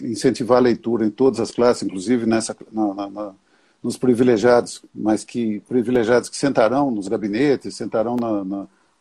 incentivar 0.00 0.58
a 0.58 0.62
leitura 0.62 1.06
em 1.06 1.10
todas 1.10 1.38
as 1.38 1.50
classes, 1.50 1.84
inclusive 1.84 2.26
nessa, 2.26 2.56
na, 2.72 2.94
na, 2.94 3.10
na, 3.10 3.34
nos 3.82 3.96
privilegiados, 3.96 4.82
mas 4.94 5.22
que 5.22 5.60
privilegiados 5.68 6.28
que 6.28 6.36
sentarão 6.36 6.90
nos 6.90 7.08
gabinetes, 7.08 7.76
sentarão 7.76 8.16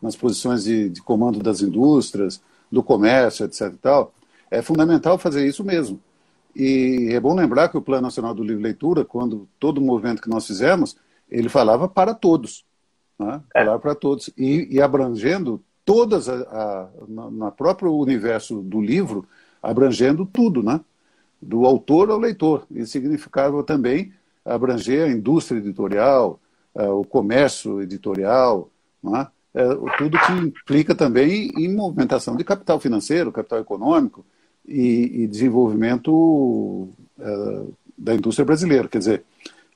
nas 0.02 0.16
posições 0.16 0.64
de, 0.64 0.90
de 0.90 1.02
comando 1.02 1.40
das 1.40 1.62
indústrias, 1.62 2.42
do 2.72 2.84
comércio, 2.84 3.46
etc. 3.46 3.74
E 3.74 3.78
tal, 3.78 4.14
é 4.50 4.62
fundamental 4.62 5.18
fazer 5.18 5.46
isso 5.48 5.64
mesmo. 5.64 6.00
E 6.56 7.10
é 7.12 7.20
bom 7.20 7.34
lembrar 7.34 7.70
que 7.70 7.78
o 7.78 7.82
Plano 7.82 8.04
Nacional 8.04 8.34
do 8.34 8.44
Livre 8.44 8.64
Leitura, 8.64 9.06
quando 9.06 9.48
todo 9.60 9.78
o 9.78 9.82
movimento 9.82 10.22
que 10.22 10.30
nós 10.30 10.46
fizemos, 10.46 10.96
ele 11.30 11.50
falava 11.50 11.88
para 11.88 12.14
todos. 12.14 12.66
Né? 13.18 13.42
É. 13.56 13.60
Falava 13.60 13.80
para 13.80 13.96
todos. 13.96 14.30
E, 14.38 14.68
e 14.70 14.82
abrangendo 14.82 15.64
todas, 15.86 16.28
a, 16.28 16.36
a, 16.36 16.90
na, 17.08 17.32
na 17.32 17.52
próprio 17.52 17.94
universo 17.96 18.62
do 18.62 18.82
livro, 18.82 19.26
abrangendo 19.62 20.26
tudo, 20.26 20.62
né? 20.62 20.82
do 21.42 21.66
autor 21.66 22.12
ao 22.12 22.20
leitor. 22.20 22.66
Isso 22.70 22.92
significava 22.92 23.64
também 23.64 24.14
abranger 24.46 25.08
a 25.08 25.12
indústria 25.12 25.58
editorial, 25.58 26.40
uh, 26.76 26.92
o 26.92 27.06
comércio 27.06 27.82
editorial, 27.82 28.70
né? 29.04 29.28
uh, 29.56 29.86
tudo 29.98 30.20
que 30.20 30.32
implica 30.34 30.94
também 30.94 31.52
em 31.58 31.74
movimentação 31.74 32.36
de 32.36 32.44
capital 32.44 32.80
financeiro, 32.80 33.32
capital 33.32 33.60
econômico, 33.60 34.26
e, 34.72 35.24
e 35.24 35.28
desenvolvimento 35.28 36.12
uh, 36.12 37.74
da 37.98 38.16
indústria 38.16 38.46
brasileira. 38.46 38.88
Quer 38.88 39.00
dizer, 39.00 39.24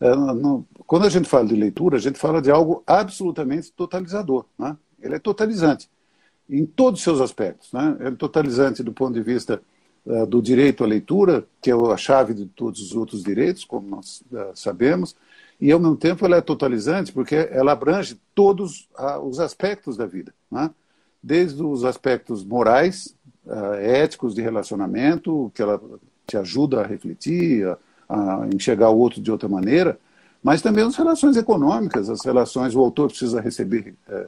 uh, 0.02 0.66
quando 0.88 1.06
a 1.06 1.10
gente 1.10 1.28
fala 1.28 1.46
de 1.46 1.56
leitura, 1.56 1.98
a 1.98 2.00
gente 2.00 2.18
fala 2.18 2.42
de 2.42 2.50
algo 2.50 2.82
absolutamente 2.88 3.72
totalizador. 3.72 4.46
Né? 4.58 4.76
Ele 5.02 5.16
é 5.16 5.20
totalizante 5.20 5.90
em 6.50 6.66
todos 6.66 7.00
os 7.00 7.04
seus 7.04 7.22
aspectos. 7.22 7.72
Né? 7.74 7.98
Ele 8.00 8.10
é 8.10 8.12
totalizante 8.12 8.82
do 8.82 8.94
ponto 8.94 9.14
de 9.14 9.22
vista 9.22 9.62
uh, 10.06 10.26
do 10.26 10.42
direito 10.42 10.84
à 10.84 10.88
leitura, 10.88 11.46
que 11.62 11.70
é 11.70 11.74
a 11.74 11.98
chave 11.98 12.34
de 12.34 12.46
todos 12.46 12.82
os 12.82 12.96
outros 12.96 13.24
direitos, 13.24 13.66
como 13.66 13.88
nós 13.90 14.24
sabemos, 14.54 15.16
e 15.60 15.72
ao 15.72 15.80
mesmo 15.80 15.96
tempo 15.96 16.26
ela 16.26 16.38
é 16.38 16.42
totalizante 16.42 17.14
porque 17.14 17.36
ela 17.36 17.72
abrange 17.72 18.20
todos 18.34 18.90
os 19.24 19.40
aspectos 19.40 19.96
da 19.96 20.06
vida, 20.06 20.34
né? 20.52 20.70
desde 21.24 21.64
os 21.64 21.86
aspectos 21.86 22.44
morais, 22.44 23.16
uh, 23.46 23.74
éticos 23.76 24.34
de 24.34 24.42
relacionamento, 24.42 25.52
que 25.54 25.62
ela 25.62 25.82
te 26.26 26.38
ajuda 26.38 26.82
a 26.82 26.88
refletir, 26.88 27.68
a, 27.68 28.44
a 28.44 28.48
enxergar 28.54 28.90
o 28.90 28.98
outro 28.98 29.22
de 29.22 29.32
outra 29.32 29.48
maneira, 29.48 30.00
mas 30.44 30.62
também 30.62 30.84
as 30.84 30.96
relações 30.96 31.38
econômicas, 31.38 32.10
as 32.10 32.24
relações, 32.24 32.76
o 32.76 32.80
autor 32.80 33.10
precisa 33.10 33.42
receber 33.42 33.96
é, 34.08 34.28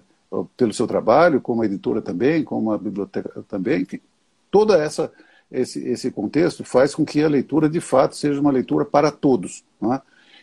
pelo 0.55 0.73
seu 0.73 0.87
trabalho, 0.87 1.41
como 1.41 1.61
a 1.61 1.65
editora 1.65 2.01
também, 2.01 2.43
como 2.43 2.71
a 2.71 2.77
biblioteca 2.77 3.43
também, 3.47 3.81
enfim, 3.83 3.99
toda 4.49 4.77
essa 4.77 5.11
esse, 5.51 5.79
esse 5.87 6.11
contexto 6.11 6.63
faz 6.63 6.93
com 6.93 7.05
que 7.05 7.23
a 7.23 7.29
leitura 7.29 7.69
de 7.69 7.79
fato 7.79 8.15
seja 8.15 8.39
uma 8.39 8.51
leitura 8.51 8.85
para 8.85 9.11
todos, 9.11 9.63
é? 9.81 10.01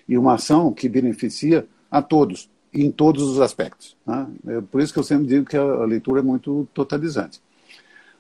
e 0.09 0.19
uma 0.19 0.35
ação 0.35 0.73
que 0.73 0.89
beneficia 0.89 1.67
a 1.91 2.03
todos, 2.03 2.49
em 2.73 2.91
todos 2.91 3.23
os 3.23 3.41
aspectos. 3.41 3.97
É? 4.09 4.57
é 4.57 4.61
por 4.61 4.81
isso 4.81 4.93
que 4.93 4.99
eu 4.99 5.05
sempre 5.05 5.27
digo 5.27 5.47
que 5.47 5.57
a 5.57 5.85
leitura 5.85 6.21
é 6.21 6.23
muito 6.23 6.67
totalizante. 6.73 7.41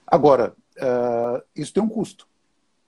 Agora, 0.07 0.55
uh, 0.76 1.42
isso 1.57 1.72
tem 1.72 1.82
um 1.82 1.88
custo. 1.88 2.26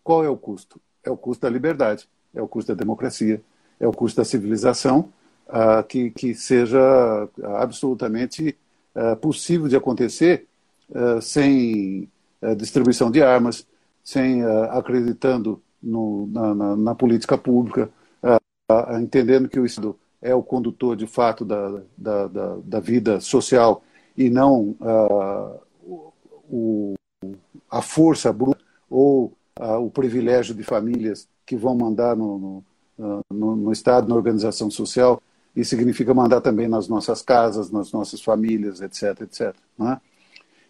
Qual 0.03 0.25
é 0.25 0.29
o 0.29 0.37
custo? 0.37 0.81
É 1.03 1.11
o 1.11 1.17
custo 1.17 1.43
da 1.43 1.51
liberdade, 1.51 2.09
é 2.35 2.43
o 2.43 2.49
custo 2.49 2.75
da 2.75 2.79
democracia, 2.79 3.43
é 3.81 3.87
o 3.87 3.93
custo 3.93 4.19
da 4.19 4.25
civilização, 4.25 5.12
uh, 5.49 5.83
que, 5.89 6.11
que 6.11 6.35
seja 6.35 7.29
absolutamente 7.59 8.57
uh, 8.95 9.17
possível 9.17 9.69
de 9.69 9.77
acontecer 9.77 10.47
sem 11.21 12.09
distribuição 12.57 13.11
de 13.11 13.21
armas, 13.21 13.67
sem 14.05 14.45
acreditando 14.71 15.61
no, 15.83 16.29
na, 16.29 16.55
na, 16.55 16.77
na, 16.77 16.95
política 16.95 17.37
pública, 17.37 17.91
entendendo 19.01 19.49
que 19.49 19.59
o 19.59 19.67
Estado 19.67 19.99
é 20.23 20.33
o 20.33 20.45
condutor 20.45 20.95
de 20.95 21.09
fato 21.09 21.45
da, 21.45 21.81
da, 21.99 22.29
da, 22.29 22.57
da 22.62 22.79
vida 22.79 23.19
social 23.19 23.83
e 24.17 24.31
não 24.31 24.77
o, 26.49 26.95
a 27.71 27.83
força 27.83 28.33
bruta 28.33 28.61
ou 28.89 29.33
uh, 29.61 29.77
o 29.79 29.91
privilégio 29.91 30.55
de 30.55 30.62
famílias 30.62 31.29
que 31.45 31.57
vão 31.57 31.77
mandar 31.77 32.17
no, 32.17 32.39
no, 32.39 32.64
uh, 32.99 33.25
no, 33.31 33.57
no, 33.57 33.73
Estado, 33.73 34.09
na 34.09 34.14
organização 34.14 34.71
social, 34.71 35.23
e 35.55 35.64
significa 35.64 36.12
mandar 36.12 36.41
também 36.41 36.69
nas 36.69 36.89
nossas 36.89 37.23
casas, 37.23 37.71
nas 37.71 37.91
nossas 37.93 38.21
famílias, 38.21 38.81
etc. 38.81 39.23
etc. 39.23 39.55
Né? 39.79 40.01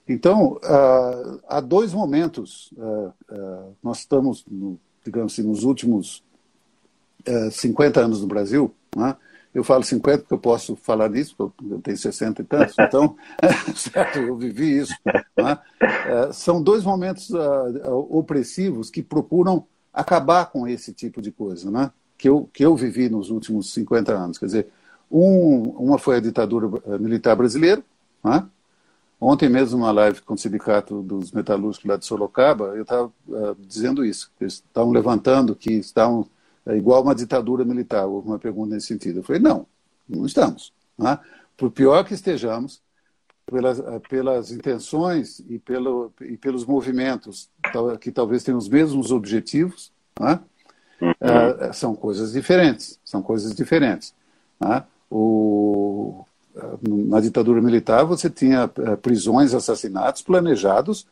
Então, 0.09 0.53
uh, 0.63 1.41
há 1.49 1.61
dois 1.61 1.93
momentos. 1.93 2.73
nós 3.83 3.99
estamos, 3.99 4.45
no, 4.49 4.79
digamos 5.05 5.33
assim, 5.33 5.43
nos 5.43 5.65
últimos 5.65 6.23
50 7.51 8.01
anos 8.01 8.21
no 8.21 8.29
Brasil, 8.29 8.73
né? 8.95 9.17
Eu 9.57 9.65
falo 9.65 9.83
50 9.83 10.19
porque 10.19 10.35
eu 10.35 10.39
posso 10.39 10.77
falar 10.77 11.09
disso, 11.09 11.35
porque 11.35 11.65
eu 11.65 11.81
tenho 11.81 11.97
60 11.97 12.43
e 12.43 12.45
tantos, 12.45 12.75
então, 12.79 13.17
certo, 13.75 14.19
eu 14.19 14.37
vivi 14.37 14.81
isso. 14.81 14.93
Né? 15.35 15.59
É, 15.81 16.31
são 16.31 16.63
dois 16.63 16.85
momentos 16.85 17.31
uh, 17.31 18.07
opressivos 18.11 18.91
que 18.91 19.03
procuram 19.03 19.67
acabar 19.95 20.45
com 20.51 20.69
esse 20.69 20.93
tipo 20.93 21.23
de 21.23 21.33
coisa, 21.33 21.71
né? 21.71 21.91
que, 22.19 22.29
eu, 22.29 22.51
que 22.53 22.67
eu 22.67 22.77
vivi 22.77 23.09
nos 23.09 23.31
últimos 23.31 23.73
50 23.73 24.13
anos. 24.13 24.37
Quer 24.37 24.45
dizer, 24.45 24.69
um, 25.11 25.63
uma 25.71 25.97
foi 25.97 26.17
a 26.17 26.21
ditadura 26.21 26.69
militar 26.99 27.35
brasileira, 27.35 27.83
né? 28.23 28.47
Ontem 29.19 29.49
mesmo, 29.49 29.79
numa 29.79 29.91
live 29.91 30.21
com 30.21 30.35
o 30.35 30.39
Sindicato 30.39 31.01
dos 31.01 31.33
Metalúrgicos 31.33 31.89
lá 31.89 31.97
de 31.97 32.05
Sorocaba, 32.05 32.75
eu 32.77 32.83
estava 32.83 33.07
uh, 33.07 33.57
dizendo 33.59 34.05
isso. 34.05 34.31
Eles 34.39 34.55
estavam 34.55 34.93
levantando 34.93 35.57
que 35.57 35.73
estavam 35.73 36.29
é, 36.67 36.77
igual 36.77 37.03
uma 37.03 37.15
ditadura 37.15 37.65
militar. 37.65 38.07
Houve 38.07 38.29
uma 38.29 38.39
pergunta 38.39 38.75
nesse 38.75 38.89
sentido. 38.89 39.21
Eu 39.21 39.23
falei, 39.23 39.41
não, 39.41 39.67
não 40.09 40.27
estamos. 40.27 40.73
Né? 40.99 41.19
Por 41.57 41.71
pior 41.71 42.05
que 42.05 42.15
estejamos, 42.15 42.83
pelas, 43.47 43.79
eh, 43.79 44.01
pelas 44.09 44.51
intenções 44.51 45.41
e, 45.49 45.59
pelo, 45.59 46.13
e 46.21 46.37
pelos 46.37 46.67
movimentos 46.67 47.49
que 48.01 48.11
talvez 48.11 48.43
tenham 48.43 48.59
os 48.59 48.69
mesmos 48.69 49.13
objetivos, 49.13 49.93
né? 50.19 50.41
uhum. 51.01 51.11
uh, 51.11 51.73
são 51.73 51.95
coisas 51.95 52.33
diferentes. 52.33 52.99
São 53.05 53.23
coisas 53.23 53.55
diferentes. 53.55 54.13
Né? 54.59 54.83
O, 55.09 56.25
na 56.83 57.21
ditadura 57.21 57.63
militar 57.63 58.05
você 58.05 58.29
tinha 58.29 58.67
prisões, 59.01 59.55
assassinatos 59.55 60.23
planejados 60.23 61.07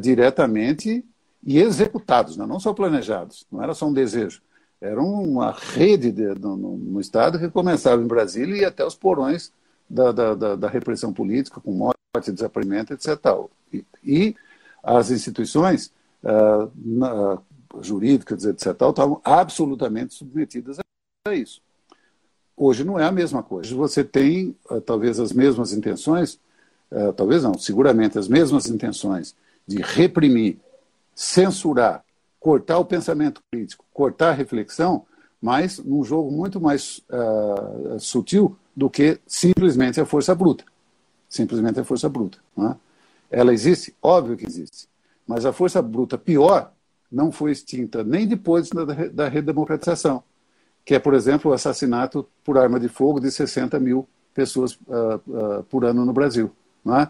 diretamente 0.00 1.04
e 1.44 1.58
executados, 1.58 2.36
né? 2.36 2.46
não 2.46 2.60
só 2.60 2.72
planejados, 2.72 3.44
não 3.50 3.60
era 3.60 3.74
só 3.74 3.88
um 3.88 3.92
desejo. 3.92 4.40
Era 4.82 5.00
uma 5.00 5.52
rede 5.52 6.10
de, 6.10 6.24
no, 6.40 6.56
no, 6.56 7.00
Estado 7.00 7.38
que 7.38 7.48
começava 7.48 8.02
em 8.02 8.06
Brasília 8.06 8.56
e 8.56 8.60
ia 8.62 8.68
até 8.68 8.84
os 8.84 8.96
porões 8.96 9.52
da, 9.88 10.10
da, 10.10 10.34
da, 10.34 10.56
da 10.56 10.68
repressão 10.68 11.12
política, 11.12 11.60
com 11.60 11.70
morte, 11.70 12.32
desaparecimento, 12.32 12.92
etc. 12.92 13.16
E, 13.72 13.84
e 14.02 14.36
as 14.82 15.12
instituições 15.12 15.92
uh, 16.24 16.68
na, 16.76 17.38
jurídicas, 17.80 18.44
etc., 18.44 18.72
estavam 18.72 19.20
absolutamente 19.22 20.14
submetidas 20.14 20.80
a 21.28 21.32
isso. 21.32 21.62
Hoje 22.56 22.82
não 22.82 22.98
é 22.98 23.04
a 23.04 23.12
mesma 23.12 23.40
coisa. 23.40 23.72
Você 23.76 24.02
tem 24.02 24.56
uh, 24.68 24.80
talvez 24.80 25.20
as 25.20 25.32
mesmas 25.32 25.72
intenções, 25.72 26.40
uh, 26.90 27.12
talvez 27.12 27.44
não, 27.44 27.56
seguramente 27.56 28.18
as 28.18 28.26
mesmas 28.26 28.66
intenções 28.66 29.36
de 29.64 29.80
reprimir, 29.80 30.58
censurar, 31.14 32.04
cortar 32.42 32.78
o 32.78 32.84
pensamento 32.84 33.40
crítico, 33.50 33.84
cortar 33.94 34.30
a 34.30 34.32
reflexão, 34.32 35.06
mas 35.40 35.78
num 35.78 36.02
jogo 36.02 36.30
muito 36.30 36.60
mais 36.60 37.00
uh, 37.08 37.98
sutil 38.00 38.56
do 38.74 38.90
que 38.90 39.20
simplesmente 39.26 40.00
a 40.00 40.04
força 40.04 40.34
bruta. 40.34 40.64
Simplesmente 41.28 41.78
a 41.78 41.84
força 41.84 42.08
bruta. 42.08 42.38
É? 42.58 42.74
Ela 43.40 43.54
existe? 43.54 43.94
Óbvio 44.02 44.36
que 44.36 44.44
existe. 44.44 44.88
Mas 45.26 45.46
a 45.46 45.52
força 45.52 45.80
bruta 45.80 46.18
pior 46.18 46.72
não 47.10 47.30
foi 47.30 47.52
extinta 47.52 48.02
nem 48.02 48.26
depois 48.26 48.70
da, 48.70 48.84
da 48.84 49.28
redemocratização, 49.28 50.22
que 50.84 50.94
é, 50.94 50.98
por 50.98 51.14
exemplo, 51.14 51.50
o 51.50 51.54
assassinato 51.54 52.26
por 52.42 52.58
arma 52.58 52.80
de 52.80 52.88
fogo 52.88 53.20
de 53.20 53.30
60 53.30 53.78
mil 53.78 54.08
pessoas 54.34 54.72
uh, 54.72 55.20
uh, 55.28 55.62
por 55.64 55.84
ano 55.84 56.04
no 56.04 56.12
Brasil, 56.12 56.50
é? 56.86 57.08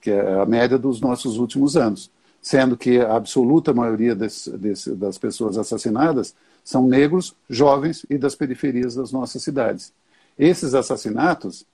que 0.00 0.10
é 0.10 0.40
a 0.40 0.46
média 0.46 0.78
dos 0.78 1.00
nossos 1.00 1.38
últimos 1.38 1.76
anos. 1.76 2.10
Sendo 2.40 2.76
que 2.76 2.98
a 2.98 3.16
absoluta 3.16 3.74
maioria 3.74 4.14
desse, 4.14 4.50
desse, 4.56 4.94
das 4.94 5.18
pessoas 5.18 5.58
assassinadas 5.58 6.34
são 6.64 6.86
negros, 6.86 7.34
jovens 7.48 8.06
e 8.08 8.16
das 8.16 8.34
periferias 8.34 8.94
das 8.94 9.12
nossas 9.12 9.42
cidades. 9.42 9.92
Esses 10.38 10.74
assassinatos, 10.74 11.66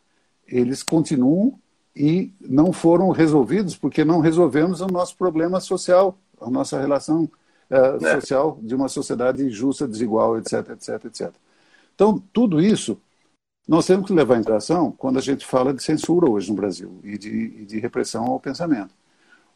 eles 0.46 0.82
continuam 0.82 1.58
e 1.94 2.32
não 2.40 2.72
foram 2.72 3.10
resolvidos 3.10 3.76
porque 3.76 4.04
não 4.04 4.20
resolvemos 4.20 4.80
o 4.80 4.86
nosso 4.86 5.16
problema 5.16 5.60
social, 5.60 6.18
a 6.40 6.50
nossa 6.50 6.78
relação 6.80 7.30
uh, 7.70 8.00
social 8.14 8.58
de 8.60 8.74
uma 8.74 8.88
sociedade 8.88 9.48
justa, 9.50 9.86
desigual, 9.86 10.38
etc, 10.38 10.70
etc, 10.70 11.04
etc. 11.06 11.32
Então, 11.94 12.22
tudo 12.32 12.60
isso 12.60 12.98
nós 13.66 13.86
temos 13.86 14.06
que 14.06 14.12
levar 14.12 14.34
em 14.34 14.38
consideração 14.38 14.92
quando 14.92 15.18
a 15.18 15.22
gente 15.22 15.44
fala 15.44 15.74
de 15.74 15.82
censura 15.82 16.30
hoje 16.30 16.48
no 16.50 16.56
Brasil 16.56 17.00
e 17.02 17.18
de, 17.18 17.28
e 17.28 17.64
de 17.64 17.80
repressão 17.80 18.24
ao 18.24 18.38
pensamento. 18.38 18.94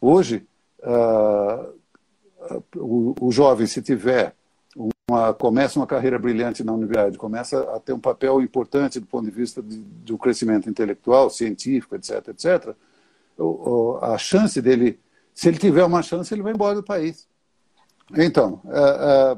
Hoje, 0.01 0.45
uh, 0.83 1.73
o, 2.75 3.15
o 3.19 3.31
jovem, 3.31 3.67
se 3.67 3.81
tiver 3.81 4.35
uma, 5.09 5.33
começa 5.33 5.77
uma 5.77 5.87
carreira 5.87 6.17
brilhante 6.17 6.63
na 6.63 6.73
universidade, 6.73 7.17
começa 7.17 7.59
a 7.75 7.79
ter 7.79 7.93
um 7.93 7.99
papel 7.99 8.41
importante 8.41 8.99
do 8.99 9.05
ponto 9.05 9.25
de 9.25 9.31
vista 9.31 9.61
de, 9.61 9.77
do 9.77 10.17
crescimento 10.17 10.69
intelectual, 10.69 11.29
científico, 11.29 11.95
etc., 11.95 12.29
etc., 12.29 12.75
o, 13.37 13.97
a 14.01 14.17
chance 14.17 14.61
dele, 14.61 14.99
se 15.33 15.47
ele 15.47 15.57
tiver 15.57 15.83
uma 15.83 16.01
chance, 16.01 16.33
ele 16.33 16.43
vai 16.43 16.53
embora 16.53 16.75
do 16.75 16.83
país. 16.83 17.27
Então, 18.15 18.61
é, 18.69 19.37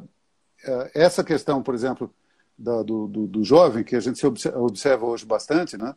é, 0.66 0.92
essa 0.94 1.24
questão, 1.24 1.62
por 1.62 1.74
exemplo, 1.74 2.14
da, 2.58 2.82
do, 2.84 3.08
do, 3.08 3.28
do, 3.28 3.44
jovem, 3.44 3.84
que 3.84 3.96
a 3.96 4.00
gente 4.00 4.26
observa 4.26 5.06
hoje 5.06 5.26
bastante, 5.26 5.78
né? 5.78 5.96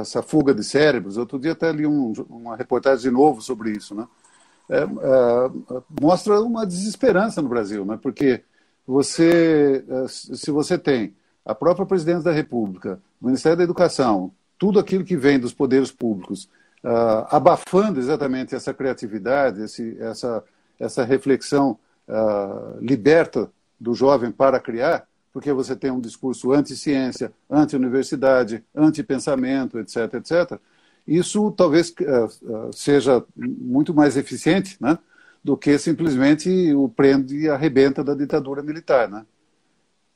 essa 0.00 0.22
fuga 0.22 0.54
de 0.54 0.62
cérebros. 0.62 1.16
Outro 1.16 1.38
dia 1.38 1.52
até 1.52 1.70
li 1.72 1.86
um, 1.86 2.12
uma 2.28 2.56
reportagem 2.56 3.02
de 3.02 3.10
novo 3.10 3.42
sobre 3.42 3.72
isso. 3.72 3.94
Né? 3.94 4.06
É, 4.70 4.78
é, 4.78 4.86
mostra 6.00 6.40
uma 6.40 6.66
desesperança 6.66 7.42
no 7.42 7.48
Brasil, 7.48 7.84
né? 7.84 7.98
porque 8.00 8.42
você, 8.86 9.84
eh, 9.88 10.06
se 10.08 10.50
você 10.50 10.76
tem 10.76 11.14
a 11.44 11.54
própria 11.54 11.86
presidência 11.86 12.24
da 12.24 12.32
República, 12.32 13.00
o 13.20 13.26
Ministério 13.26 13.58
da 13.58 13.64
Educação, 13.64 14.32
tudo 14.58 14.78
aquilo 14.78 15.04
que 15.04 15.16
vem 15.16 15.38
dos 15.38 15.52
poderes 15.52 15.90
públicos, 15.90 16.48
uh, 16.84 17.26
abafando 17.30 17.98
exatamente 17.98 18.54
essa 18.54 18.72
criatividade, 18.72 19.62
esse, 19.62 19.96
essa, 20.00 20.44
essa 20.78 21.04
reflexão 21.04 21.78
uh, 22.08 22.78
liberta 22.80 23.50
do 23.78 23.92
jovem 23.92 24.30
para 24.30 24.60
criar, 24.60 25.04
porque 25.32 25.52
você 25.52 25.74
tem 25.74 25.90
um 25.90 26.00
discurso 26.00 26.52
anti-ciência, 26.52 27.32
anti-universidade, 27.50 28.62
anti-pensamento, 28.74 29.80
etc., 29.80 30.14
etc., 30.14 30.60
isso 31.06 31.50
talvez 31.52 31.90
uh, 31.90 32.72
seja 32.72 33.24
muito 33.36 33.92
mais 33.92 34.16
eficiente, 34.16 34.76
né? 34.80 34.98
do 35.42 35.56
que 35.56 35.76
simplesmente 35.78 36.72
o 36.72 36.88
prende 36.88 37.36
e 37.36 37.48
arrebenta 37.48 38.04
da 38.04 38.14
ditadura 38.14 38.62
militar, 38.62 39.08
né? 39.08 39.26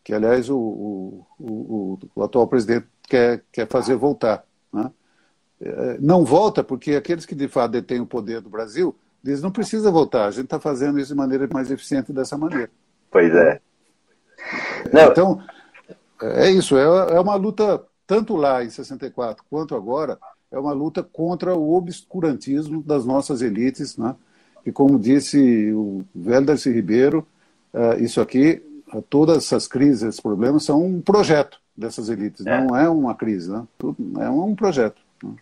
que, 0.04 0.14
aliás, 0.14 0.48
o, 0.48 0.56
o, 0.56 1.26
o, 1.38 1.98
o 2.14 2.22
atual 2.22 2.46
presidente 2.46 2.86
quer, 3.08 3.42
quer 3.50 3.66
fazer 3.66 3.96
voltar. 3.96 4.44
Né? 4.72 4.90
É, 5.60 5.98
não 6.00 6.24
volta 6.24 6.62
porque 6.62 6.94
aqueles 6.94 7.26
que 7.26 7.34
de 7.34 7.48
fato 7.48 7.72
detêm 7.72 8.00
o 8.00 8.06
poder 8.06 8.40
do 8.40 8.48
Brasil, 8.48 8.96
eles 9.24 9.42
não 9.42 9.50
precisam 9.50 9.92
voltar. 9.92 10.26
A 10.26 10.30
gente 10.30 10.44
está 10.44 10.60
fazendo 10.60 11.00
isso 11.00 11.08
de 11.08 11.16
maneira 11.16 11.48
mais 11.52 11.72
eficiente 11.72 12.12
dessa 12.12 12.38
maneira. 12.38 12.70
Pois 13.10 13.34
é. 13.34 13.60
Não. 14.92 15.10
Então, 15.10 15.42
é 16.22 16.50
isso. 16.50 16.76
É, 16.76 17.16
é 17.16 17.20
uma 17.20 17.34
luta, 17.34 17.82
tanto 18.06 18.36
lá 18.36 18.62
em 18.62 18.70
64 18.70 19.44
quanto 19.50 19.74
agora, 19.74 20.18
é 20.50 20.58
uma 20.58 20.72
luta 20.72 21.02
contra 21.02 21.54
o 21.54 21.74
obscurantismo 21.74 22.82
das 22.82 23.04
nossas 23.04 23.42
elites, 23.42 23.96
né? 23.96 24.14
E 24.64 24.72
como 24.72 24.98
disse 24.98 25.72
o 25.72 26.04
velho 26.14 26.46
Darcy 26.46 26.70
Ribeiro, 26.70 27.26
uh, 27.72 28.02
isso 28.02 28.20
aqui, 28.20 28.62
uh, 28.92 29.00
todas 29.02 29.38
essas 29.38 29.68
crises, 29.68 30.02
esses 30.02 30.20
problemas, 30.20 30.64
são 30.64 30.84
um 30.84 31.00
projeto 31.00 31.60
dessas 31.76 32.08
elites, 32.08 32.44
é. 32.44 32.60
não 32.60 32.76
é 32.76 32.88
uma 32.88 33.14
crise, 33.14 33.50
né? 33.50 33.64
é 34.20 34.28
um 34.28 34.54
projeto. 34.54 35.00
Né? 35.22 35.34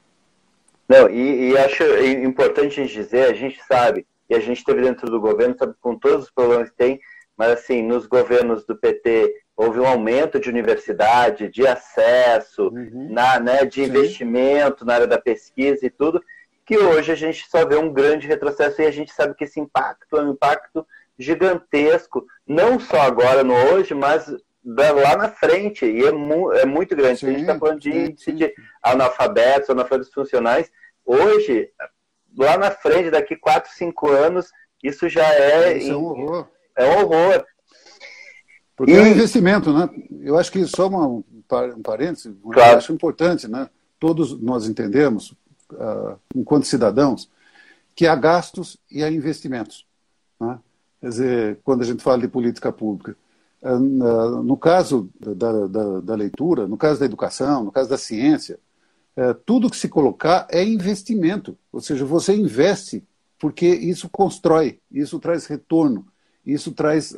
Não, 0.88 1.08
e, 1.08 1.52
e, 1.52 1.58
acho 1.58 1.84
importante 2.22 2.80
a 2.80 2.84
gente 2.84 2.94
dizer, 2.94 3.30
a 3.30 3.34
gente 3.34 3.58
sabe, 3.66 4.04
e 4.28 4.34
a 4.34 4.40
gente 4.40 4.58
esteve 4.58 4.82
dentro 4.82 5.10
do 5.10 5.20
governo, 5.20 5.56
sabe 5.58 5.74
com 5.80 5.96
todos 5.96 6.24
os 6.24 6.30
problemas 6.30 6.68
que 6.70 6.76
tem, 6.76 7.00
mas 7.36 7.52
assim, 7.52 7.82
nos 7.82 8.06
governos 8.06 8.66
do 8.66 8.76
PT 8.76 9.43
houve 9.56 9.78
um 9.78 9.86
aumento 9.86 10.40
de 10.40 10.48
universidade, 10.48 11.48
de 11.48 11.66
acesso, 11.66 12.68
uhum. 12.68 13.08
na, 13.10 13.38
né, 13.38 13.64
de 13.64 13.84
Sim. 13.84 13.90
investimento 13.90 14.84
na 14.84 14.94
área 14.94 15.06
da 15.06 15.18
pesquisa 15.18 15.86
e 15.86 15.90
tudo, 15.90 16.22
que 16.66 16.78
hoje 16.78 17.12
a 17.12 17.14
gente 17.14 17.46
só 17.48 17.64
vê 17.64 17.76
um 17.76 17.92
grande 17.92 18.26
retrocesso 18.26 18.82
e 18.82 18.86
a 18.86 18.90
gente 18.90 19.12
sabe 19.12 19.34
que 19.34 19.44
esse 19.44 19.60
impacto 19.60 20.16
é 20.16 20.22
um 20.22 20.32
impacto 20.32 20.86
gigantesco, 21.18 22.26
não 22.46 22.80
só 22.80 23.00
agora 23.02 23.44
no 23.44 23.54
hoje, 23.54 23.94
mas 23.94 24.26
lá 24.64 25.16
na 25.16 25.28
frente, 25.28 25.84
e 25.84 26.04
é, 26.04 26.10
mu 26.10 26.52
é 26.52 26.64
muito 26.64 26.96
grande. 26.96 27.20
Sim, 27.20 27.26
a 27.26 27.30
gente 27.30 27.40
está 27.42 27.58
falando 27.58 27.80
de 27.80 27.90
índice 27.90 28.32
de 28.32 28.52
analfabetos, 28.82 29.70
analfabetos 29.70 30.12
funcionais. 30.12 30.70
Hoje, 31.04 31.70
lá 32.36 32.56
na 32.56 32.70
frente, 32.70 33.10
daqui 33.10 33.36
4, 33.36 33.70
5 33.72 34.10
anos, 34.10 34.50
isso 34.82 35.08
já 35.08 35.26
é. 35.34 35.76
Isso 35.76 35.92
é 35.92 35.96
um 35.96 36.04
horror. 36.04 36.48
É 36.76 36.84
um 36.86 37.00
horror. 37.02 37.46
Porque 38.76 38.92
e... 38.92 38.96
é 38.96 39.02
um 39.02 39.06
investimento, 39.06 39.72
né? 39.72 39.88
Eu 40.20 40.38
acho 40.38 40.50
que 40.50 40.66
só 40.66 40.88
uma, 40.88 41.06
um 41.06 41.22
parênteses, 41.82 42.34
claro. 42.52 42.78
acho 42.78 42.92
importante, 42.92 43.48
né? 43.48 43.68
Todos 43.98 44.38
nós 44.40 44.68
entendemos, 44.68 45.32
uh, 45.72 46.18
enquanto 46.34 46.66
cidadãos, 46.66 47.28
que 47.94 48.06
há 48.06 48.14
gastos 48.14 48.76
e 48.90 49.02
há 49.04 49.10
investimentos. 49.10 49.86
Né? 50.40 50.58
Quer 51.00 51.08
dizer, 51.08 51.58
quando 51.62 51.82
a 51.82 51.84
gente 51.84 52.02
fala 52.02 52.18
de 52.18 52.28
política 52.28 52.72
pública. 52.72 53.16
Uh, 53.62 54.42
no 54.42 54.58
caso 54.58 55.08
da, 55.18 55.66
da, 55.66 56.00
da, 56.00 56.14
leitura, 56.14 56.66
no 56.66 56.76
caso 56.76 57.00
da 57.00 57.06
educação, 57.06 57.64
no 57.64 57.72
caso 57.72 57.88
da 57.88 57.96
ciência, 57.96 58.58
uh, 59.16 59.32
tudo 59.46 59.70
que 59.70 59.76
se 59.76 59.88
colocar 59.88 60.46
é 60.50 60.62
investimento. 60.62 61.56
Ou 61.72 61.80
seja, 61.80 62.04
você 62.04 62.34
investe 62.34 63.02
porque 63.38 63.66
isso 63.66 64.08
constrói, 64.10 64.80
isso 64.90 65.18
traz 65.18 65.46
retorno, 65.46 66.06
isso 66.46 66.72
traz 66.72 67.14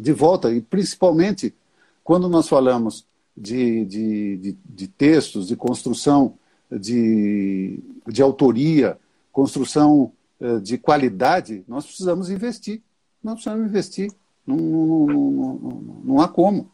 de 0.00 0.12
volta, 0.12 0.52
e 0.52 0.60
principalmente 0.60 1.54
quando 2.02 2.28
nós 2.28 2.48
falamos 2.48 3.06
de, 3.36 3.84
de, 3.84 4.36
de, 4.36 4.56
de 4.64 4.88
textos, 4.88 5.48
de 5.48 5.56
construção 5.56 6.38
de, 6.70 7.78
de 8.06 8.22
autoria, 8.22 8.98
construção 9.32 10.12
uh, 10.40 10.60
de 10.60 10.78
qualidade, 10.78 11.64
nós 11.66 11.84
precisamos 11.86 12.30
investir. 12.30 12.82
Nós 13.22 13.34
precisamos 13.34 13.66
investir. 13.68 14.12
Não, 14.46 14.56
não, 14.56 15.06
não, 15.06 16.00
não 16.04 16.20
há 16.20 16.28
como. 16.28 16.70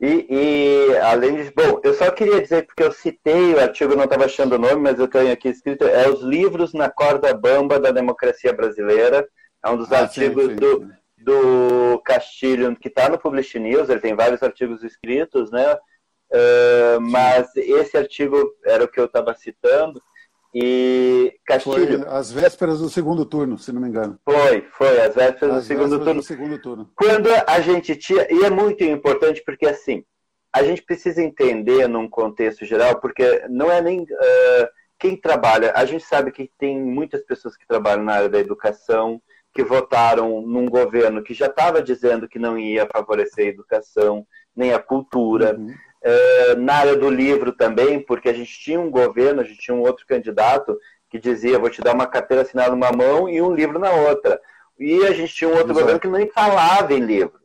E, 0.00 0.26
e, 0.28 0.96
além 0.98 1.36
disso, 1.36 1.52
bom, 1.56 1.80
eu 1.82 1.94
só 1.94 2.10
queria 2.10 2.42
dizer, 2.42 2.66
porque 2.66 2.82
eu 2.82 2.92
citei 2.92 3.54
o 3.54 3.60
artigo, 3.60 3.94
não 3.94 4.04
estava 4.04 4.24
achando 4.24 4.56
o 4.56 4.58
nome, 4.58 4.76
mas 4.76 4.98
eu 4.98 5.06
tenho 5.06 5.32
aqui 5.32 5.48
escrito, 5.48 5.84
é 5.84 6.08
Os 6.10 6.20
Livros 6.20 6.74
na 6.74 6.90
Corda 6.90 7.32
Bamba 7.32 7.78
da 7.78 7.92
Democracia 7.92 8.52
Brasileira. 8.52 9.26
É 9.64 9.70
um 9.70 9.76
dos 9.76 9.90
ah, 9.92 10.00
artigos 10.00 10.44
sim, 10.44 10.50
sim. 10.50 10.56
do, 10.56 10.90
do 11.18 12.02
Castilho, 12.04 12.76
que 12.76 12.88
está 12.88 13.08
no 13.08 13.18
Publish 13.18 13.58
News, 13.58 13.88
ele 13.88 14.00
tem 14.00 14.14
vários 14.14 14.42
artigos 14.42 14.84
escritos, 14.84 15.50
né? 15.50 15.74
Uh, 16.30 17.00
mas 17.00 17.54
esse 17.56 17.96
artigo 17.96 18.54
era 18.64 18.84
o 18.84 18.88
que 18.88 18.98
eu 18.98 19.04
estava 19.04 19.34
citando, 19.34 20.02
e 20.54 21.34
Castilho. 21.44 22.00
Foi 22.00 22.08
às 22.08 22.30
vésperas 22.30 22.78
do 22.78 22.88
segundo 22.88 23.24
turno, 23.26 23.58
se 23.58 23.72
não 23.72 23.80
me 23.80 23.88
engano. 23.88 24.18
Foi, 24.24 24.60
foi, 24.72 25.00
às 25.00 25.14
vésperas, 25.14 25.54
do, 25.54 25.62
segundo 25.62 25.90
vésperas 25.90 26.04
turno. 26.04 26.20
do 26.20 26.22
segundo 26.22 26.58
turno. 26.60 26.90
Quando 26.94 27.28
a 27.46 27.60
gente 27.60 27.96
tinha. 27.96 28.26
E 28.30 28.44
é 28.44 28.50
muito 28.50 28.84
importante 28.84 29.42
porque, 29.44 29.66
assim, 29.66 30.04
a 30.52 30.62
gente 30.62 30.82
precisa 30.82 31.20
entender 31.20 31.88
num 31.88 32.08
contexto 32.08 32.64
geral, 32.64 33.00
porque 33.00 33.44
não 33.48 33.70
é 33.70 33.80
nem. 33.80 34.02
Uh, 34.02 34.68
quem 34.96 35.20
trabalha, 35.20 35.72
a 35.74 35.84
gente 35.84 36.04
sabe 36.04 36.30
que 36.30 36.48
tem 36.56 36.80
muitas 36.80 37.22
pessoas 37.24 37.56
que 37.56 37.66
trabalham 37.66 38.04
na 38.04 38.14
área 38.14 38.28
da 38.28 38.38
educação, 38.38 39.20
que 39.54 39.62
votaram 39.62 40.42
num 40.42 40.66
governo 40.66 41.22
que 41.22 41.32
já 41.32 41.46
estava 41.46 41.80
dizendo 41.80 42.28
que 42.28 42.38
não 42.38 42.58
ia 42.58 42.88
favorecer 42.92 43.46
a 43.46 43.50
educação, 43.50 44.26
nem 44.54 44.72
a 44.72 44.78
cultura. 44.78 45.56
Uhum. 45.56 45.72
Eh, 46.02 46.54
na 46.56 46.74
área 46.74 46.96
do 46.96 47.08
livro 47.08 47.52
também, 47.52 47.98
porque 47.98 48.28
a 48.28 48.32
gente 48.32 48.60
tinha 48.60 48.78
um 48.78 48.90
governo, 48.90 49.40
a 49.40 49.44
gente 49.44 49.60
tinha 49.60 49.74
um 49.74 49.80
outro 49.80 50.04
candidato 50.06 50.78
que 51.08 51.18
dizia: 51.18 51.58
vou 51.58 51.70
te 51.70 51.80
dar 51.80 51.94
uma 51.94 52.06
carteira 52.06 52.42
assinada 52.42 52.72
numa 52.72 52.92
mão 52.92 53.26
e 53.26 53.40
um 53.40 53.54
livro 53.54 53.78
na 53.78 53.90
outra. 53.90 54.38
E 54.78 55.06
a 55.06 55.12
gente 55.12 55.34
tinha 55.34 55.48
um 55.48 55.54
outro 55.54 55.68
Exato. 55.68 55.80
governo 55.80 56.00
que 56.00 56.08
nem 56.08 56.28
falava 56.28 56.92
em 56.92 57.00
livro, 57.00 57.40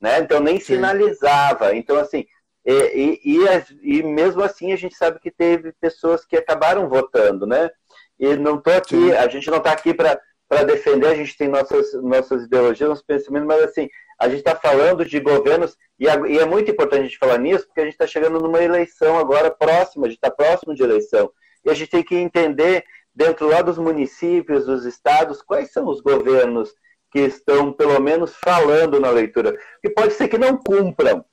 né? 0.00 0.18
então 0.18 0.40
nem 0.40 0.58
Sim. 0.58 0.74
sinalizava. 0.74 1.76
Então, 1.76 1.98
assim, 1.98 2.26
e, 2.64 3.20
e, 3.22 3.36
e, 3.36 3.98
e, 3.98 4.02
mesmo 4.02 4.42
assim 4.42 4.72
a 4.72 4.76
gente 4.76 4.96
sabe 4.96 5.20
que 5.20 5.30
teve 5.30 5.72
pessoas 5.80 6.24
que 6.24 6.36
acabaram 6.36 6.88
votando, 6.88 7.46
né? 7.46 7.70
E 8.18 8.34
não 8.34 8.56
estou 8.56 8.72
aqui, 8.72 8.96
Sim. 8.96 9.12
a 9.12 9.28
gente 9.28 9.50
não 9.50 9.58
está 9.58 9.70
aqui 9.72 9.94
para 9.94 10.20
defender, 10.64 11.08
a 11.08 11.14
gente 11.14 11.36
tem 11.36 11.48
nossas, 11.48 11.94
nossas 12.02 12.44
ideologias, 12.44 12.88
nossos 12.88 13.04
pensamentos, 13.04 13.46
mas 13.46 13.62
assim, 13.62 13.88
a 14.18 14.28
gente 14.28 14.38
está 14.38 14.54
falando 14.54 15.04
de 15.04 15.20
governos, 15.20 15.76
e, 15.98 16.06
é 16.06 16.44
muito 16.44 16.70
importante 16.70 17.00
a 17.00 17.04
gente 17.04 17.18
falar 17.18 17.38
nisso, 17.38 17.66
porque 17.66 17.80
a 17.80 17.84
gente 17.84 17.94
está 17.94 18.06
chegando 18.06 18.40
numa 18.40 18.62
eleição 18.62 19.18
agora 19.18 19.50
próxima, 19.50 20.06
a 20.06 20.08
gente 20.08 20.18
está 20.18 20.30
próximo 20.30 20.74
de 20.74 20.82
eleição. 20.82 21.30
E 21.64 21.70
a 21.70 21.74
gente 21.74 21.90
tem 21.90 22.02
que 22.02 22.16
entender, 22.16 22.84
dentro 23.14 23.48
lá 23.48 23.62
dos 23.62 23.78
municípios, 23.78 24.66
dos 24.66 24.84
estados, 24.84 25.40
quais 25.40 25.72
são 25.72 25.86
os 25.86 26.00
governos 26.00 26.74
que 27.10 27.20
estão, 27.20 27.72
pelo 27.72 28.00
menos, 28.00 28.34
falando 28.36 29.00
na 29.00 29.10
leitura. 29.10 29.56
Que 29.82 29.90
pode 29.90 30.14
ser 30.14 30.28
que 30.28 30.38
não 30.38 30.56
cumpram, 30.56 31.24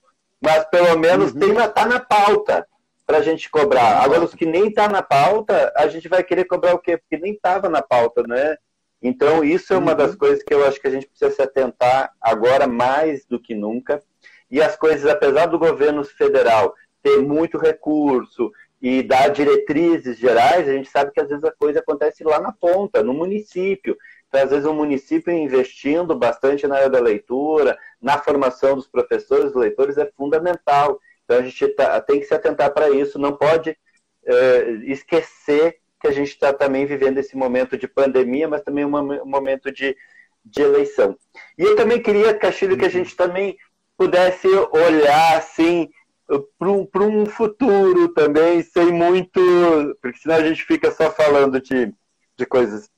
mas 0.42 0.64
pelo 0.70 0.98
menos 0.98 1.36
está 1.36 1.46
uhum. 1.46 1.72
Tá 1.72 1.86
na 1.86 2.00
pauta 2.00 2.68
para 3.06 3.18
a 3.18 3.22
gente 3.22 3.50
cobrar. 3.50 4.04
Agora, 4.04 4.26
os 4.26 4.36
que 4.36 4.46
nem 4.46 4.68
está 4.68 4.88
na 4.90 5.02
pauta, 5.02 5.72
a 5.76 5.88
gente 5.88 6.08
vai 6.08 6.24
querer 6.24 6.46
cobrar 6.46 6.74
o 6.74 6.80
quê? 6.80 6.98
Porque 6.98 7.18
nem 7.18 7.34
estava 7.34 7.70
na 7.70 7.82
pauta, 7.82 8.24
né? 8.24 8.58
Então, 9.02 9.44
isso 9.44 9.74
é 9.74 9.78
uma 9.78 9.94
das 9.94 10.12
uhum. 10.12 10.18
coisas 10.18 10.44
que 10.44 10.54
eu 10.54 10.66
acho 10.66 10.80
que 10.80 10.88
a 10.88 10.92
gente 10.92 11.08
precisa 11.08 11.32
se 11.32 11.42
atentar 11.42 12.12
agora 12.20 12.68
mais 12.68 13.26
do 13.26 13.40
que 13.40 13.54
nunca. 13.54 14.02
E 14.50 14.62
as 14.62 14.76
coisas, 14.76 15.10
apesar 15.10 15.48
do 15.48 15.60
governo 15.60 16.04
federal 16.04 16.74
ter 17.04 17.22
muito 17.22 17.58
recurso 17.58 18.52
e 18.82 19.04
dar 19.04 19.30
diretrizes 19.30 20.18
gerais, 20.18 20.68
a 20.68 20.74
gente 20.74 20.90
sabe 20.90 21.12
que 21.12 21.20
às 21.20 21.30
vezes 21.30 21.44
a 21.44 21.52
coisa 21.52 21.80
acontece 21.80 22.24
lá 22.24 22.40
na 22.40 22.52
ponta, 22.52 23.04
no 23.04 23.14
município. 23.14 23.98
Então, 24.28 24.44
às 24.44 24.50
vezes, 24.50 24.66
o 24.66 24.72
um 24.72 24.76
município 24.76 25.32
investindo 25.32 26.16
bastante 26.16 26.68
na 26.68 26.76
área 26.76 26.90
da 26.90 27.00
leitura, 27.00 27.78
na 28.02 28.18
formação 28.18 28.76
dos 28.76 28.88
professores, 28.88 29.46
dos 29.46 29.56
leitores, 29.56 29.98
é 29.98 30.06
fundamental. 30.18 31.00
Então, 31.24 31.38
a 31.38 31.42
gente 31.42 31.68
tá, 31.70 32.00
tem 32.02 32.20
que 32.20 32.26
se 32.26 32.34
atentar 32.34 32.74
para 32.74 32.90
isso, 32.90 33.20
não 33.20 33.36
pode 33.36 33.78
é, 34.26 34.70
esquecer 34.86 35.80
que 36.00 36.08
a 36.08 36.12
gente 36.12 36.30
está 36.30 36.54
também 36.54 36.86
vivendo 36.86 37.18
esse 37.18 37.36
momento 37.36 37.78
de 37.78 37.88
pandemia, 37.88 38.48
mas 38.48 38.62
também 38.62 38.86
um 38.86 39.26
momento 39.26 39.72
de, 39.72 39.96
de 40.46 40.62
eleição. 40.62 41.18
E 41.58 41.64
eu 41.64 41.76
também 41.76 42.02
queria, 42.02 42.34
Castilho, 42.34 42.78
que 42.78 42.86
a 42.86 42.90
gente 42.90 43.16
também 43.16 43.58
pudesse 43.98 44.48
olhar 44.72 45.38
assim 45.38 45.90
para 46.60 47.04
um, 47.04 47.26
futuro 47.26 48.10
também, 48.10 48.62
sem 48.62 48.92
muito. 48.92 49.40
Porque 50.02 50.20
senão 50.20 50.36
a 50.36 50.44
gente 50.44 50.64
fica 50.64 50.92
só 50.92 51.10
falando 51.10 51.60
de, 51.62 51.94
de 52.36 52.46
coisas 52.46 52.90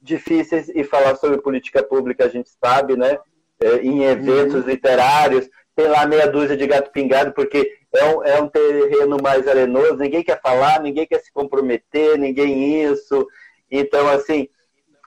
difíceis 0.00 0.68
e 0.68 0.84
falar 0.84 1.16
sobre 1.16 1.42
política 1.42 1.82
pública, 1.82 2.24
a 2.24 2.28
gente 2.28 2.50
sabe, 2.62 2.96
né? 2.96 3.18
É, 3.62 3.76
em 3.76 4.04
eventos 4.04 4.62
uhum. 4.62 4.70
literários, 4.70 5.48
tem 5.80 5.88
lá 5.88 6.06
meia 6.06 6.26
dúzia 6.26 6.56
de 6.56 6.66
gato 6.66 6.90
pingado, 6.90 7.32
porque 7.32 7.72
é 7.94 8.04
um, 8.04 8.24
é 8.24 8.40
um 8.40 8.48
terreno 8.48 9.16
mais 9.22 9.48
arenoso, 9.48 9.96
ninguém 9.96 10.22
quer 10.22 10.40
falar, 10.40 10.80
ninguém 10.80 11.06
quer 11.06 11.20
se 11.20 11.32
comprometer, 11.32 12.18
ninguém 12.18 12.84
isso. 12.84 13.26
Então, 13.70 14.06
assim, 14.08 14.48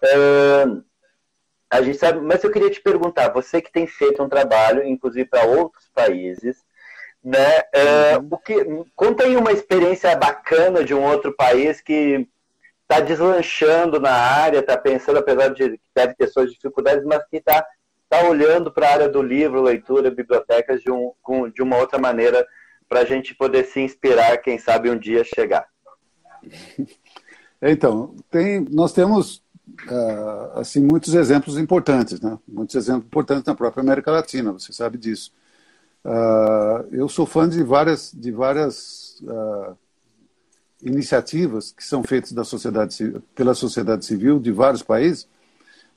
uh, 0.03 0.83
a 1.69 1.81
gente 1.81 1.97
sabe. 1.97 2.21
Mas 2.21 2.43
eu 2.43 2.51
queria 2.51 2.71
te 2.71 2.81
perguntar, 2.81 3.31
você 3.31 3.61
que 3.61 3.71
tem 3.71 3.85
feito 3.85 4.23
um 4.23 4.29
trabalho, 4.29 4.83
inclusive 4.83 5.25
para 5.29 5.45
outros 5.45 5.87
países, 5.93 6.57
né? 7.23 7.59
Uh, 7.59 8.27
o 8.31 8.37
que, 8.39 8.55
conta 8.95 9.25
aí 9.25 9.37
uma 9.37 9.51
experiência 9.51 10.15
bacana 10.15 10.83
de 10.83 10.93
um 10.95 11.03
outro 11.03 11.33
país 11.35 11.81
que 11.81 12.27
está 12.81 12.99
deslanchando 12.99 13.99
na 13.99 14.11
área, 14.11 14.59
está 14.59 14.75
pensando, 14.75 15.19
apesar 15.19 15.49
de 15.49 15.77
que 15.77 15.89
deve 15.95 16.15
ter 16.15 16.27
suas 16.27 16.51
dificuldades, 16.51 17.05
mas 17.05 17.23
que 17.29 17.37
está 17.37 17.63
tá 18.13 18.29
olhando 18.29 18.71
para 18.71 18.87
a 18.87 18.91
área 18.91 19.09
do 19.09 19.23
livro, 19.23 19.61
leitura, 19.61 20.11
bibliotecas 20.11 20.81
de, 20.81 20.91
um, 20.91 21.11
com, 21.23 21.49
de 21.49 21.63
uma 21.63 21.77
outra 21.77 21.97
maneira 21.97 22.45
para 22.87 22.99
a 22.99 23.05
gente 23.05 23.33
poder 23.33 23.65
se 23.65 23.79
inspirar, 23.79 24.37
quem 24.37 24.59
sabe 24.59 24.89
um 24.91 24.97
dia 24.97 25.23
chegar. 25.23 25.65
Então, 27.65 28.13
tem, 28.29 28.67
nós 28.71 28.91
temos 28.91 29.37
uh, 29.89 30.59
assim 30.59 30.81
muitos 30.81 31.13
exemplos 31.13 31.57
importantes, 31.57 32.19
né? 32.19 32.37
Muitos 32.45 32.75
exemplos 32.75 33.05
importantes 33.05 33.45
na 33.45 33.55
própria 33.55 33.81
América 33.81 34.11
Latina, 34.11 34.51
você 34.51 34.73
sabe 34.73 34.97
disso. 34.97 35.31
Uh, 36.03 36.85
eu 36.91 37.07
sou 37.07 37.25
fã 37.25 37.47
de 37.47 37.63
várias, 37.63 38.11
de 38.13 38.33
várias 38.33 39.21
uh, 39.21 39.77
iniciativas 40.83 41.71
que 41.71 41.85
são 41.85 42.03
feitas 42.03 42.33
da 42.33 42.43
sociedade, 42.43 43.15
pela 43.33 43.53
sociedade 43.53 44.03
civil 44.03 44.41
de 44.41 44.51
vários 44.51 44.83
países, 44.83 45.25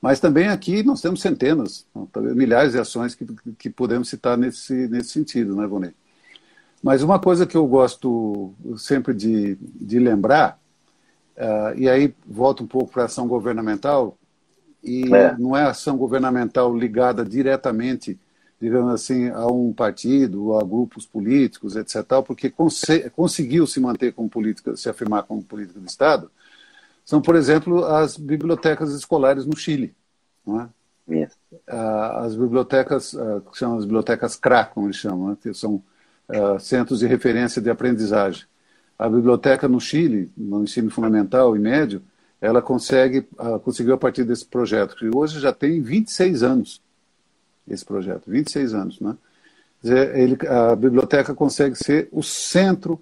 mas 0.01 0.19
também 0.19 0.47
aqui 0.47 0.83
nós 0.83 1.01
temos 1.01 1.21
centenas, 1.21 1.85
milhares 2.15 2.73
de 2.73 2.79
ações 2.79 3.15
que, 3.15 3.25
que 3.57 3.69
podemos 3.69 4.09
citar 4.09 4.37
nesse, 4.37 4.87
nesse 4.87 5.09
sentido, 5.09 5.55
né, 5.55 5.65
Vonei? 5.65 5.93
Mas 6.81 7.01
uma 7.01 7.19
coisa 7.19 7.45
que 7.45 7.57
eu 7.57 7.65
gosto 7.65 8.53
sempre 8.77 9.13
de, 9.13 9.55
de 9.55 9.99
lembrar, 9.99 10.59
uh, 11.35 11.77
e 11.77 11.89
aí 11.89 12.13
volta 12.25 12.63
um 12.63 12.67
pouco 12.67 12.91
para 12.91 13.03
a 13.03 13.05
ação 13.05 13.27
governamental, 13.27 14.15
e 14.83 15.13
é. 15.13 15.35
não 15.37 15.57
é 15.57 15.63
ação 15.63 15.97
governamental 15.97 16.75
ligada 16.75 17.25
diretamente, 17.25 18.17
digamos 18.61 18.93
assim, 18.93 19.29
a 19.29 19.47
um 19.47 19.73
partido, 19.73 20.55
a 20.57 20.63
grupos 20.63 21.05
políticos, 21.05 21.75
etc., 21.75 22.03
porque 22.25 22.49
cons 22.49 22.81
conseguiu 23.15 23.65
se 23.65 23.79
manter 23.79 24.13
como 24.13 24.29
política, 24.29 24.77
se 24.77 24.87
afirmar 24.87 25.23
como 25.23 25.43
política 25.43 25.79
de 25.79 25.87
Estado, 25.87 26.31
são, 27.07 27.21
por 27.21 27.37
exemplo, 27.37 27.85
as 27.85 28.17
bibliotecas 28.17 28.91
escolares 28.91 29.45
no 29.45 29.55
Chile. 29.55 29.95
Não 30.45 30.59
é? 30.59 30.69
Yes. 31.09 31.31
Uh, 31.53 32.17
as 32.25 32.35
bibliotecas, 32.35 33.13
uh, 33.13 33.41
que 33.49 33.57
chamam 33.57 33.77
as 33.77 33.85
bibliotecas 33.85 34.35
CRA, 34.35 34.65
como 34.65 34.87
eles 34.87 34.97
chamam, 34.97 35.29
né? 35.29 35.37
que 35.41 35.53
são 35.53 35.81
uh, 36.27 36.59
centros 36.59 36.99
de 36.99 37.07
referência 37.07 37.61
de 37.61 37.69
aprendizagem. 37.69 38.43
A 38.99 39.07
biblioteca 39.07 39.69
no 39.69 39.79
Chile, 39.79 40.29
no 40.35 40.63
ensino 40.63 40.91
fundamental 40.91 41.55
e 41.55 41.59
médio, 41.59 42.01
ela 42.41 42.61
consegue, 42.61 43.25
conseguiu 43.63 43.93
a 43.93 43.97
partir 43.97 44.25
desse 44.25 44.45
projeto, 44.45 44.95
que 44.97 45.09
hoje 45.15 45.39
já 45.39 45.53
tem 45.53 45.81
26 45.81 46.43
anos, 46.43 46.81
esse 47.67 47.85
projeto, 47.85 48.29
26 48.29 48.73
anos, 48.73 48.99
né? 48.99 49.17
Ele, 49.83 50.37
a 50.47 50.75
biblioteca 50.75 51.33
consegue 51.33 51.75
ser 51.75 52.09
o 52.11 52.21
centro 52.21 53.01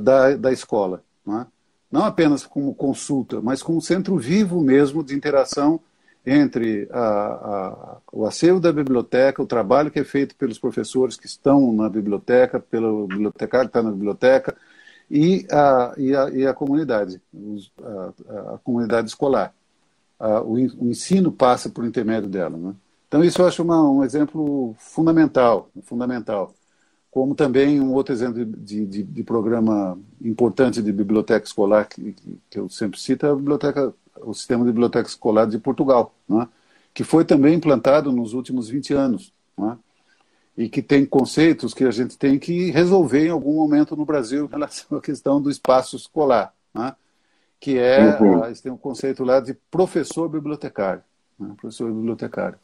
da, 0.00 0.36
da 0.36 0.52
escola, 0.52 1.02
não, 1.24 1.40
é? 1.40 1.46
Não 1.90 2.04
apenas 2.04 2.44
como 2.44 2.74
consulta, 2.74 3.40
mas 3.40 3.62
como 3.62 3.80
centro 3.80 4.16
vivo 4.16 4.60
mesmo 4.60 5.02
de 5.02 5.14
interação 5.14 5.80
entre 6.24 6.86
a, 6.90 7.00
a, 7.00 7.96
o 8.12 8.26
acervo 8.26 8.60
da 8.60 8.72
biblioteca, 8.72 9.42
o 9.42 9.46
trabalho 9.46 9.90
que 9.90 9.98
é 9.98 10.04
feito 10.04 10.36
pelos 10.36 10.58
professores 10.58 11.16
que 11.16 11.26
estão 11.26 11.72
na 11.72 11.88
biblioteca, 11.88 12.60
pelo 12.60 13.06
bibliotecário 13.06 13.68
que 13.68 13.78
está 13.78 13.82
na 13.82 13.90
biblioteca, 13.90 14.54
e 15.10 15.46
a, 15.50 15.94
e 15.96 16.14
a, 16.14 16.30
e 16.30 16.46
a 16.46 16.52
comunidade, 16.52 17.20
a, 17.82 18.58
comunidade 18.62 19.08
escolar. 19.08 19.54
O, 20.20 20.54
o, 20.54 20.90
ensino 20.90 21.32
passa 21.32 21.70
por 21.70 21.84
intermédio 21.84 22.28
dela. 22.28 22.58
Né? 22.58 22.74
Então, 23.06 23.24
isso 23.24 23.40
eu 23.40 23.46
acho 23.46 23.62
uma, 23.62 23.88
um 23.88 24.04
exemplo 24.04 24.74
fundamental, 24.78 25.70
fundamental. 25.84 26.52
Como 27.10 27.34
também 27.34 27.80
um 27.80 27.92
outro 27.92 28.12
exemplo 28.12 28.44
de, 28.44 28.86
de, 28.86 29.02
de 29.02 29.22
programa 29.22 29.98
importante 30.20 30.82
de 30.82 30.92
biblioteca 30.92 31.46
escolar 31.46 31.86
que, 31.88 32.14
que, 32.50 32.58
eu 32.58 32.68
sempre 32.68 33.00
cito 33.00 33.26
é 33.26 33.30
a 33.30 33.34
biblioteca, 33.34 33.94
o 34.20 34.34
sistema 34.34 34.64
de 34.64 34.70
biblioteca 34.70 35.08
escolar 35.08 35.46
de 35.46 35.58
Portugal, 35.58 36.14
né? 36.28 36.46
que 36.92 37.04
foi 37.04 37.24
também 37.24 37.54
implantado 37.54 38.12
nos 38.12 38.34
últimos 38.34 38.68
20 38.68 38.92
anos. 38.92 39.32
Né? 39.56 39.78
E 40.56 40.68
que 40.68 40.82
tem 40.82 41.06
conceitos 41.06 41.72
que 41.72 41.84
a 41.84 41.90
gente 41.90 42.18
tem 42.18 42.38
que 42.38 42.70
resolver 42.70 43.26
em 43.26 43.30
algum 43.30 43.54
momento 43.54 43.96
no 43.96 44.04
Brasil 44.04 44.44
em 44.44 44.48
relação 44.48 44.98
à 44.98 45.00
questão 45.00 45.40
do 45.40 45.50
espaço 45.50 45.96
escolar. 45.96 46.52
Né? 46.74 46.94
Que 47.60 47.78
é, 47.78 48.18
uhum. 48.20 48.52
têm 48.52 48.72
um 48.72 48.76
conceito 48.76 49.24
lá 49.24 49.40
de 49.40 49.54
professor 49.70 50.28
bibliotecário. 50.28 51.02
Né? 51.38 51.54
Professor 51.60 51.90
bibliotecário. 51.92 52.58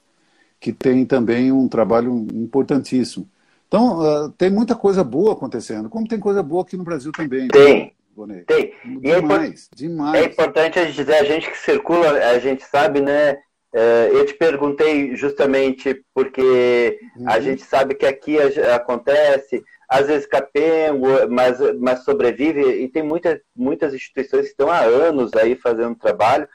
Que 0.58 0.72
tem 0.72 1.06
também 1.06 1.52
um 1.52 1.68
trabalho 1.68 2.26
importantíssimo. 2.34 3.28
Então, 3.74 3.98
uh, 3.98 4.30
tem 4.30 4.50
muita 4.50 4.76
coisa 4.76 5.02
boa 5.02 5.32
acontecendo, 5.32 5.90
como 5.90 6.06
tem 6.06 6.20
coisa 6.20 6.44
boa 6.44 6.62
aqui 6.62 6.76
no 6.76 6.84
Brasil 6.84 7.10
também. 7.10 7.48
Tem. 7.48 7.92
Né, 8.16 8.44
tem. 8.46 8.72
E 9.02 9.10
é 9.10 9.20
demais, 9.20 9.68
é 9.72 9.76
demais. 9.76 10.22
É 10.22 10.26
importante 10.26 10.78
a 10.78 10.84
gente 10.84 10.94
dizer, 10.94 11.16
a 11.16 11.24
gente 11.24 11.50
que 11.50 11.58
circula, 11.58 12.10
a 12.10 12.38
gente 12.38 12.62
sabe, 12.62 13.00
né? 13.00 13.32
Uh, 13.74 14.14
eu 14.14 14.26
te 14.26 14.34
perguntei 14.34 15.16
justamente 15.16 16.00
porque 16.14 17.00
uhum. 17.16 17.28
a 17.28 17.40
gente 17.40 17.62
sabe 17.62 17.96
que 17.96 18.06
aqui 18.06 18.38
acontece, 18.72 19.64
às 19.88 20.06
vezes 20.06 20.24
capengo, 20.24 21.08
mas, 21.28 21.58
mas 21.80 22.04
sobrevive, 22.04 22.60
e 22.60 22.86
tem 22.86 23.02
muita, 23.02 23.40
muitas 23.56 23.92
instituições 23.92 24.42
que 24.42 24.50
estão 24.50 24.70
há 24.70 24.82
anos 24.82 25.32
aí 25.34 25.56
fazendo 25.56 25.96
trabalho, 25.96 26.48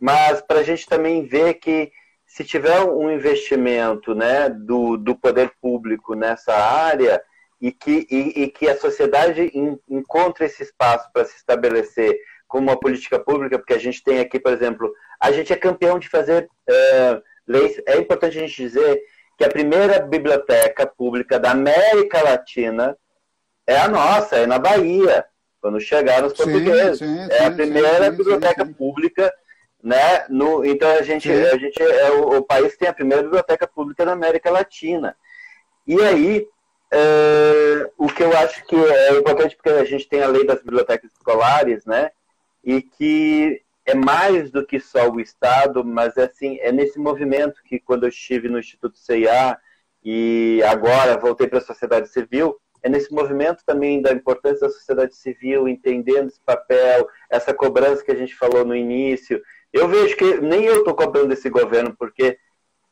mas 0.00 0.42
para 0.42 0.58
a 0.58 0.64
gente 0.64 0.88
também 0.88 1.24
ver 1.24 1.54
que 1.54 1.92
se 2.34 2.42
tiver 2.42 2.82
um 2.82 3.08
investimento 3.12 4.12
né, 4.12 4.48
do, 4.48 4.96
do 4.96 5.14
poder 5.14 5.52
público 5.62 6.16
nessa 6.16 6.52
área 6.52 7.22
e 7.60 7.70
que, 7.70 8.08
e, 8.10 8.42
e 8.42 8.48
que 8.48 8.68
a 8.68 8.76
sociedade 8.76 9.52
encontre 9.88 10.46
esse 10.46 10.64
espaço 10.64 11.08
para 11.12 11.24
se 11.24 11.36
estabelecer 11.36 12.18
como 12.48 12.72
uma 12.72 12.80
política 12.80 13.20
pública, 13.20 13.56
porque 13.56 13.74
a 13.74 13.78
gente 13.78 14.02
tem 14.02 14.18
aqui, 14.18 14.40
por 14.40 14.52
exemplo, 14.52 14.92
a 15.20 15.30
gente 15.30 15.52
é 15.52 15.56
campeão 15.56 15.96
de 15.96 16.08
fazer 16.08 16.48
uh, 16.68 17.22
leis. 17.46 17.80
É 17.86 17.98
importante 17.98 18.36
a 18.36 18.40
gente 18.40 18.60
dizer 18.60 19.00
que 19.38 19.44
a 19.44 19.48
primeira 19.48 20.00
biblioteca 20.00 20.88
pública 20.88 21.38
da 21.38 21.52
América 21.52 22.20
Latina 22.20 22.98
é 23.64 23.78
a 23.78 23.86
nossa, 23.86 24.34
é 24.34 24.44
na 24.44 24.58
Bahia, 24.58 25.24
quando 25.60 25.78
chegaram 25.78 26.26
os 26.26 26.32
portugueses. 26.32 26.98
Sim, 26.98 27.16
sim, 27.16 27.28
é 27.30 27.44
a 27.44 27.50
primeira 27.52 28.10
sim, 28.10 28.16
biblioteca 28.16 28.66
pública 28.66 29.32
né? 29.84 30.24
No, 30.30 30.64
então 30.64 30.90
a 30.90 31.02
gente, 31.02 31.30
a 31.30 31.58
gente 31.58 31.80
é 31.82 32.10
o, 32.12 32.38
o, 32.38 32.42
país 32.42 32.72
que 32.72 32.78
tem 32.78 32.88
a 32.88 32.94
primeira 32.94 33.22
biblioteca 33.22 33.66
pública 33.66 34.02
na 34.02 34.12
América 34.12 34.50
Latina. 34.50 35.14
E 35.86 36.00
aí, 36.00 36.48
é, 36.90 37.90
o 37.98 38.06
que 38.06 38.22
eu 38.22 38.34
acho 38.34 38.64
que 38.64 38.74
é 38.74 39.18
importante, 39.18 39.54
porque 39.54 39.68
a 39.68 39.84
gente 39.84 40.08
tem 40.08 40.22
a 40.22 40.28
lei 40.28 40.46
das 40.46 40.62
bibliotecas 40.62 41.12
escolares, 41.12 41.84
né? 41.84 42.10
E 42.64 42.80
que 42.80 43.60
é 43.84 43.94
mais 43.94 44.50
do 44.50 44.64
que 44.64 44.80
só 44.80 45.10
o 45.10 45.20
Estado, 45.20 45.84
mas 45.84 46.16
é 46.16 46.24
assim, 46.24 46.58
é 46.60 46.72
nesse 46.72 46.98
movimento 46.98 47.62
que 47.62 47.78
quando 47.78 48.04
eu 48.04 48.08
estive 48.08 48.48
no 48.48 48.58
Instituto 48.58 48.96
CIA 48.96 49.58
e 50.02 50.62
agora 50.66 51.18
voltei 51.18 51.46
para 51.46 51.58
a 51.58 51.62
sociedade 51.62 52.08
civil, 52.08 52.58
é 52.82 52.88
nesse 52.88 53.12
movimento 53.12 53.62
também 53.66 54.00
da 54.00 54.12
importância 54.12 54.66
da 54.66 54.72
sociedade 54.72 55.14
civil, 55.14 55.68
entendendo 55.68 56.28
esse 56.28 56.40
papel, 56.40 57.06
essa 57.28 57.52
cobrança 57.52 58.02
que 58.02 58.12
a 58.12 58.16
gente 58.16 58.34
falou 58.34 58.64
no 58.64 58.74
início, 58.74 59.42
eu 59.74 59.88
vejo 59.88 60.16
que 60.16 60.40
nem 60.40 60.64
eu 60.64 60.78
estou 60.78 60.94
cobrando 60.94 61.32
esse 61.32 61.50
governo, 61.50 61.94
porque, 61.98 62.38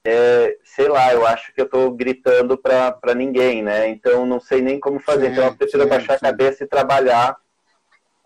é, 0.04 0.56
sei 0.64 0.88
lá, 0.88 1.12
eu 1.12 1.24
acho 1.24 1.54
que 1.54 1.60
eu 1.60 1.66
estou 1.66 1.92
gritando 1.92 2.58
para 2.58 3.14
ninguém, 3.14 3.62
né? 3.62 3.88
Então, 3.88 4.26
não 4.26 4.40
sei 4.40 4.60
nem 4.60 4.80
como 4.80 4.98
fazer. 4.98 5.26
Sim, 5.26 5.32
então, 5.32 5.44
eu 5.44 5.54
preciso 5.54 5.82
sim, 5.84 5.88
baixar 5.88 6.18
sim. 6.18 6.26
a 6.26 6.30
cabeça 6.30 6.64
e 6.64 6.66
trabalhar. 6.66 7.36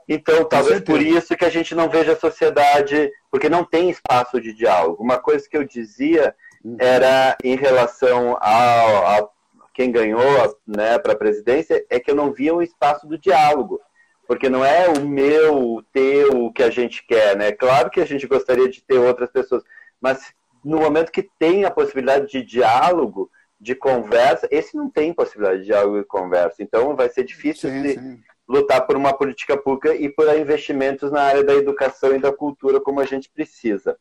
Então, 0.08 0.42
talvez 0.44 0.80
por 0.80 1.02
isso 1.02 1.36
que 1.36 1.44
a 1.44 1.50
gente 1.50 1.74
não 1.74 1.90
veja 1.90 2.12
a 2.12 2.16
sociedade, 2.16 3.12
porque 3.30 3.50
não 3.50 3.62
tem 3.62 3.90
espaço 3.90 4.40
de 4.40 4.54
diálogo. 4.54 5.02
Uma 5.02 5.18
coisa 5.18 5.46
que 5.46 5.56
eu 5.56 5.64
dizia 5.64 6.34
uhum. 6.64 6.76
era 6.78 7.36
em 7.44 7.56
relação 7.56 8.38
ao, 8.40 9.06
a 9.06 9.28
quem 9.74 9.92
ganhou 9.92 10.58
né, 10.66 10.98
para 10.98 11.12
a 11.12 11.16
presidência, 11.16 11.84
é 11.90 12.00
que 12.00 12.10
eu 12.10 12.14
não 12.14 12.32
via 12.32 12.54
um 12.54 12.62
espaço 12.62 13.06
do 13.06 13.18
diálogo 13.18 13.78
porque 14.26 14.48
não 14.48 14.64
é 14.64 14.88
o 14.88 15.06
meu, 15.06 15.76
o 15.76 15.82
teu, 15.82 16.50
que 16.52 16.62
a 16.62 16.70
gente 16.70 17.06
quer, 17.06 17.36
né? 17.36 17.52
Claro 17.52 17.90
que 17.90 18.00
a 18.00 18.04
gente 18.04 18.26
gostaria 18.26 18.68
de 18.68 18.82
ter 18.82 18.98
outras 18.98 19.30
pessoas, 19.30 19.62
mas 20.00 20.34
no 20.64 20.78
momento 20.78 21.12
que 21.12 21.22
tem 21.22 21.64
a 21.64 21.70
possibilidade 21.70 22.26
de 22.26 22.42
diálogo, 22.42 23.30
de 23.58 23.74
conversa, 23.74 24.48
esse 24.50 24.76
não 24.76 24.90
tem 24.90 25.14
possibilidade 25.14 25.60
de 25.60 25.66
diálogo 25.66 25.98
e 25.98 26.04
conversa. 26.04 26.62
Então 26.62 26.96
vai 26.96 27.08
ser 27.08 27.24
difícil 27.24 27.70
sim, 27.70 27.82
de 27.82 27.94
sim. 27.94 28.22
lutar 28.48 28.84
por 28.86 28.96
uma 28.96 29.12
política 29.12 29.56
pública 29.56 29.94
e 29.94 30.08
por 30.08 30.28
investimentos 30.36 31.10
na 31.10 31.22
área 31.22 31.44
da 31.44 31.54
educação 31.54 32.14
e 32.14 32.18
da 32.18 32.32
cultura 32.32 32.80
como 32.80 33.00
a 33.00 33.04
gente 33.04 33.30
precisa. 33.30 33.96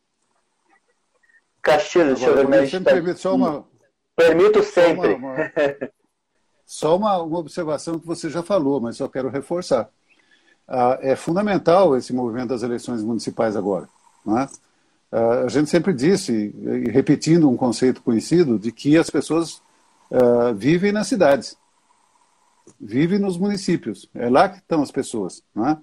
Castilho, 1.61 2.15
deixa 2.15 2.27
eu 2.27 2.47
ver. 2.47 2.83
Tá... 2.83 2.91
Permite 2.91 3.19
só 3.19 3.35
uma... 3.35 3.65
Permito 4.15 4.63
sempre. 4.63 5.11
Só, 5.11 5.17
uma, 5.17 5.33
uma... 5.33 5.91
só 6.65 6.95
uma, 6.95 7.17
uma 7.21 7.39
observação 7.39 7.99
que 7.99 8.07
você 8.07 8.29
já 8.29 8.41
falou, 8.41 8.81
mas 8.81 8.97
só 8.97 9.07
quero 9.07 9.29
reforçar 9.29 9.89
ah, 10.67 10.97
é 11.01 11.15
fundamental 11.15 11.95
esse 11.95 12.11
movimento 12.11 12.49
das 12.49 12.63
eleições 12.63 13.03
municipais 13.03 13.55
agora. 13.55 13.87
É? 14.27 14.47
Ah, 15.11 15.43
a 15.45 15.47
gente 15.47 15.69
sempre 15.69 15.93
disse, 15.93 16.53
repetindo 16.91 17.49
um 17.49 17.55
conceito 17.55 18.01
conhecido, 18.01 18.57
de 18.57 18.71
que 18.71 18.97
as 18.97 19.09
pessoas 19.09 19.61
ah, 20.11 20.51
vivem 20.53 20.91
nas 20.91 21.07
cidades, 21.07 21.57
vivem 22.79 23.19
nos 23.19 23.37
municípios, 23.37 24.09
é 24.13 24.29
lá 24.29 24.49
que 24.49 24.57
estão 24.57 24.81
as 24.81 24.91
pessoas. 24.91 25.43
É? 25.57 25.77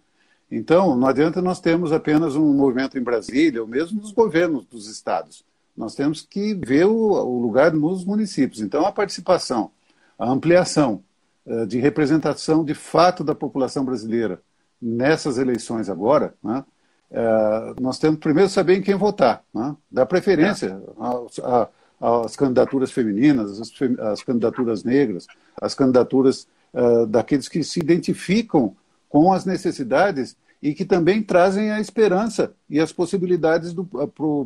Então, 0.50 0.96
não 0.96 1.06
adianta 1.06 1.40
nós 1.40 1.60
termos 1.60 1.92
apenas 1.92 2.34
um 2.34 2.52
movimento 2.52 2.98
em 2.98 3.02
Brasília, 3.02 3.62
ou 3.62 3.68
mesmo 3.68 4.00
nos 4.00 4.12
governos 4.12 4.66
dos 4.66 4.88
estados. 4.88 5.44
Nós 5.74 5.94
temos 5.94 6.20
que 6.20 6.52
ver 6.54 6.84
o 6.84 7.40
lugar 7.40 7.72
nos 7.72 8.04
municípios. 8.04 8.60
Então, 8.60 8.84
a 8.84 8.92
participação, 8.92 9.70
a 10.18 10.28
ampliação 10.28 11.02
de 11.66 11.78
representação 11.78 12.62
de 12.62 12.74
fato 12.74 13.24
da 13.24 13.34
população 13.34 13.82
brasileira 13.82 14.42
nessas 14.82 15.38
eleições 15.38 15.88
agora, 15.88 16.34
né, 16.42 16.64
é, 17.10 17.74
nós 17.80 17.98
temos 17.98 18.18
primeiro 18.18 18.50
saber 18.50 18.76
em 18.76 18.82
quem 18.82 18.96
votar, 18.96 19.44
né, 19.54 19.76
dar 19.90 20.06
preferência 20.06 20.82
é. 21.40 21.68
às 22.00 22.34
candidaturas 22.34 22.90
femininas, 22.90 23.60
às, 23.60 23.70
às, 24.00 24.22
candidaturas 24.22 24.82
negras, 24.82 25.26
às 25.60 25.74
candidaturas 25.74 26.48
uh, 26.72 27.06
daqueles 27.06 27.48
que 27.48 27.62
se 27.62 27.78
identificam 27.78 28.74
com 29.08 29.32
as 29.32 29.44
necessidades 29.44 30.36
e 30.62 30.74
que 30.74 30.84
também 30.84 31.22
trazem 31.22 31.70
a 31.70 31.80
esperança 31.80 32.54
e 32.68 32.80
as 32.80 32.92
possibilidades 32.92 33.74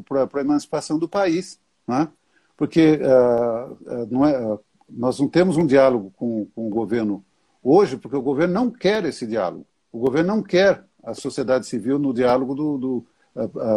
para 0.09 0.41
a 0.41 0.45
emancipação 0.45 0.99
do 0.99 1.09
país. 1.09 1.59
Né? 1.87 2.09
Porque 2.57 2.99
uh, 3.01 4.07
não 4.11 4.27
é, 4.27 4.59
nós 4.89 5.21
não 5.21 5.29
temos 5.29 5.57
um 5.57 5.67
diálogo 5.67 6.13
com, 6.17 6.47
com 6.55 6.67
o 6.67 6.71
governo 6.71 7.25
hoje, 7.63 7.97
porque 7.97 8.17
o 8.17 8.23
governo 8.23 8.55
não 8.55 8.71
quer 8.71 9.05
esse 9.05 9.27
diálogo. 9.27 9.67
O 9.93 9.99
governo 9.99 10.37
não 10.37 10.43
quer 10.43 10.85
a 11.03 11.15
sociedade 11.15 11.67
civil 11.67 11.99
no 11.99 12.13
diálogo 12.13 12.55
do, 12.55 12.79
do 12.79 13.07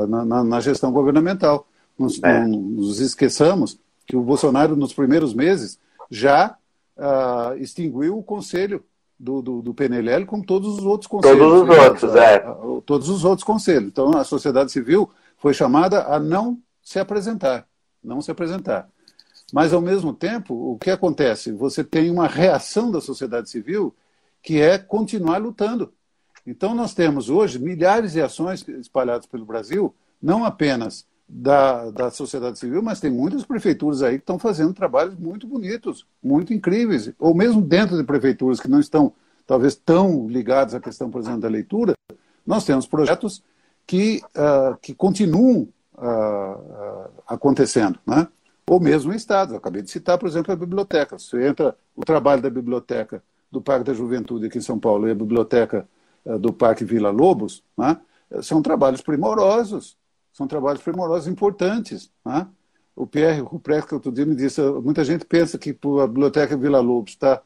na, 0.08 0.44
na, 0.44 0.60
gestão 0.60 0.92
governamental. 0.92 1.68
Nos, 1.98 2.22
é. 2.24 2.46
nos 2.46 3.00
esqueçamos 3.00 3.80
que 4.06 4.16
o 4.16 4.22
Bolsonaro, 4.22 4.76
nos 4.76 4.94
primeiros 4.94 5.34
meses, 5.34 5.78
já 6.10 6.56
uh, 6.98 7.58
extinguiu 7.58 8.18
o 8.18 8.24
conselho 8.24 8.84
do, 9.20 9.42
do, 9.42 9.62
do, 9.62 9.74
PNLL, 9.74 10.26
como 10.26 10.46
todos 10.46 10.80
os 10.80 10.86
outros 10.86 11.08
conselhos. 11.08 11.38
Todos 11.38 11.62
os 11.62 11.68
né? 11.68 11.88
outros, 11.88 12.16
é. 12.16 12.40
Todos 12.86 13.10
os 13.10 13.26
outros 13.26 13.44
conselhos. 13.44 13.90
Então, 13.90 14.18
a 14.18 14.24
sociedade 14.24 14.72
civil 14.72 15.10
foi 15.38 15.54
chamada 15.54 16.06
a 16.06 16.20
não 16.20 16.58
se 16.82 17.00
apresentar. 17.00 17.68
Não 18.04 18.22
se 18.22 18.32
apresentar. 18.32 18.90
Mas, 19.52 19.74
ao 19.74 19.82
mesmo 19.82 20.14
tempo, 20.14 20.54
o 20.54 20.78
que 20.78 20.90
acontece? 20.90 21.52
Você 21.52 21.84
tem 21.84 22.10
uma 22.10 22.28
reação 22.28 22.90
da 22.90 23.02
sociedade 23.02 23.50
civil 23.50 23.94
que 24.42 24.62
é 24.62 24.78
continuar 24.78 25.38
lutando. 25.38 25.92
Então, 26.50 26.74
nós 26.74 26.96
temos 26.96 27.30
hoje 27.30 27.60
milhares 27.60 28.14
de 28.14 28.22
ações 28.22 28.68
espalhadas 28.68 29.28
pelo 29.28 29.46
Brasil, 29.46 29.94
não 30.20 30.44
apenas 30.44 31.06
da, 31.28 31.92
da 31.92 32.10
sociedade 32.10 32.58
civil, 32.58 32.82
mas 32.82 33.00
tem 33.00 33.12
muitas 33.12 33.46
prefeituras 33.46 34.02
aí 34.02 34.16
que 34.16 34.24
estão 34.24 34.40
fazendo 34.40 34.74
trabalhos 34.74 35.16
muito 35.16 35.46
bonitos, 35.46 36.08
muito 36.24 36.52
incríveis, 36.52 37.12
ou 37.20 37.36
mesmo 37.36 37.62
dentro 37.62 37.96
de 37.96 38.04
prefeituras 38.04 38.60
que 38.60 38.68
não 38.68 38.80
estão, 38.80 39.14
talvez, 39.46 39.76
tão 39.76 40.28
ligadas 40.28 40.74
à 40.74 40.80
questão, 40.80 41.12
por 41.12 41.22
exemplo, 41.22 41.42
da 41.42 41.48
leitura, 41.48 41.94
nós 42.44 42.66
temos 42.66 42.88
projetos 42.88 43.44
que, 43.86 44.20
uh, 44.30 44.76
que 44.82 44.96
continuam 44.96 45.70
uh, 45.94 47.12
acontecendo, 47.28 48.00
né? 48.08 48.28
ou 48.68 48.80
mesmo 48.80 49.14
em 49.14 49.16
estados. 49.16 49.54
Acabei 49.54 49.84
de 49.84 49.92
citar, 49.92 50.18
por 50.18 50.28
exemplo, 50.28 50.52
a 50.52 50.56
biblioteca. 50.56 51.20
Você 51.20 51.48
entra 51.48 51.78
o 51.96 52.04
trabalho 52.04 52.42
da 52.42 52.50
biblioteca 52.50 53.22
do 53.52 53.62
Parque 53.62 53.86
da 53.86 53.94
Juventude 53.94 54.48
aqui 54.48 54.58
em 54.58 54.62
São 54.62 54.80
Paulo 54.80 55.08
e 55.08 55.12
a 55.12 55.16
biblioteca 55.16 55.88
do 56.40 56.54
Parque 56.54 56.84
Vila 56.84 57.10
Lobos, 57.10 57.64
né, 57.78 58.00
são 58.42 58.62
trabalhos 58.62 59.02
primorosos, 59.02 59.98
são 60.32 60.48
trabalhos 60.48 60.82
primorosos 60.82 61.28
importantes. 61.28 62.12
Né? 62.26 62.48
O 62.96 63.08
Pierre 63.08 63.44
que 63.88 63.94
outro 63.96 64.12
dia 64.12 64.26
me 64.26 64.36
disse, 64.36 64.62
muita 64.62 65.04
gente 65.04 65.26
pensa 65.26 65.58
que 65.58 65.72
a 65.72 66.08
Biblioteca 66.08 66.56
Vila 66.58 66.80
Lobos 66.80 67.12
está 67.12 67.42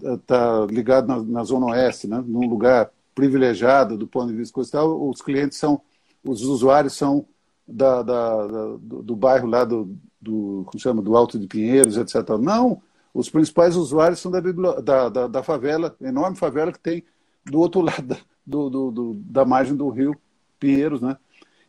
está 0.00 0.64
ligado 0.66 1.08
na, 1.08 1.20
na, 1.20 1.44
Zona 1.44 1.66
Oeste, 1.66 2.06
né? 2.06 2.22
num 2.24 2.48
lugar 2.48 2.90
privilegiado 3.14 3.96
do 3.96 4.06
ponto 4.06 4.28
de 4.28 4.36
vista 4.36 4.54
coastal, 4.54 5.08
os 5.08 5.20
clientes 5.20 5.58
são, 5.58 5.80
os 6.24 6.42
usuários 6.42 6.94
são 6.94 7.26
da, 7.66 8.02
da, 8.02 8.46
da 8.46 8.66
do, 8.78 9.02
do, 9.02 9.16
bairro 9.16 9.48
lá 9.48 9.64
do, 9.64 9.96
do, 10.20 10.62
como 10.66 10.78
chama, 10.78 11.02
do 11.02 11.16
Alto 11.16 11.38
de 11.38 11.46
Pinheiros, 11.46 11.96
etc. 11.96 12.16
Não, 12.40 12.80
os 13.12 13.30
principais 13.30 13.76
usuários 13.76 14.20
são 14.20 14.30
da, 14.30 14.40
da, 14.40 15.08
da, 15.08 15.26
da 15.26 15.42
favela, 15.42 15.96
enorme 16.00 16.36
favela 16.36 16.72
que 16.72 16.80
tem 16.80 17.04
do 17.44 17.58
outro 17.58 17.80
lado 17.82 18.16
do, 18.46 18.68
do, 18.68 18.90
do, 18.90 19.14
da 19.14 19.44
margem 19.44 19.76
do 19.76 19.88
rio 19.88 20.16
Pinheiros. 20.58 21.00
Né? 21.00 21.16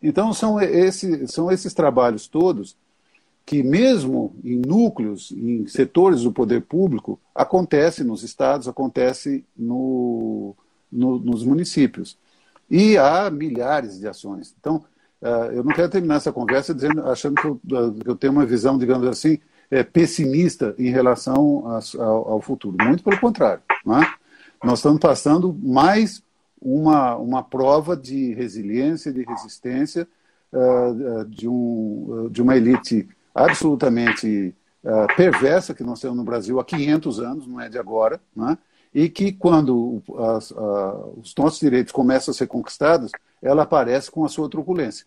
Então, 0.02 0.34
são, 0.34 0.62
esse, 0.62 1.28
são 1.28 1.52
esses 1.52 1.74
trabalhos 1.74 2.28
todos 2.28 2.78
que, 3.46 3.62
mesmo 3.62 4.36
em 4.44 4.58
núcleos, 4.58 5.32
em 5.32 5.68
setores 5.68 6.24
do 6.24 6.32
poder 6.32 6.62
público, 6.62 7.20
acontece 7.34 8.04
nos 8.04 8.24
estados, 8.24 8.68
acontece 8.68 9.46
no, 9.56 10.56
no, 10.92 11.20
nos 11.20 11.44
municípios. 11.44 12.18
E 12.70 12.98
há 12.98 13.30
milhares 13.30 14.00
de 14.00 14.08
ações. 14.08 14.56
Então, 14.60 14.84
uh, 15.22 15.52
eu 15.52 15.64
não 15.64 15.72
quero 15.74 15.90
terminar 15.90 16.16
essa 16.16 16.32
conversa 16.34 16.74
dizendo, 16.74 17.04
achando 17.08 17.36
que 17.36 17.46
eu, 17.46 17.62
uh, 17.72 17.94
que 17.94 18.10
eu 18.10 18.16
tenho 18.16 18.34
uma 18.34 18.46
visão, 18.46 18.80
digamos 18.80 19.08
assim, 19.08 19.38
é, 19.70 19.84
pessimista 19.84 20.74
em 20.78 20.90
relação 20.90 21.64
ao, 21.68 22.32
ao, 22.32 22.42
futuro. 22.42 22.78
Muito 22.84 23.04
pelo 23.04 23.20
contrário. 23.20 23.62
Né? 23.86 24.02
Nós 24.66 24.80
estamos 24.80 25.00
passando 25.00 25.56
mais 25.62 26.24
uma, 26.60 27.16
uma 27.18 27.44
prova 27.44 27.96
de 27.96 28.34
resiliência, 28.34 29.14
de 29.14 29.22
resistência 29.22 30.08
uh, 30.52 31.24
de, 31.26 31.48
um, 31.48 32.28
de 32.32 32.42
uma 32.42 32.58
elite 32.58 33.08
absolutamente 33.34 34.56
uh, 34.84 35.16
perversa 35.16 35.76
que 35.76 35.84
nós 35.84 36.02
temos 36.02 36.18
no 36.18 36.24
Brasil 36.24 36.60
há 36.60 36.66
500 36.66 37.20
anos, 37.20 37.48
não 37.48 37.62
é 37.62 37.70
de 37.70 37.78
agora, 37.78 38.20
né? 38.36 38.58
e 38.92 39.08
que 39.08 39.32
quando 39.32 40.02
as, 40.36 40.50
os 40.50 41.36
nossos 41.38 41.60
direitos 41.60 41.94
começam 41.94 42.32
a 42.32 42.36
ser 42.36 42.48
conquistados, 42.48 43.12
ela 43.44 43.62
aparece 43.62 44.10
com 44.10 44.26
a 44.26 44.30
sua 44.30 44.50
truculência. 44.50 45.06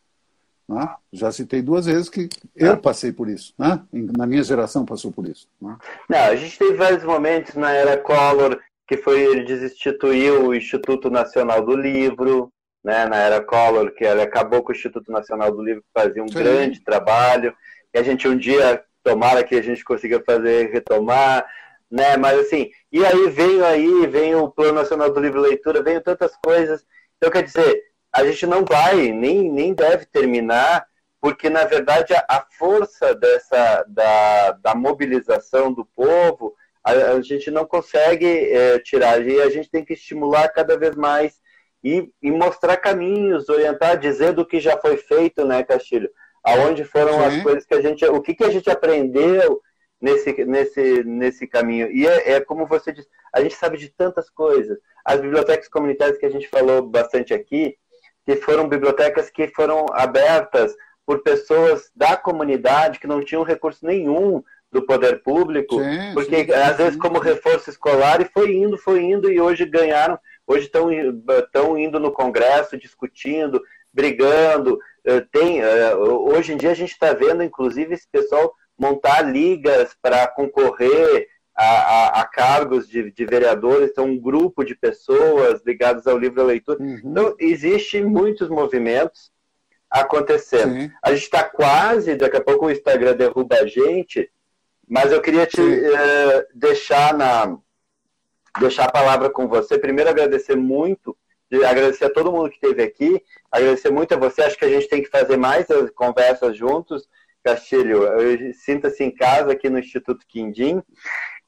Né? 0.68 0.88
Já 1.12 1.32
citei 1.32 1.62
duas 1.62 1.86
vezes 1.86 2.08
que 2.08 2.28
eu 2.54 2.76
passei 2.76 3.10
por 3.10 3.28
isso, 3.28 3.54
né? 3.58 3.82
na 3.92 4.24
minha 4.24 4.44
geração 4.44 4.84
passou 4.84 5.10
por 5.10 5.26
isso. 5.26 5.48
Né? 5.60 5.76
Não, 6.08 6.18
a 6.18 6.36
gente 6.36 6.56
teve 6.56 6.74
vários 6.74 7.02
momentos 7.02 7.54
na 7.54 7.72
era 7.72 7.96
Collor, 7.96 8.60
que 8.88 8.96
foi 8.96 9.20
ele 9.20 9.44
desinstituiu 9.44 10.46
o 10.46 10.54
Instituto 10.54 11.10
Nacional 11.10 11.62
do 11.62 11.76
Livro, 11.76 12.50
né, 12.82 13.06
na 13.06 13.16
era 13.18 13.44
Collor, 13.44 13.92
que 13.92 14.02
ele 14.02 14.22
acabou 14.22 14.62
com 14.62 14.72
o 14.72 14.74
Instituto 14.74 15.12
Nacional 15.12 15.52
do 15.52 15.62
Livro, 15.62 15.82
que 15.82 16.02
fazia 16.02 16.24
um 16.24 16.28
Sim. 16.28 16.38
grande 16.38 16.80
trabalho, 16.80 17.54
e 17.92 17.98
a 17.98 18.02
gente 18.02 18.26
um 18.26 18.36
dia, 18.36 18.82
tomara 19.04 19.44
que 19.44 19.54
a 19.54 19.62
gente 19.62 19.84
consiga 19.84 20.22
fazer, 20.24 20.70
retomar, 20.70 21.46
né, 21.90 22.16
mas 22.16 22.38
assim, 22.38 22.70
e 22.90 23.04
aí 23.04 23.28
veio 23.28 23.62
aí, 23.62 24.06
vem 24.06 24.34
o 24.34 24.50
Plano 24.50 24.74
Nacional 24.74 25.12
do 25.12 25.20
Livro 25.20 25.44
e 25.44 25.50
Leitura, 25.50 25.82
veio 25.82 26.00
tantas 26.00 26.34
coisas, 26.42 26.82
então 27.18 27.30
quer 27.30 27.42
dizer, 27.42 27.82
a 28.10 28.24
gente 28.24 28.46
não 28.46 28.64
vai, 28.64 29.12
nem, 29.12 29.52
nem 29.52 29.74
deve 29.74 30.06
terminar, 30.06 30.86
porque 31.20 31.50
na 31.50 31.64
verdade 31.64 32.14
a, 32.14 32.24
a 32.26 32.46
força 32.58 33.14
dessa, 33.14 33.84
da, 33.86 34.52
da 34.52 34.74
mobilização 34.74 35.70
do 35.72 35.84
povo, 35.84 36.54
a, 36.88 37.12
a 37.12 37.22
gente 37.22 37.50
não 37.50 37.66
consegue 37.66 38.26
é, 38.26 38.78
tirar, 38.78 39.24
e 39.26 39.40
a 39.40 39.50
gente 39.50 39.70
tem 39.70 39.84
que 39.84 39.92
estimular 39.92 40.48
cada 40.48 40.78
vez 40.78 40.94
mais 40.96 41.34
e, 41.84 42.10
e, 42.22 42.30
mostrar 42.30 42.76
caminhos, 42.76 43.48
orientar, 43.48 43.98
dizer 43.98 44.32
do 44.32 44.46
que 44.46 44.58
já 44.58 44.76
foi 44.76 44.96
feito, 44.96 45.44
né, 45.44 45.62
Castilho? 45.62 46.10
Aonde 46.42 46.84
foram 46.84 47.14
Sim. 47.14 47.24
as 47.24 47.42
coisas 47.42 47.64
que 47.64 47.74
a 47.74 47.80
gente, 47.80 48.04
o 48.06 48.20
que, 48.20 48.34
que 48.34 48.44
a 48.44 48.50
gente 48.50 48.68
aprendeu 48.70 49.60
nesse, 50.00 50.44
nesse, 50.44 51.04
nesse 51.04 51.46
caminho. 51.46 51.90
E 51.90 52.06
é, 52.06 52.32
é, 52.32 52.40
como 52.40 52.66
você 52.66 52.92
disse, 52.92 53.08
a 53.32 53.40
gente 53.40 53.54
sabe 53.54 53.76
de 53.76 53.90
tantas 53.90 54.30
coisas. 54.30 54.78
As 55.04 55.20
bibliotecas 55.20 55.68
comunitárias 55.68 56.18
que 56.18 56.26
a 56.26 56.30
gente 56.30 56.48
falou 56.48 56.82
bastante 56.82 57.34
aqui, 57.34 57.76
que 58.24 58.36
foram 58.36 58.68
bibliotecas 58.68 59.30
que 59.30 59.48
foram 59.48 59.86
abertas 59.92 60.74
por 61.06 61.22
pessoas 61.22 61.90
da 61.94 62.16
comunidade 62.16 62.98
que 62.98 63.06
não 63.06 63.24
tinham 63.24 63.42
recurso 63.42 63.86
nenhum 63.86 64.42
do 64.70 64.84
poder 64.84 65.22
público, 65.22 65.82
sim, 65.82 66.12
porque 66.14 66.44
sim, 66.44 66.52
às 66.52 66.76
sim. 66.76 66.82
vezes 66.82 66.98
como 66.98 67.18
reforço 67.18 67.70
escolar 67.70 68.20
e 68.20 68.26
foi 68.26 68.54
indo, 68.54 68.76
foi 68.76 69.02
indo 69.02 69.30
e 69.30 69.40
hoje 69.40 69.64
ganharam 69.64 70.18
Hoje 70.48 70.64
estão, 70.64 70.88
estão 70.90 71.76
indo 71.76 72.00
no 72.00 72.10
Congresso, 72.10 72.78
discutindo, 72.78 73.62
brigando. 73.92 74.78
Eh, 75.04 75.20
tem, 75.30 75.60
eh, 75.60 75.94
hoje 75.94 76.54
em 76.54 76.56
dia 76.56 76.70
a 76.70 76.74
gente 76.74 76.92
está 76.92 77.12
vendo, 77.12 77.42
inclusive, 77.42 77.92
esse 77.92 78.08
pessoal 78.10 78.54
montar 78.78 79.20
ligas 79.20 79.94
para 80.00 80.26
concorrer 80.26 81.28
a, 81.54 81.64
a, 81.64 82.20
a 82.22 82.24
cargos 82.24 82.88
de, 82.88 83.10
de, 83.12 83.26
vereadores, 83.26 83.90
então 83.90 84.06
um 84.06 84.18
grupo 84.18 84.64
de 84.64 84.74
pessoas 84.74 85.60
ligadas 85.66 86.06
ao 86.06 86.16
livro 86.16 86.42
leitura. 86.42 86.80
Uhum. 86.80 87.02
Então, 87.04 87.36
existem 87.38 88.02
muitos 88.06 88.48
movimentos 88.48 89.30
acontecendo. 89.90 90.80
Sim. 90.80 90.90
A 91.02 91.10
gente 91.10 91.24
está 91.24 91.44
quase, 91.44 92.14
daqui 92.14 92.38
a 92.38 92.44
pouco 92.44 92.66
o 92.66 92.70
Instagram 92.70 93.14
derruba 93.14 93.56
a 93.56 93.66
gente, 93.66 94.30
mas 94.88 95.12
eu 95.12 95.20
queria 95.20 95.46
te 95.46 95.60
uh, 95.60 96.46
deixar 96.54 97.14
na, 97.14 97.58
deixar 98.58 98.84
a 98.84 98.92
palavra 98.92 99.30
com 99.30 99.46
você. 99.46 99.78
Primeiro, 99.78 100.10
agradecer 100.10 100.56
muito, 100.56 101.16
agradecer 101.66 102.06
a 102.06 102.12
todo 102.12 102.32
mundo 102.32 102.50
que 102.50 102.56
esteve 102.56 102.82
aqui, 102.82 103.22
agradecer 103.50 103.90
muito 103.90 104.12
a 104.14 104.18
você. 104.18 104.42
Acho 104.42 104.58
que 104.58 104.64
a 104.64 104.70
gente 104.70 104.88
tem 104.88 105.02
que 105.02 105.10
fazer 105.10 105.36
mais 105.36 105.66
conversas 105.94 106.56
juntos. 106.56 107.08
Castilho, 107.44 108.02
sinta-se 108.54 109.04
em 109.04 109.10
casa 109.10 109.52
aqui 109.52 109.70
no 109.70 109.78
Instituto 109.78 110.26
Quindim. 110.26 110.82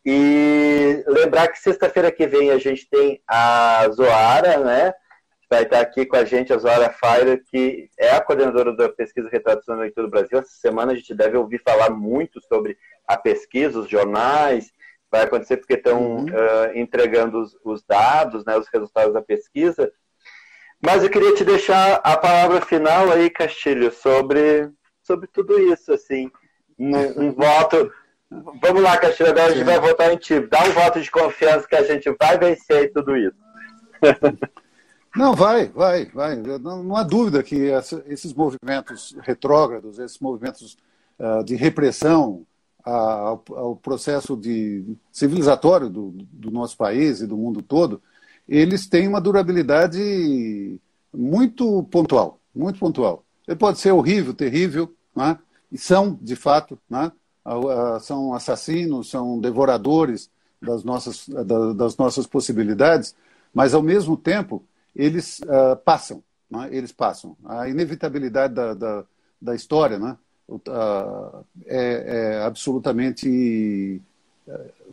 E 0.05 1.05
lembrar 1.07 1.49
que 1.49 1.59
sexta-feira 1.59 2.11
que 2.11 2.26
vem 2.26 2.51
a 2.51 2.59
gente 2.59 2.88
tem 2.88 3.20
a 3.26 3.86
Zoara, 3.91 4.59
né? 4.59 4.95
Vai 5.51 5.64
estar 5.64 5.80
aqui 5.80 6.07
com 6.07 6.16
a 6.16 6.24
gente 6.24 6.53
a 6.53 6.59
Zoara 6.59 6.94
Fire, 6.94 7.42
que 7.51 7.90
é 7.98 8.12
a 8.12 8.20
coordenadora 8.20 8.72
da 8.76 8.88
pesquisa 8.88 9.28
Retratos 9.28 9.66
na 9.66 9.74
Leitura 9.74 10.07
do 10.07 10.11
Brasil. 10.11 10.38
Essa 10.38 10.53
semana 10.53 10.92
a 10.92 10.94
gente 10.94 11.12
deve 11.12 11.36
ouvir 11.36 11.61
falar 11.61 11.90
muito 11.90 12.40
sobre 12.40 12.78
a 13.05 13.16
pesquisa, 13.16 13.80
os 13.80 13.88
jornais, 13.88 14.72
vai 15.11 15.22
acontecer 15.22 15.57
porque 15.57 15.74
estão 15.74 16.01
uhum. 16.01 16.24
uh, 16.26 16.76
entregando 16.78 17.42
os, 17.42 17.57
os, 17.64 17.82
dados, 17.82 18.44
né, 18.44 18.57
os 18.57 18.68
resultados 18.68 19.12
da 19.12 19.20
pesquisa. 19.20 19.90
Mas 20.80 21.03
eu 21.03 21.11
queria 21.11 21.34
te 21.34 21.44
deixar 21.44 21.96
a 21.96 22.16
palavra 22.16 22.61
final 22.61 23.11
aí, 23.11 23.28
Castilho, 23.28 23.90
sobre, 23.90 24.70
sobre 25.03 25.26
tudo 25.26 25.59
isso, 25.59 25.92
assim, 25.92 26.30
um, 26.78 27.24
um 27.24 27.32
voto. 27.34 27.92
Vamos 28.62 28.82
lá, 28.82 28.96
Castilho, 28.96 29.30
agora 29.30 29.48
a 29.48 29.55
gente 29.55 29.64
vai 29.64 29.80
votar 29.80 30.12
em 30.12 30.16
ti. 30.16 30.38
Dá 30.38 30.62
um 30.62 30.70
voto 30.70 31.01
de 31.01 31.11
confiança 31.11 31.66
que 31.66 31.74
a 31.74 31.82
gente 31.82 32.09
vai 32.18 32.38
vencer 32.38 32.92
tudo 32.92 33.16
isso. 33.16 33.36
Não, 35.14 35.34
vai, 35.34 35.68
vai, 35.68 36.06
vai. 36.06 36.36
Não, 36.36 36.82
não 36.82 36.96
há 36.96 37.02
dúvida 37.02 37.42
que 37.42 37.68
essa, 37.68 38.02
esses 38.06 38.32
movimentos 38.32 39.16
retrógrados, 39.20 39.98
esses 39.98 40.18
movimentos 40.18 40.76
uh, 41.18 41.42
de 41.44 41.56
repressão 41.56 42.46
ao, 42.84 43.42
ao 43.48 43.76
processo 43.76 44.36
de 44.36 44.96
civilizatório 45.12 45.88
do, 45.88 46.11
do 46.32 46.50
nosso 46.50 46.76
país 46.76 47.20
e 47.20 47.26
do 47.26 47.36
mundo 47.36 47.61
todo, 47.61 48.00
eles 48.48 48.86
têm 48.86 49.08
uma 49.08 49.20
durabilidade 49.20 50.78
muito 51.12 51.82
pontual, 51.84 52.38
muito 52.54 52.78
pontual. 52.78 53.24
Ele 53.46 53.56
pode 53.56 53.78
ser 53.78 53.92
horrível, 53.92 54.32
terrível, 54.32 54.92
né? 55.14 55.38
e 55.70 55.78
são, 55.78 56.18
de 56.20 56.36
fato, 56.36 56.78
né? 56.88 57.12
são 58.00 58.32
assassinos, 58.32 59.11
são 59.11 59.40
devoradores 59.40 60.30
das 60.61 60.84
nossas, 60.84 61.28
das 61.76 61.96
nossas 61.96 62.26
possibilidades, 62.26 63.14
mas, 63.52 63.74
ao 63.74 63.82
mesmo 63.82 64.16
tempo, 64.16 64.62
eles 64.95 65.41
uh, 65.41 65.76
passam, 65.84 66.22
né? 66.51 66.68
eles 66.70 66.93
passam. 66.93 67.36
A 67.45 67.68
inevitabilidade 67.68 68.55
da, 68.55 68.74
da, 68.74 69.05
da 69.41 69.55
história, 69.55 69.99
né? 69.99 70.16
é, 71.66 72.36
é 72.36 72.43
absolutamente. 72.43 74.01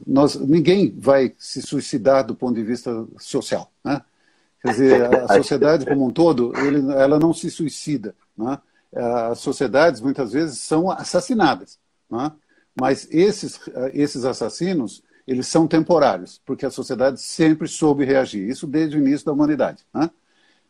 Nós, 0.05 0.35
ninguém 0.35 0.93
vai 0.97 1.33
se 1.39 1.61
suicidar 1.61 2.25
do 2.25 2.35
ponto 2.35 2.55
de 2.55 2.63
vista 2.63 3.05
social. 3.17 3.71
Né? 3.83 4.01
Quer 4.61 4.71
dizer, 4.71 5.15
a 5.15 5.35
sociedade 5.35 5.85
como 5.85 6.05
um 6.05 6.11
todo, 6.11 6.53
ele, 6.57 6.91
ela 6.93 7.19
não 7.19 7.33
se 7.33 7.49
suicida. 7.49 8.13
Né? 8.37 8.59
As 8.93 9.39
sociedades, 9.39 9.99
muitas 9.99 10.31
vezes, 10.31 10.59
são 10.59 10.91
assassinadas. 10.91 11.79
Né? 12.09 12.31
Mas 12.79 13.07
esses, 13.09 13.59
esses 13.93 14.25
assassinos, 14.25 15.01
eles 15.27 15.47
são 15.47 15.67
temporários, 15.67 16.41
porque 16.45 16.65
a 16.65 16.71
sociedade 16.71 17.21
sempre 17.21 17.67
soube 17.67 18.05
reagir. 18.05 18.47
Isso 18.47 18.65
desde 18.65 18.95
o 18.95 18.99
início 18.99 19.25
da 19.25 19.33
humanidade. 19.33 19.85
Né? 19.93 20.09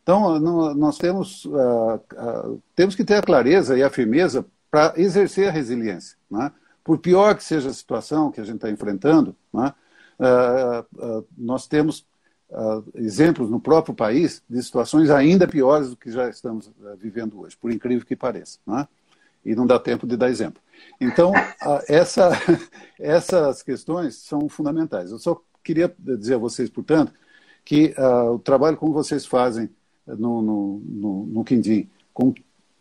Então, 0.01 0.39
nós 0.73 0.97
temos, 0.97 1.45
uh, 1.45 1.95
uh, 1.95 2.61
temos 2.75 2.95
que 2.95 3.03
ter 3.03 3.15
a 3.15 3.21
clareza 3.21 3.77
e 3.77 3.83
a 3.83 3.89
firmeza 3.89 4.45
para 4.71 4.93
exercer 4.97 5.49
a 5.49 5.51
resiliência. 5.51 6.17
Né? 6.31 6.51
Por 6.83 6.97
pior 6.97 7.35
que 7.35 7.43
seja 7.43 7.69
a 7.69 7.73
situação 7.73 8.31
que 8.31 8.41
a 8.41 8.43
gente 8.43 8.55
está 8.55 8.71
enfrentando, 8.71 9.35
né? 9.53 9.73
uh, 10.19 11.27
nós 11.37 11.67
temos 11.67 12.05
exemplos 12.95 13.49
no 13.49 13.59
próprio 13.59 13.93
país 13.93 14.41
de 14.49 14.63
situações 14.63 15.09
ainda 15.09 15.45
piores 15.45 15.89
do 15.89 15.97
que 15.97 16.09
já 16.09 16.29
estamos 16.29 16.71
vivendo 16.97 17.41
hoje, 17.41 17.57
por 17.57 17.69
incrível 17.69 18.07
que 18.07 18.15
pareça. 18.15 18.57
Né? 18.65 18.87
E 19.43 19.53
não 19.53 19.67
dá 19.67 19.77
tempo 19.77 20.07
de 20.07 20.15
dar 20.15 20.29
exemplo. 20.29 20.61
Então, 20.99 21.31
essa, 21.87 22.31
essas 22.99 23.61
questões 23.61 24.15
são 24.15 24.49
fundamentais. 24.49 25.11
Eu 25.11 25.19
só 25.19 25.41
queria 25.63 25.93
dizer 25.99 26.35
a 26.35 26.39
vocês, 26.39 26.69
portanto, 26.69 27.13
que 27.63 27.93
uh, 27.97 28.33
o 28.33 28.39
trabalho 28.39 28.77
como 28.77 28.93
vocês 28.93 29.25
fazem 29.25 29.69
no, 30.05 30.41
no, 30.41 30.81
no, 30.85 31.25
no 31.25 31.43
Quindim, 31.43 31.89
com 32.13 32.33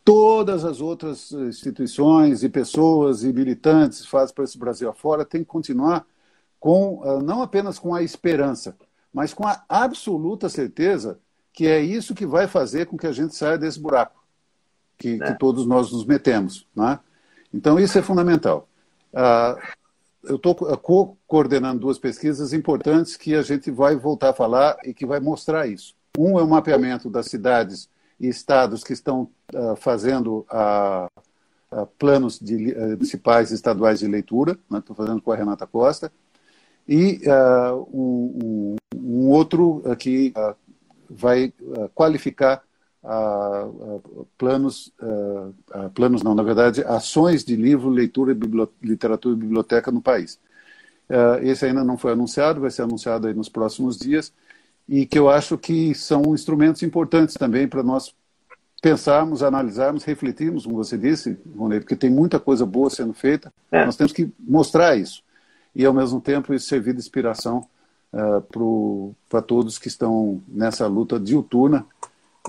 todas 0.05 0.65
as 0.65 0.81
outras 0.81 1.33
instituições 1.33 2.45
e 2.45 2.49
pessoas 2.49 3.25
e 3.25 3.33
militantes 3.33 4.07
fazem 4.07 4.35
para 4.35 4.45
esse 4.45 4.57
Brasil 4.57 4.89
afora, 4.89 5.25
tem 5.25 5.41
que 5.41 5.49
continuar 5.49 6.07
com 6.61 7.01
uh, 7.01 7.21
não 7.21 7.43
apenas 7.43 7.79
com 7.79 7.95
a 7.95 8.03
esperança, 8.03 8.77
mas 9.13 9.35
com 9.35 9.47
a 9.47 9.65
absoluta 9.69 10.49
certeza 10.49 11.19
que 11.53 11.67
é 11.67 11.81
isso 11.81 12.15
que 12.15 12.27
vai 12.27 12.47
fazer 12.47 12.87
com 12.87 12.97
que 12.97 13.07
a 13.07 13.13
gente 13.13 13.35
saia 13.35 13.59
desse 13.59 13.81
buraco 13.81 14.23
que, 14.99 15.19
é. 15.21 15.33
que 15.33 15.39
todos 15.39 15.67
nós 15.67 15.91
nos 15.91 16.05
metemos. 16.05 16.67
Né? 16.75 16.99
Então, 17.53 17.79
isso 17.79 17.99
é 17.99 18.03
fundamental. 18.03 18.69
Uh, 19.13 19.61
eu 20.25 20.37
estou 20.37 20.55
co-coordenando 20.55 21.81
duas 21.81 21.99
pesquisas 21.99 22.53
importantes 22.53 23.17
que 23.17 23.35
a 23.35 23.43
gente 23.43 23.71
vai 23.71 23.95
voltar 23.95 24.31
a 24.31 24.35
falar 24.35 24.77
e 24.85 24.93
que 24.93 25.07
vai 25.07 25.21
mostrar 25.21 25.67
isso. 25.67 25.95
Um 26.19 26.39
é 26.39 26.43
o 26.43 26.49
mapeamento 26.49 27.09
das 27.09 27.27
cidades 27.27 27.89
e 28.19 28.29
estados 28.29 28.83
que 28.83 28.93
estão 28.93 29.31
uh, 29.55 29.77
fazendo 29.77 30.47
uh, 30.51 31.87
planos 31.99 32.39
de, 32.39 32.75
municipais 32.75 33.51
e 33.51 33.55
estaduais 33.55 34.01
de 34.01 34.07
leitura, 34.07 34.53
estou 34.53 34.79
né? 34.79 34.83
fazendo 34.97 35.21
com 35.21 35.33
a 35.33 35.37
Renata 35.37 35.67
Costa, 35.67 36.11
e 36.89 37.21
um, 37.93 38.41
um, 38.43 38.77
um, 38.97 39.29
outro 39.31 39.83
que 39.99 40.33
vai 41.11 41.53
qualificar 41.93 42.63
planos, 44.37 44.93
planos 45.95 46.23
não, 46.23 46.35
na 46.35 46.43
verdade, 46.43 46.83
ações 46.83 47.45
de 47.45 47.55
livro, 47.55 47.89
leitura, 47.89 48.37
literatura 48.83 49.35
e 49.35 49.39
biblioteca 49.39 49.91
no 49.93 50.03
país. 50.03 50.39
esse 51.43 51.67
ainda 51.67 51.85
não 51.85 51.97
foi 51.97 52.13
anunciado, 52.13 52.61
vai 52.61 52.71
ser 52.71 52.83
anunciado 52.83 53.29
aí 53.29 53.35
nos 53.35 53.49
próximos 53.49 53.97
dias, 53.97 54.33
e 54.89 55.07
que 55.07 55.19
eu 55.19 55.29
acho 55.29 55.57
que 55.59 55.95
são 55.95 56.35
instrumentos 56.35 56.83
importantes 56.83 57.35
também 57.35 57.69
para 57.69 57.83
nós 57.83 58.15
pensarmos, 58.81 59.43
analisarmos, 59.43 60.05
refletirmos, 60.05 60.65
como 60.65 60.77
você 60.77 60.97
disse, 60.97 61.37
Ronei, 61.57 61.81
porque 61.81 61.97
tem 61.97 62.11
muita 62.11 62.39
coisa 62.39 62.65
boa 62.65 62.91
sendo 62.91 63.13
feita, 63.13 63.53
é. 63.73 63.85
nós 63.85 63.97
temos 63.97 64.13
que 64.13 64.31
mostrar 64.39 64.97
isso. 64.97 65.23
E, 65.75 65.85
ao 65.85 65.93
mesmo 65.93 66.21
tempo, 66.21 66.55
isso 66.55 66.69
servir 66.69 66.93
de 66.93 67.01
inspiração 67.01 67.67
uh, 68.13 69.17
para 69.29 69.43
todos 69.43 69.79
que 69.79 69.89
estão 69.89 70.41
nessa 70.49 70.87
luta 70.87 71.19
diuturna 71.19 71.85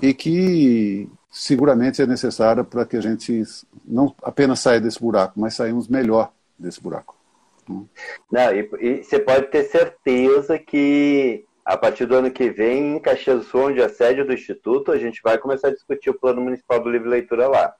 e 0.01 0.13
que 0.13 1.09
seguramente 1.31 2.01
é 2.01 2.07
necessária 2.07 2.63
para 2.63 2.85
que 2.85 2.97
a 2.97 3.01
gente 3.01 3.43
não 3.85 4.13
apenas 4.23 4.59
saia 4.59 4.79
desse 4.79 4.99
buraco, 4.99 5.39
mas 5.39 5.55
saímos 5.55 5.87
melhor 5.87 6.31
desse 6.57 6.81
buraco. 6.81 7.15
Não, 8.31 8.51
e, 8.53 8.69
e 8.79 9.03
você 9.03 9.19
pode 9.19 9.47
ter 9.47 9.63
certeza 9.65 10.57
que 10.57 11.45
a 11.67 11.75
partir 11.75 12.05
do 12.05 12.15
ano 12.15 12.31
que 12.31 12.49
vem, 12.49 12.95
em 12.95 12.99
Caxias 12.99 13.39
do 13.39 13.43
Sul, 13.43 13.65
onde 13.65 13.81
é 13.81 13.85
a 13.85 13.89
sede 13.89 14.23
do 14.23 14.31
Instituto, 14.31 14.89
a 14.89 14.97
gente 14.97 15.19
vai 15.21 15.37
começar 15.37 15.67
a 15.67 15.73
discutir 15.73 16.09
o 16.09 16.17
Plano 16.17 16.39
Municipal 16.39 16.79
do 16.79 16.89
Livre 16.89 17.09
Leitura 17.09 17.49
lá. 17.49 17.73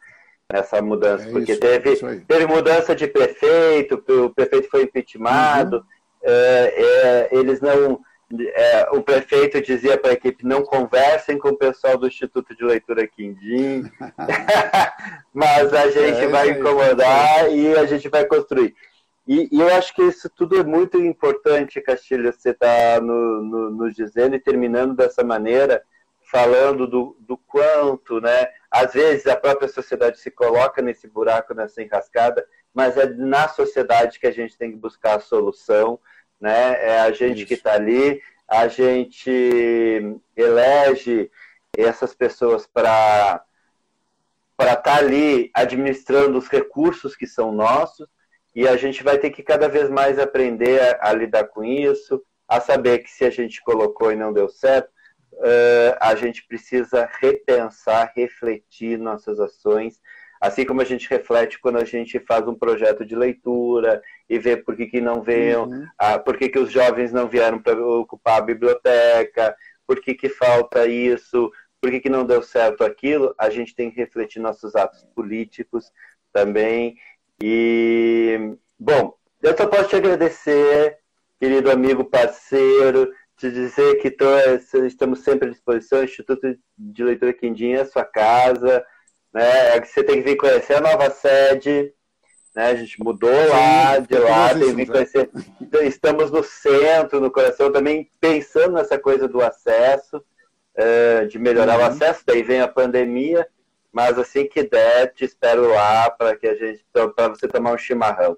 Essa 0.50 0.82
mudança, 0.82 1.28
é 1.28 1.32
porque 1.32 1.54
isso, 1.54 1.62
teve, 1.62 1.94
é 1.94 2.22
teve 2.28 2.48
mudança 2.48 2.94
de 2.94 3.08
prefeito, 3.08 4.04
o 4.26 4.30
prefeito 4.30 4.70
foi 4.70 4.84
impeachmentado, 4.84 5.78
uhum. 5.78 5.84
é, 6.22 6.74
é, 6.78 7.30
eles 7.32 7.62
não. 7.62 8.02
É, 8.30 8.90
o 8.92 9.02
prefeito 9.02 9.62
dizia 9.62 9.98
para 9.98 10.12
a 10.12 10.14
equipe: 10.14 10.46
não 10.46 10.62
conversem 10.62 11.38
com 11.38 11.50
o 11.50 11.58
pessoal 11.58 11.98
do 11.98 12.08
Instituto 12.08 12.56
de 12.56 12.64
Leitura 12.64 13.08
Quindim, 13.08 13.90
mas 15.34 15.74
a 15.74 15.90
gente 15.90 16.26
é, 16.26 16.28
vai 16.28 16.50
incomodar 16.50 17.50
e 17.52 17.74
a 17.76 17.86
gente 17.86 18.10
vai 18.10 18.26
construir. 18.26 18.76
E, 19.26 19.50
e, 19.52 19.60
eu 19.60 19.74
acho 19.76 19.94
que 19.94 20.04
isso 20.04 20.30
tudo 20.30 20.58
é 20.58 20.64
muito 20.64 20.98
importante, 20.98 21.82
Castilho, 21.82 22.32
você 22.32 22.52
está 22.52 23.00
no, 23.02 23.42
no, 23.42 23.70
nos 23.72 23.94
dizendo 23.94 24.36
e 24.36 24.40
terminando 24.40 24.96
dessa 24.96 25.22
maneira, 25.22 25.84
falando 26.32 26.88
do, 26.88 27.18
do 27.20 27.38
quanto, 27.38 28.22
né? 28.22 28.48
Às 28.72 28.94
vezes 28.94 29.28
a 29.28 29.36
própria 29.36 29.68
sociedade 29.68 30.20
se 30.20 30.32
coloca 30.32 30.82
nesse 30.82 31.08
buraco, 31.08 31.54
nessa 31.54 31.82
enrascada, 31.82 32.46
mas 32.74 32.98
é 32.98 33.06
na 33.06 33.48
sociedade 33.50 34.20
que 34.20 34.28
a 34.28 34.32
gente 34.32 34.58
tem 34.58 34.72
que 34.72 34.78
buscar 34.78 35.16
a 35.16 35.20
solução, 35.20 36.00
né? 36.40 36.78
É 36.82 37.00
a 37.00 37.12
gente 37.12 37.40
isso. 37.40 37.48
que 37.48 37.54
está 37.56 37.74
ali, 37.74 38.22
a 38.48 38.68
gente 38.68 40.20
elege 40.36 41.30
essas 41.78 42.14
pessoas 42.14 42.66
para 42.66 43.44
para 44.56 44.74
estar 44.74 44.82
tá 44.82 44.98
ali 44.98 45.52
administrando 45.54 46.36
os 46.36 46.48
recursos 46.48 47.16
que 47.16 47.28
são 47.28 47.52
nossos 47.52 48.08
e 48.56 48.68
a 48.68 48.76
gente 48.76 49.04
vai 49.04 49.20
ter 49.20 49.30
que 49.30 49.44
cada 49.44 49.70
vez 49.70 49.88
mais 49.88 50.18
aprender 50.18 50.82
a, 50.82 51.10
a 51.10 51.14
lidar 51.14 51.44
com 51.44 51.64
isso, 51.64 52.24
a 52.48 52.60
saber 52.60 53.00
que 53.00 53.12
se 53.12 53.24
a 53.24 53.30
gente 53.30 53.62
colocou 53.62 54.12
e 54.12 54.16
não 54.16 54.34
deu 54.34 54.50
certo, 54.50 54.90
uh, 55.34 55.96
a 56.00 56.16
gente 56.16 56.44
precisa 56.48 57.08
repensar, 57.20 58.12
refletir 58.16 58.98
nossas 58.98 59.40
ações, 59.40 60.02
assim 60.42 60.66
como 60.66 60.82
a 60.82 60.86
gente 60.86 61.10
reflete 61.10 61.60
quando 61.60 61.78
a 61.78 61.86
gente 61.86 62.20
faz 62.20 62.48
um 62.48 62.56
projeto 62.56 63.06
de 63.06 63.16
leitura 63.16 64.02
e 64.30 64.38
vê 64.38 64.58
por 64.58 64.76
que, 64.76 64.86
que 64.88 65.02
não 65.02 65.22
veio, 65.22 65.64
uhum. 65.64 65.84
uh, 65.84 66.24
por 66.24 66.38
que, 66.38 66.50
que 66.50 66.60
os 66.60 66.72
jovens 66.72 67.12
não 67.12 67.28
vieram 67.28 67.62
para 67.62 67.80
ocupar 67.80 68.40
a 68.40 68.46
biblioteca, 68.46 69.56
por 69.86 70.02
que, 70.02 70.14
que 70.14 70.30
falta 70.30 70.86
isso, 70.86 71.52
por 71.82 71.92
que, 71.92 72.00
que 72.00 72.10
não 72.10 72.26
deu 72.26 72.42
certo 72.42 72.84
aquilo, 72.84 73.34
a 73.38 73.50
gente 73.50 73.76
tem 73.76 73.90
que 73.90 73.98
refletir 73.98 74.40
nossos 74.40 74.76
atos 74.76 75.06
políticos 75.16 75.92
também 76.34 76.96
e, 77.42 78.56
bom, 78.80 79.16
eu 79.42 79.56
só 79.56 79.68
posso 79.68 79.90
te 79.90 79.96
agradecer, 79.96 80.98
querido 81.40 81.70
amigo, 81.70 82.04
parceiro, 82.04 83.12
te 83.38 83.52
dizer 83.52 84.02
que 84.02 84.10
tô, 84.10 84.26
estamos 84.86 85.20
sempre 85.20 85.48
à 85.48 85.52
disposição, 85.52 86.04
Instituto 86.04 86.58
de 86.76 87.04
Leitura 87.04 87.34
Quindinha, 87.34 87.86
sua 87.86 88.04
casa, 88.04 88.84
né? 89.38 89.76
É 89.76 89.80
que 89.80 89.88
você 89.88 90.04
tem 90.04 90.16
que 90.16 90.24
vir 90.24 90.36
conhecer 90.36 90.78
a 90.78 90.82
nova 90.82 91.12
sede, 91.12 91.94
né? 92.56 92.72
A 92.72 92.76
gente 92.76 93.00
mudou 93.00 93.30
Sim, 93.30 93.50
lá, 93.50 94.00
de 94.00 94.18
lá, 94.18 94.50
tem 94.50 94.70
que 94.70 94.74
vir 94.74 94.88
conhecer. 94.88 95.30
Então, 95.62 95.84
estamos 95.84 96.32
no 96.32 96.44
centro, 96.44 97.22
no 97.22 97.30
coração, 97.30 97.72
também 97.72 98.10
pensando 98.20 98.74
nessa 98.74 98.98
coisa 98.98 99.28
do 99.28 99.40
acesso, 99.42 100.24
eh, 100.76 101.26
de 101.26 101.38
melhorar 101.38 101.78
uhum. 101.78 101.84
o 101.84 101.86
acesso, 101.86 102.24
daí 102.26 102.42
vem 102.42 102.62
a 102.62 102.68
pandemia, 102.68 103.48
mas 103.92 104.18
assim 104.18 104.48
que 104.48 104.64
der, 104.64 105.14
te 105.14 105.24
espero 105.24 105.70
lá 105.70 106.10
para 106.10 106.36
que 106.36 106.48
a 106.48 106.56
gente 106.56 106.84
para 107.16 107.28
você 107.28 107.48
tomar 107.48 107.74
um 107.74 107.78
chimarrão. 107.78 108.36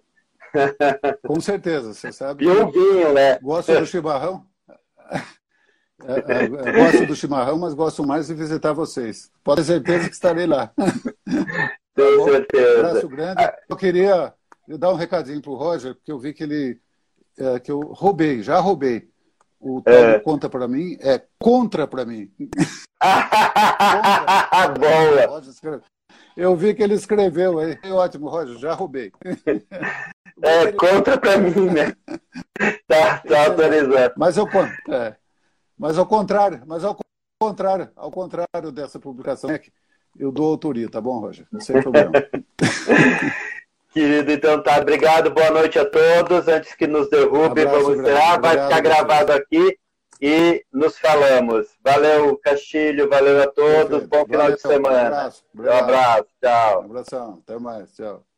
Com 1.25 1.39
certeza, 1.39 1.93
você 1.93 2.11
sabe. 2.11 2.43
E 2.43 2.49
um 2.49 2.69
vinho, 2.69 3.13
né? 3.13 3.39
Gosto 3.39 3.73
do 3.73 3.85
chimarrão. 3.85 4.45
É, 6.05 6.13
é, 6.13 6.43
é, 6.43 6.71
gosto 6.71 7.05
do 7.05 7.15
chimarrão, 7.15 7.57
mas 7.57 7.73
gosto 7.73 8.05
mais 8.05 8.27
de 8.27 8.33
visitar 8.33 8.73
vocês. 8.73 9.31
Pode 9.43 9.61
ter 9.61 9.67
certeza 9.67 10.07
que 10.07 10.15
estarei 10.15 10.47
lá. 10.47 10.71
Tenho 11.95 12.25
tá 12.25 12.31
certeza. 12.31 12.75
Um 12.75 12.79
abraço 12.79 13.09
grande. 13.09 13.51
Eu 13.67 13.75
queria 13.75 14.33
dar 14.67 14.91
um 14.91 14.95
recadinho 14.95 15.41
para 15.41 15.51
o 15.51 15.55
Roger, 15.55 15.95
porque 15.95 16.11
eu 16.11 16.19
vi 16.19 16.33
que 16.33 16.43
ele 16.43 16.79
é, 17.37 17.59
que 17.59 17.71
eu 17.71 17.79
roubei, 17.79 18.41
já 18.43 18.59
roubei. 18.59 19.09
O 19.59 19.81
é. 19.85 20.19
conta 20.19 20.49
para 20.49 20.67
mim 20.67 20.97
é 21.01 21.21
contra 21.37 21.85
para 21.85 22.05
mim. 22.05 22.31
Boa! 24.79 25.41
Eu 26.35 26.55
vi 26.55 26.73
que 26.73 26.81
ele 26.81 26.93
escreveu 26.93 27.59
aí. 27.59 27.77
Ótimo, 27.91 28.29
Roger, 28.29 28.57
já 28.57 28.73
roubei. 28.73 29.11
É, 30.41 30.71
contra 30.71 31.17
para 31.17 31.37
mim, 31.37 31.69
né? 31.69 31.93
Tá, 32.87 33.17
tá 33.17 33.45
autorizado. 33.47 34.13
Mas 34.15 34.37
ao, 34.37 34.47
é, 34.47 35.13
mas 35.79 35.97
ao 35.97 36.05
contrário, 36.05 36.61
mas 36.67 36.83
ao 36.83 36.97
contrário, 37.41 37.89
ao 37.95 38.11
contrário 38.11 38.71
dessa 38.71 38.99
publicação, 38.99 39.49
eu 40.17 40.31
dou 40.31 40.51
autoria, 40.51 40.89
tá 40.89 40.99
bom, 40.99 41.19
Roger? 41.19 41.47
Sem 41.59 41.81
problema. 41.81 42.11
Querido, 43.91 44.31
então 44.31 44.61
tá. 44.61 44.77
Obrigado, 44.79 45.31
boa 45.31 45.49
noite 45.49 45.79
a 45.79 45.85
todos. 45.85 46.47
Antes 46.47 46.75
que 46.75 46.85
nos 46.85 47.09
derrube, 47.09 47.65
um 47.65 47.69
vamos 47.69 47.99
encerrar. 47.99 48.39
Vai 48.39 48.51
ficar 48.51 48.81
gravado 48.81 49.31
aqui 49.31 49.79
e 50.21 50.63
nos 50.71 50.99
falamos. 50.99 51.67
Valeu, 51.83 52.37
Castilho, 52.37 53.09
valeu 53.09 53.41
a 53.41 53.47
todos. 53.47 54.05
Bom 54.05 54.25
final 54.25 54.41
valeu, 54.41 54.55
de 54.55 54.61
semana. 54.61 54.97
Um 54.97 55.07
abraço. 55.07 55.43
Um 55.55 55.71
abraço. 55.71 56.25
Tchau. 56.41 56.81
Um 56.81 56.85
abração. 56.85 57.41
Até 57.43 57.57
mais. 57.57 57.95
Tchau. 57.95 58.28